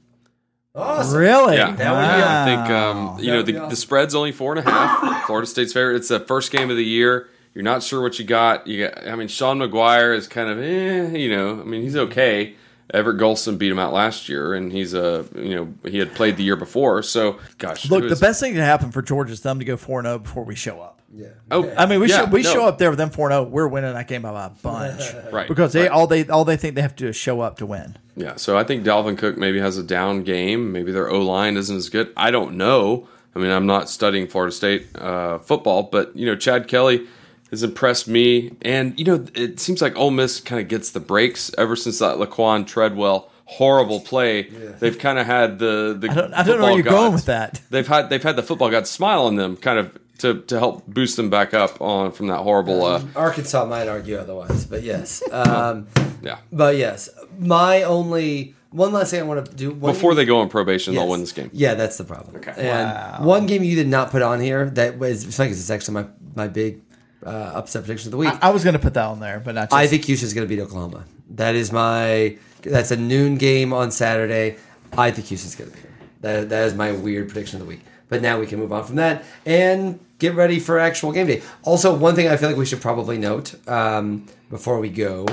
[0.78, 1.18] Awesome.
[1.20, 1.56] Really?
[1.56, 3.70] Yeah, That would I think um, you know the, awesome.
[3.70, 5.26] the spread's only four and a half.
[5.26, 5.96] Florida State's favorite.
[5.96, 7.30] It's the first game of the year.
[7.54, 8.68] You're not sure what you got.
[8.68, 9.08] You got.
[9.08, 11.60] I mean, Sean Maguire is kind of, eh, you know.
[11.60, 12.56] I mean, he's okay.
[12.94, 16.38] Everett Golson beat him out last year, and he's a, you know, he had played
[16.38, 17.04] the year before.
[17.04, 19.76] So, gosh, Look, the is- best thing to happen for Georgia is them to go
[19.78, 21.02] four and zero before we show up.
[21.14, 21.28] Yeah.
[21.52, 22.54] Oh, I mean, we yeah, show we no.
[22.54, 23.44] show up there with them four zero.
[23.44, 25.02] We're winning that game by a bunch,
[25.32, 25.92] Right, Because they right.
[25.92, 27.98] all they all they think they have to do is show up to win.
[28.16, 30.72] Yeah, so I think Dalvin Cook maybe has a down game.
[30.72, 32.12] Maybe their O line isn't as good.
[32.18, 33.08] I don't know.
[33.36, 37.08] I mean, I'm not studying Florida State uh, football, but you know, Chad Kelly
[37.52, 41.00] has impressed me, and you know, it seems like Ole Miss kind of gets the
[41.00, 44.44] breaks ever since that Laquan Treadwell horrible play.
[44.80, 46.10] They've kind of had the the.
[46.10, 47.62] I don't, I don't know where you're going with that.
[47.70, 50.86] They've had they've had the football gods smile on them, kind of to to help
[50.88, 52.84] boost them back up on from that horrible.
[52.84, 55.24] Uh, Arkansas might argue otherwise, but yes.
[55.32, 55.88] Um,
[56.22, 60.26] yeah, but yes, my only one last thing I want to do one- before they
[60.26, 61.02] go on probation, Yes.
[61.02, 61.50] they'll win this game.
[61.54, 62.36] Yeah, that's the problem.
[62.38, 62.54] Okay.
[62.58, 65.70] And one game you did not put on here that was it's funny 'cause it's
[65.70, 66.06] actually my
[66.36, 66.82] my big
[67.26, 68.34] uh, upset prediction of the week.
[68.42, 69.70] I was going to put that on there, but not.
[69.70, 71.06] Just, I think Houston's going to beat Oklahoma.
[71.32, 72.38] That is my.
[72.62, 74.58] That's a noon game on Saturday.
[74.98, 75.94] I think Houston's going to beat them.
[76.22, 77.82] That that is my weird prediction of the week.
[78.10, 81.42] But now we can move on from that and get ready for actual game day.
[81.64, 85.26] Also, one thing I feel like we should probably note um, before we go.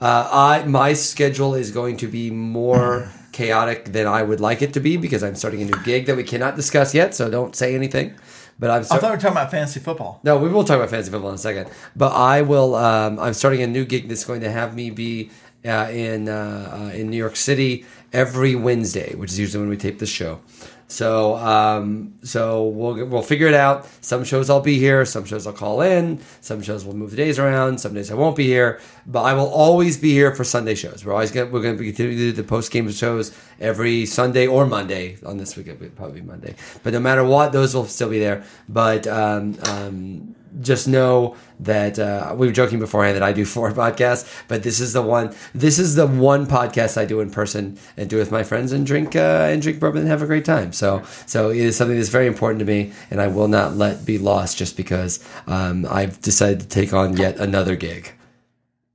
[0.00, 4.74] Uh, I my schedule is going to be more chaotic than I would like it
[4.74, 7.14] to be because I'm starting a new gig that we cannot discuss yet.
[7.14, 8.14] So don't say anything.
[8.58, 8.80] But I'm.
[8.82, 10.20] I thought we were talking about fantasy football.
[10.22, 11.70] no, we will talk about fantasy football in a second.
[11.94, 12.74] But I will.
[12.74, 15.30] Um, I'm starting a new gig that's going to have me be
[15.64, 19.76] uh, in uh, uh, in New York City every Wednesday, which is usually when we
[19.76, 20.40] tape the show.
[20.88, 23.88] So um, so we'll we'll figure it out.
[24.02, 25.04] Some shows I'll be here.
[25.04, 26.20] Some shows I'll call in.
[26.40, 27.78] Some shows we'll move the days around.
[27.80, 28.80] Some days I won't be here.
[29.04, 31.04] But I will always be here for Sunday shows.
[31.04, 34.46] We're always gonna we're gonna be continuing to do the post game shows every Sunday
[34.46, 35.18] or Monday.
[35.26, 36.54] On this week, it probably be Monday.
[36.84, 38.44] But no matter what, those will still be there.
[38.68, 43.72] But um, um, just know that uh, we were joking beforehand that I do four
[43.82, 45.34] podcasts, but this is the one.
[45.54, 48.86] This is the one podcast I do in person and do with my friends and
[48.86, 50.72] drink uh, and drink bourbon and have a great time.
[50.72, 54.04] So, so it is something that's very important to me, and I will not let
[54.06, 58.12] be lost just because um, I've decided to take on yet another gig.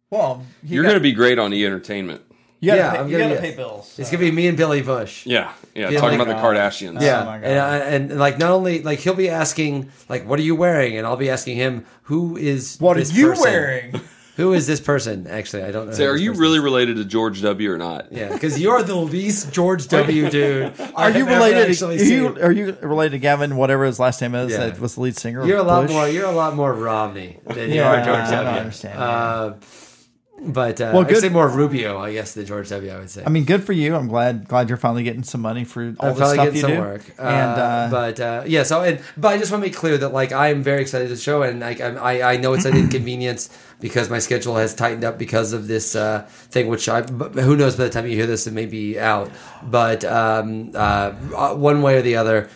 [0.09, 2.21] Well, you You're got- going to be great on E Entertainment.
[2.61, 3.95] You gotta, Yeah, pay, I'm you gonna gotta be- pay bills.
[3.97, 5.25] It's gonna be me and Billy Bush.
[5.25, 5.89] Yeah, yeah.
[5.89, 7.01] Yeah, talking like- about the Kardashians.
[7.01, 7.43] Yeah, Oh my God.
[7.43, 10.95] and, I, and like not only like he'll be asking like what are you wearing,
[10.97, 13.43] and I'll be asking him who is what are you person?
[13.43, 14.01] wearing?
[14.37, 15.27] Who is this person?
[15.27, 15.93] Actually, I don't know.
[15.93, 16.63] Say, are you really is.
[16.63, 17.69] related to George W.
[17.73, 18.11] or not?
[18.11, 20.29] Yeah, because you're the least George W.
[20.31, 20.73] dude.
[20.95, 21.75] Are you related?
[21.77, 22.41] To, are you seen.
[22.41, 23.57] are you related to Gavin?
[23.57, 24.67] Whatever his last name is, Yeah.
[24.67, 25.45] that was the lead singer.
[25.45, 25.91] You're a lot Bush?
[25.91, 26.07] more.
[26.07, 28.43] You're a lot more Romney than you are George I W.
[28.45, 29.53] don't understand, Uh,
[30.43, 32.91] but uh, Well, I'd good- say more Rubio, I guess, than George W.
[32.91, 33.23] I would say.
[33.25, 33.95] I mean, good for you.
[33.95, 36.79] I'm glad glad you're finally getting some money for all I'm the stuff you do.
[36.79, 37.03] work.
[37.19, 39.97] Uh, and uh, but uh, yeah, so and but I just want to make clear
[39.99, 42.75] that like I am very excited to show, and like I I know it's an
[42.83, 43.49] inconvenience
[43.79, 47.55] because my schedule has tightened up because of this uh, thing, which I but who
[47.55, 49.29] knows by the time you hear this it may be out,
[49.63, 51.11] but um, uh,
[51.55, 52.49] one way or the other.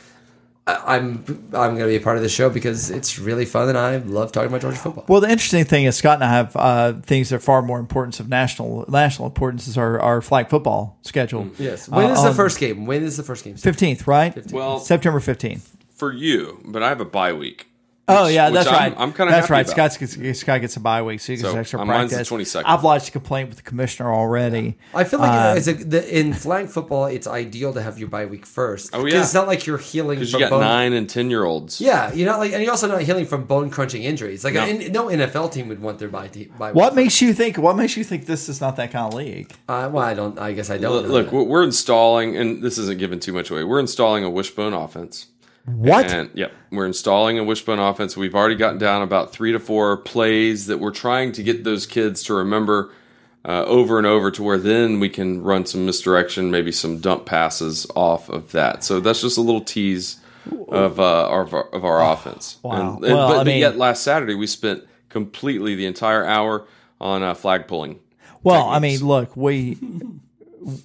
[0.67, 1.23] I- I'm
[1.53, 3.97] I'm going to be a part of the show because it's really fun and I
[3.97, 5.05] love talking about Georgia football.
[5.07, 7.79] well, the interesting thing is Scott and I have uh, things that are far more
[7.79, 11.49] importance of national national importance is our, our flag football schedule.
[11.59, 11.87] Yes.
[11.87, 12.85] When is Uh, the first game?
[12.87, 13.55] When is the first game?
[13.57, 14.33] Fifteenth, right?
[14.35, 14.53] 15th.
[14.53, 15.71] Well- September fifteenth.
[15.95, 17.67] For you, but I have a bye week.
[18.07, 19.01] Oh yeah, which that's I'm- right.
[19.01, 19.65] I'm kinda That's happy right.
[19.73, 19.91] about.
[19.93, 22.17] Scott gets, Scott gets a bye week, so he gets So, extra uh, mine's the
[22.17, 22.29] practice.
[22.53, 22.63] 22nd.
[22.65, 24.77] I've lodged a complaint with the commissioner already.
[24.93, 28.07] I feel like Um, as a, the, in flag football, it's ideal to have your
[28.07, 28.91] bye week first.
[28.93, 29.21] Oh, 'Cause yeah.
[29.21, 30.61] it's not like you're healing Because you got bone.
[30.61, 31.81] nine and ten year olds.
[31.81, 34.43] Yeah, you're not like, and you're also not healing from bone crunching injuries.
[34.43, 34.65] Like, No.
[34.67, 36.75] in- no NFL team would want their bye, te- bye week.
[36.75, 37.57] What makes you think?
[37.57, 39.51] What makes you think this is not that kind of league?
[39.67, 40.37] Uh, well, I don't.
[40.37, 40.91] I guess I don't.
[40.93, 41.43] Look, know look, that.
[41.45, 43.63] we're installing, and this isn't giving too much away.
[43.63, 45.25] We're installing a wishbone offense.
[45.65, 46.05] What?
[46.05, 48.15] And yep, we're installing a wishbone offense.
[48.15, 51.87] We've already gotten down about three to four plays that we're trying to get those
[51.87, 52.91] kids to remember
[53.43, 57.25] uh, over and over to where then we can run some misdirection, maybe some dump
[57.25, 58.83] passes off of that.
[58.83, 60.17] So that's just a little tease
[60.69, 62.57] of uh, our, of our, our offense.
[62.61, 62.95] wow.
[62.97, 66.67] And, and- Well, but, I but yet last Saturday we spent completely the entire hour
[67.01, 67.99] on uh, flag pulling.
[68.43, 69.77] Well, I mean, look, we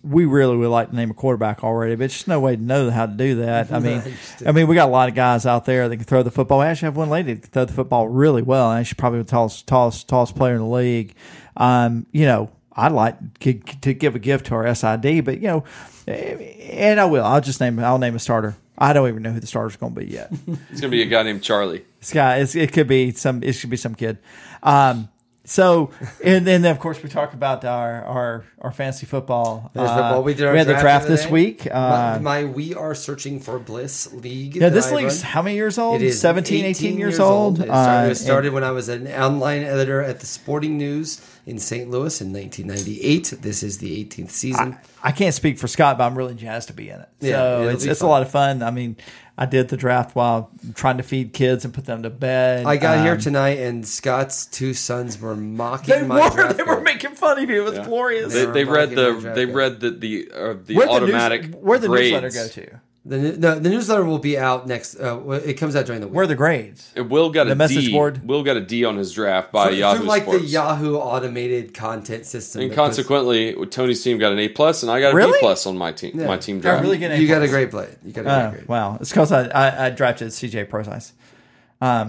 [0.02, 2.90] we really would like to name a quarterback already, but there's no way to know
[2.90, 3.72] how to do that.
[3.72, 4.02] I mean,
[4.46, 6.58] I mean, we got a lot of guys out there that can throw the football.
[6.58, 9.20] We actually have one lady that can throw the football really well, and she's probably
[9.20, 11.14] the tallest, tallest, tallest player in the league.
[11.56, 15.48] Um, you know, I'd like to, to give a gift to our SID, but you
[15.48, 15.64] know,
[16.06, 17.24] and I will.
[17.24, 17.78] I'll just name.
[17.78, 18.56] I'll name a starter.
[18.76, 20.30] I don't even know who the starter's going to be yet.
[20.32, 21.84] It's going to be a guy named Charlie.
[21.98, 23.42] This guy, it's, it could be some.
[23.42, 24.18] It should be some kid.
[24.62, 25.08] Um,
[25.44, 25.90] so,
[26.22, 29.70] and then of course we talk about our our, our fantasy football.
[29.74, 30.22] Uh, football.
[30.22, 31.66] We did our had the draft this week.
[31.66, 34.56] my, Uh, my We Are Searching for Bliss league.
[34.56, 35.32] yeah, this I league's run.
[35.32, 36.02] how many years old?
[36.02, 37.58] It is 17, 18, years, old.
[37.60, 41.20] It started, Uh, it started when I was an online editor at the Sporting News
[41.46, 41.90] in St.
[41.90, 43.34] Louis in 1998.
[43.40, 44.76] This is the 18th season.
[45.02, 47.08] I can't speak for Scott, but I'm really jazzed to be in it.
[47.20, 48.62] Yeah, so it'll it's it's a lot of fun.
[48.62, 48.96] I mean,
[49.42, 52.66] I did the draft while trying to feed kids and put them to bed.
[52.66, 56.58] I got here Um, tonight, and Scott's two sons were mocking They my were draft
[56.58, 57.66] they were making fun of you.
[57.66, 58.34] It was glorious.
[58.34, 61.54] They, They're they read the they read the the uh, the where the automatic news,
[61.56, 62.12] where the grades.
[62.12, 62.80] newsletter go to?
[63.02, 64.94] The, new- no, the newsletter will be out next.
[64.96, 66.14] Uh, it comes out during the week.
[66.16, 66.92] Where are the grades?
[66.94, 67.92] It Will got The a message D.
[67.92, 68.28] board?
[68.28, 70.42] Will got a D on his draft by through, Yahoo through like Sports.
[70.42, 72.60] the Yahoo automated content system.
[72.60, 75.16] and that puts- consequently, Tony's team got an A plus, and I got a B
[75.16, 75.38] Really?
[75.40, 76.12] plus on my team.
[76.26, 76.82] My team I draft.
[76.82, 77.88] really get A you got a great play.
[78.04, 78.68] You got a great Oh, grade.
[78.68, 78.98] wow.
[79.00, 81.12] It's because I, I, I drafted CJ Prosize.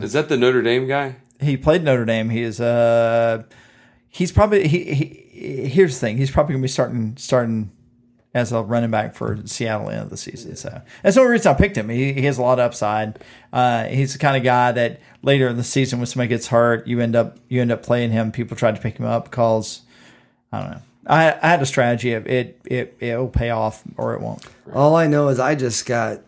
[0.03, 1.15] Is that the Notre Dame guy?
[1.39, 2.29] He played Notre Dame.
[2.29, 3.43] He is uh
[4.09, 6.17] he's probably he, he here's the thing.
[6.17, 7.71] He's probably gonna be starting starting
[8.33, 10.55] as a running back for Seattle end of the season.
[10.55, 11.89] So that's the only reason I picked him.
[11.89, 13.19] He, he has a lot of upside.
[13.51, 16.87] Uh, he's the kind of guy that later in the season when somebody gets hurt,
[16.87, 18.31] you end up you end up playing him.
[18.31, 19.81] People try to pick him up because
[20.51, 20.81] I don't know.
[21.07, 24.45] I, I had a strategy of it it it'll pay off or it won't.
[24.73, 26.21] All I know is I just got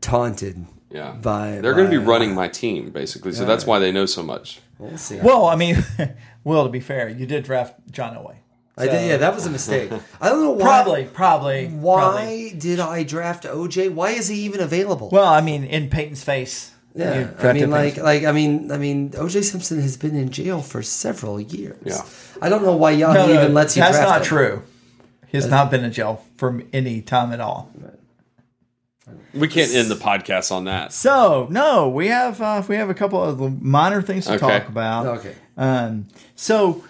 [0.00, 0.66] taunted.
[0.90, 3.92] Yeah, By- they're going to be by- running my team basically, so that's why they
[3.92, 4.60] know so much.
[4.78, 5.18] We'll see.
[5.20, 5.84] Well, I mean,
[6.44, 8.36] well to be fair, you did draft John Elway.
[8.78, 9.90] I did, yeah, that was a mistake.
[10.20, 10.62] I don't know why.
[10.62, 12.52] Probably, probably, Why probably.
[12.58, 13.92] did I draft OJ?
[13.92, 15.08] Why is he even available?
[15.10, 16.72] Well, I mean, in Peyton's face.
[16.94, 20.30] yeah, I mean, like, Peyton's- like, I mean, I mean, OJ Simpson has been in
[20.30, 21.78] jail for several years.
[21.84, 22.02] Yeah.
[22.42, 24.26] I don't know why Yahoo no, no, even lets you that's not him.
[24.26, 24.62] true.
[25.28, 27.70] He has not been in jail for any time at all.
[29.32, 30.92] We can't end the podcast on that.
[30.92, 34.46] So no, we have uh, we have a couple of minor things to Okay.
[34.58, 35.06] talk about.
[35.18, 35.34] Okay.
[35.56, 36.84] Um, so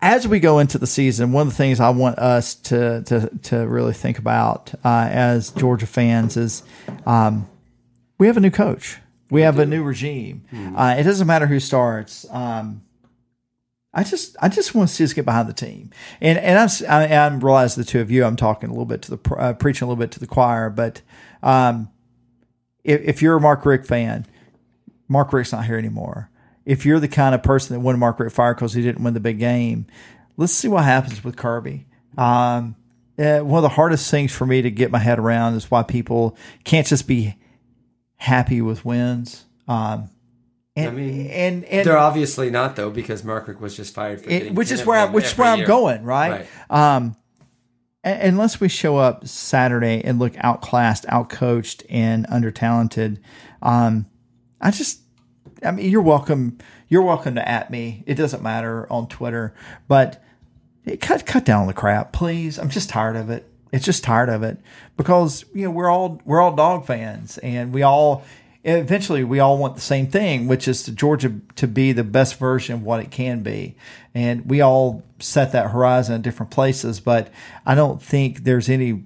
[0.00, 3.30] as we go into the season, one of the things I want us to to
[3.44, 6.62] to really think about uh, as Georgia fans is
[7.06, 7.48] um,
[8.18, 8.98] we have a new coach.
[9.30, 10.44] We have a new regime.
[10.76, 12.24] Uh, it doesn't matter who starts.
[12.30, 12.82] Um,
[13.92, 15.90] I just I just want to see us get behind the team,
[16.20, 18.24] and and I'm I, am realize the two of you.
[18.24, 20.68] I'm talking a little bit to the uh, preaching a little bit to the choir,
[20.68, 21.00] but
[21.42, 21.88] um,
[22.84, 24.26] if, if you're a Mark Richt fan,
[25.08, 26.30] Mark Richt's not here anymore.
[26.66, 29.20] If you're the kind of person that Mark Richt fired because he didn't win the
[29.20, 29.86] big game,
[30.36, 31.86] let's see what happens with Kirby.
[32.18, 32.76] Um,
[33.18, 35.82] uh, one of the hardest things for me to get my head around is why
[35.84, 37.36] people can't just be
[38.16, 39.44] happy with wins.
[39.68, 40.10] Um,
[40.74, 44.28] and, I mean, and and They're obviously not though, because Mark was just fired for
[44.28, 45.66] it- which is where I'm, which is where I'm year.
[45.66, 46.46] going, right?
[46.68, 47.16] Um,
[48.04, 53.20] a- unless we show up Saturday and look outclassed, outcoached, and under talented,
[53.62, 54.04] um,
[54.60, 55.00] I just,
[55.66, 56.58] I mean, you're welcome.
[56.88, 58.04] You're welcome to at me.
[58.06, 59.54] It doesn't matter on Twitter,
[59.88, 60.22] but
[61.00, 62.58] cut cut down the crap, please.
[62.58, 63.48] I'm just tired of it.
[63.72, 64.58] It's just tired of it
[64.96, 68.24] because you know we're all we're all dog fans, and we all
[68.64, 72.38] eventually we all want the same thing, which is to Georgia to be the best
[72.38, 73.76] version of what it can be,
[74.14, 77.00] and we all set that horizon in different places.
[77.00, 77.30] But
[77.64, 79.04] I don't think there's any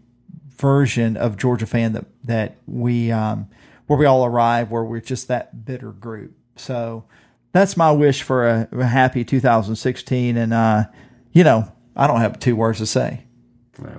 [0.58, 3.48] version of Georgia fan that that we um,
[3.86, 6.36] where we all arrive where we're just that bitter group.
[6.60, 7.04] So
[7.52, 10.84] that's my wish for a, a happy 2016, and uh,
[11.32, 13.24] you know I don't have two words to say.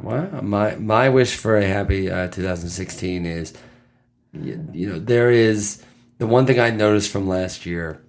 [0.02, 3.54] Well, my my wish for a happy uh, 2016 is,
[4.34, 5.84] you, you know, there is
[6.20, 8.02] the one thing I noticed from last year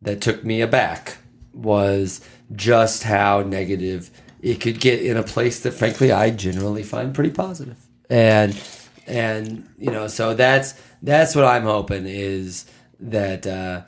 [0.00, 1.18] that took me aback
[1.52, 4.10] was just how negative
[4.40, 7.78] it could get in a place that frankly I generally find pretty positive.
[8.08, 8.58] And
[9.06, 12.64] and you know, so that's that's what I'm hoping is
[13.02, 13.82] that uh,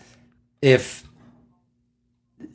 [0.61, 1.05] if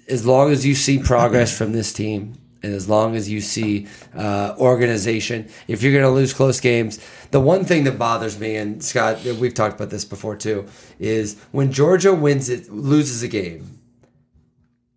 [0.07, 3.87] as long as you see progress from this team and as long as you see
[4.15, 6.99] uh, organization, if you're going to lose close games,
[7.31, 10.65] the one thing that bothers me, and Scott, we've talked about this before too,
[10.99, 13.79] is when Georgia wins it, loses a game,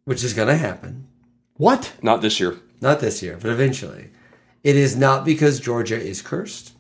[0.05, 1.07] which is going to happen.
[1.57, 1.93] What?
[2.03, 2.59] Not this year.
[2.81, 4.11] Not this year, but eventually.
[4.65, 6.73] It is not because Georgia is cursed.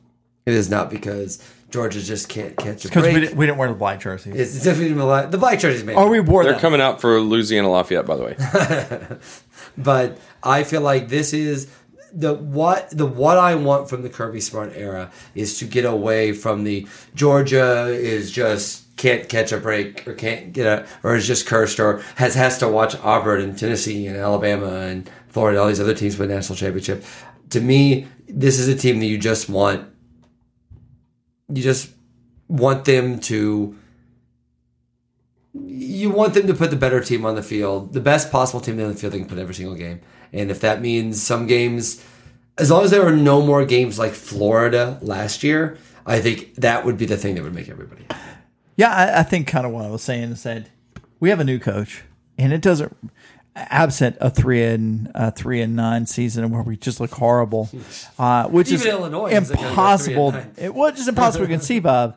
[0.46, 1.40] It is not because
[1.72, 3.14] Georgia just can't catch a Because break.
[3.14, 4.34] we, didn't- we didn't wear the black jerseys.
[4.36, 5.96] it's definitely the black- the black jerseys made.
[5.96, 6.60] Oh, or we wore They're them.
[6.60, 8.36] coming out for Louisiana Lafayette, by the way.
[9.78, 11.70] but I feel like this is
[12.12, 16.32] the what the what I want from the Kirby Smart era is to get away
[16.32, 21.26] from the Georgia is just can't catch a break or can't get a or is
[21.26, 25.68] just cursed or has has to watch Auburn and Tennessee and Alabama and Florida all
[25.68, 27.02] these other teams win national championship.
[27.50, 29.88] To me, this is a team that you just want
[31.54, 31.90] you just
[32.48, 33.76] want them to
[35.54, 38.80] you want them to put the better team on the field, the best possible team
[38.80, 40.00] on the field they can put every single game.
[40.32, 42.02] And if that means some games,
[42.56, 45.76] as long as there are no more games like Florida last year,
[46.06, 48.06] I think that would be the thing that would make everybody.
[48.76, 50.68] Yeah, I, I think kind of what I was saying is that
[51.20, 52.02] we have a new coach,
[52.38, 52.96] and it doesn't
[53.54, 57.68] absent a three and a three and nine season where we just look horrible,
[58.18, 60.32] uh, which Even is Illinois isn't gonna go impossible.
[60.32, 60.42] three.
[60.56, 62.16] It was just impossible to conceive of.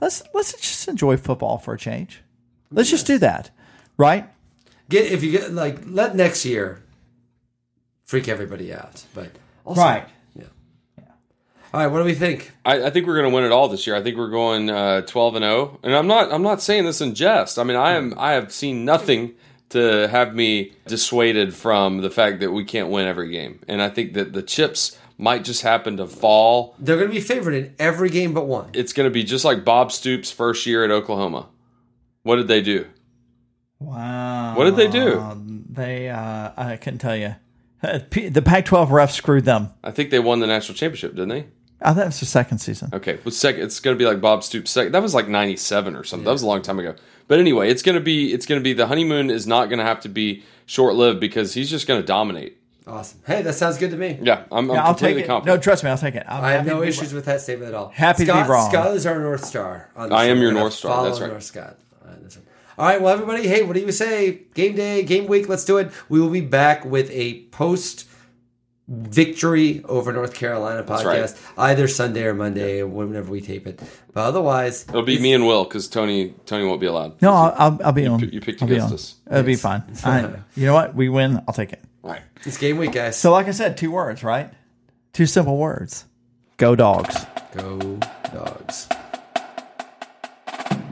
[0.00, 2.22] Let's let's just enjoy football for a change.
[2.70, 3.50] Let's just do that,
[3.96, 4.28] right?
[4.88, 6.82] Get if you get like let next year
[8.04, 9.30] freak everybody out, but
[9.64, 10.08] also, Right.
[10.34, 10.44] yeah.
[11.74, 12.52] All right, what do we think?
[12.64, 13.94] I, I think we're going to win it all this year.
[13.94, 16.32] I think we're going uh, twelve and zero, and I'm not.
[16.32, 17.58] I'm not saying this in jest.
[17.58, 18.14] I mean, I am.
[18.16, 19.34] I have seen nothing
[19.70, 23.88] to have me dissuaded from the fact that we can't win every game, and I
[23.88, 26.74] think that the chips might just happen to fall.
[26.78, 28.70] They're going to be favored in every game but one.
[28.72, 31.48] It's going to be just like Bob Stoops' first year at Oklahoma.
[32.22, 32.86] What did they do?
[33.80, 34.56] Wow.
[34.56, 35.64] What did they do?
[35.70, 37.34] They, uh, I can tell you,
[37.82, 39.70] the Pac-12 refs screwed them.
[39.84, 41.46] I think they won the national championship, didn't they?
[41.80, 42.90] I think it was the second season.
[42.92, 44.92] Okay, well, second, it's going to be like Bob Stoops' second.
[44.92, 46.24] That was like '97 or something.
[46.24, 46.96] That was a long time ago.
[47.28, 48.32] But anyway, it's going to be.
[48.32, 48.72] It's going to be.
[48.72, 52.00] The honeymoon is not going to have to be short lived because he's just going
[52.00, 52.56] to dominate.
[52.86, 53.20] Awesome.
[53.26, 54.18] Hey, that sounds good to me.
[54.22, 55.26] Yeah, I'm, I'm Yeah, I'll take completely it.
[55.26, 55.56] confident.
[55.58, 56.24] No, trust me, I'll take it.
[56.26, 57.90] I'm I have no to be issues with that statement at all.
[57.90, 58.70] Happy to be wrong.
[58.70, 59.90] Scott is our North Star.
[59.94, 61.30] On I am your North Star, follow that's right.
[61.30, 61.76] North Scott.
[62.08, 62.46] on this one.
[62.78, 64.40] All right, well, everybody, hey, what do you say?
[64.54, 65.90] Game day, game week, let's do it.
[66.08, 68.08] We will be back with a post
[68.88, 70.88] victory over North Carolina right.
[70.88, 73.80] podcast either Sunday or Monday, whenever we tape it.
[74.12, 77.20] But otherwise, It'll be me and Will because Tony Tony won't be allowed.
[77.20, 78.20] No, I'll, I'll, I'll be on.
[78.20, 79.14] pi- you picked I'll be against us.
[79.30, 79.82] It'll be fine.
[80.04, 80.94] I, you know what?
[80.94, 81.42] We win.
[81.46, 81.82] I'll take it.
[82.02, 82.22] All right.
[82.44, 83.16] it's game week, guys.
[83.18, 84.50] So, like I said, two words, right?
[85.12, 86.06] Two simple words.
[86.56, 87.26] Go dogs.
[87.54, 87.98] Go
[88.32, 88.88] dogs.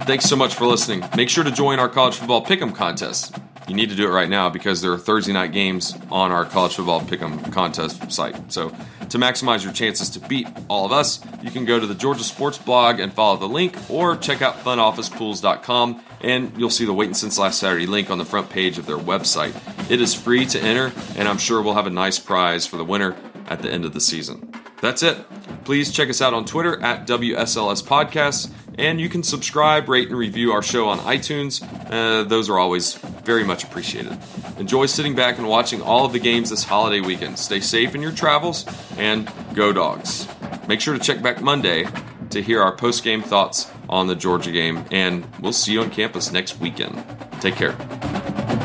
[0.01, 1.03] Thanks so much for listening.
[1.17, 3.35] Make sure to join our college football pick'em contest.
[3.69, 6.45] You need to do it right now because there are Thursday night games on our
[6.45, 8.53] college football pick'em contest site.
[8.53, 8.71] So,
[9.09, 12.25] to maximize your chances to beat all of us, you can go to the Georgia
[12.25, 17.15] Sports blog and follow the link, or check out funofficepools.com and you'll see the Waiting
[17.15, 19.55] Since Last Saturday link on the front page of their website.
[19.91, 22.85] It is free to enter, and I'm sure we'll have a nice prize for the
[22.85, 23.17] winner
[23.47, 24.53] at the end of the season.
[24.81, 25.19] That's it.
[25.65, 30.19] Please check us out on Twitter at WSLS Podcasts, and you can subscribe, rate, and
[30.19, 31.63] review our show on iTunes.
[31.91, 34.17] Uh, those are always very much appreciated.
[34.59, 37.39] Enjoy sitting back and watching all of the games this holiday weekend.
[37.39, 38.67] Stay safe in your travels,
[38.99, 40.29] and go dogs.
[40.69, 41.87] Make sure to check back Monday
[42.31, 45.91] to hear our post game thoughts on the Georgia game, and we'll see you on
[45.91, 47.03] campus next weekend.
[47.41, 48.56] Take care.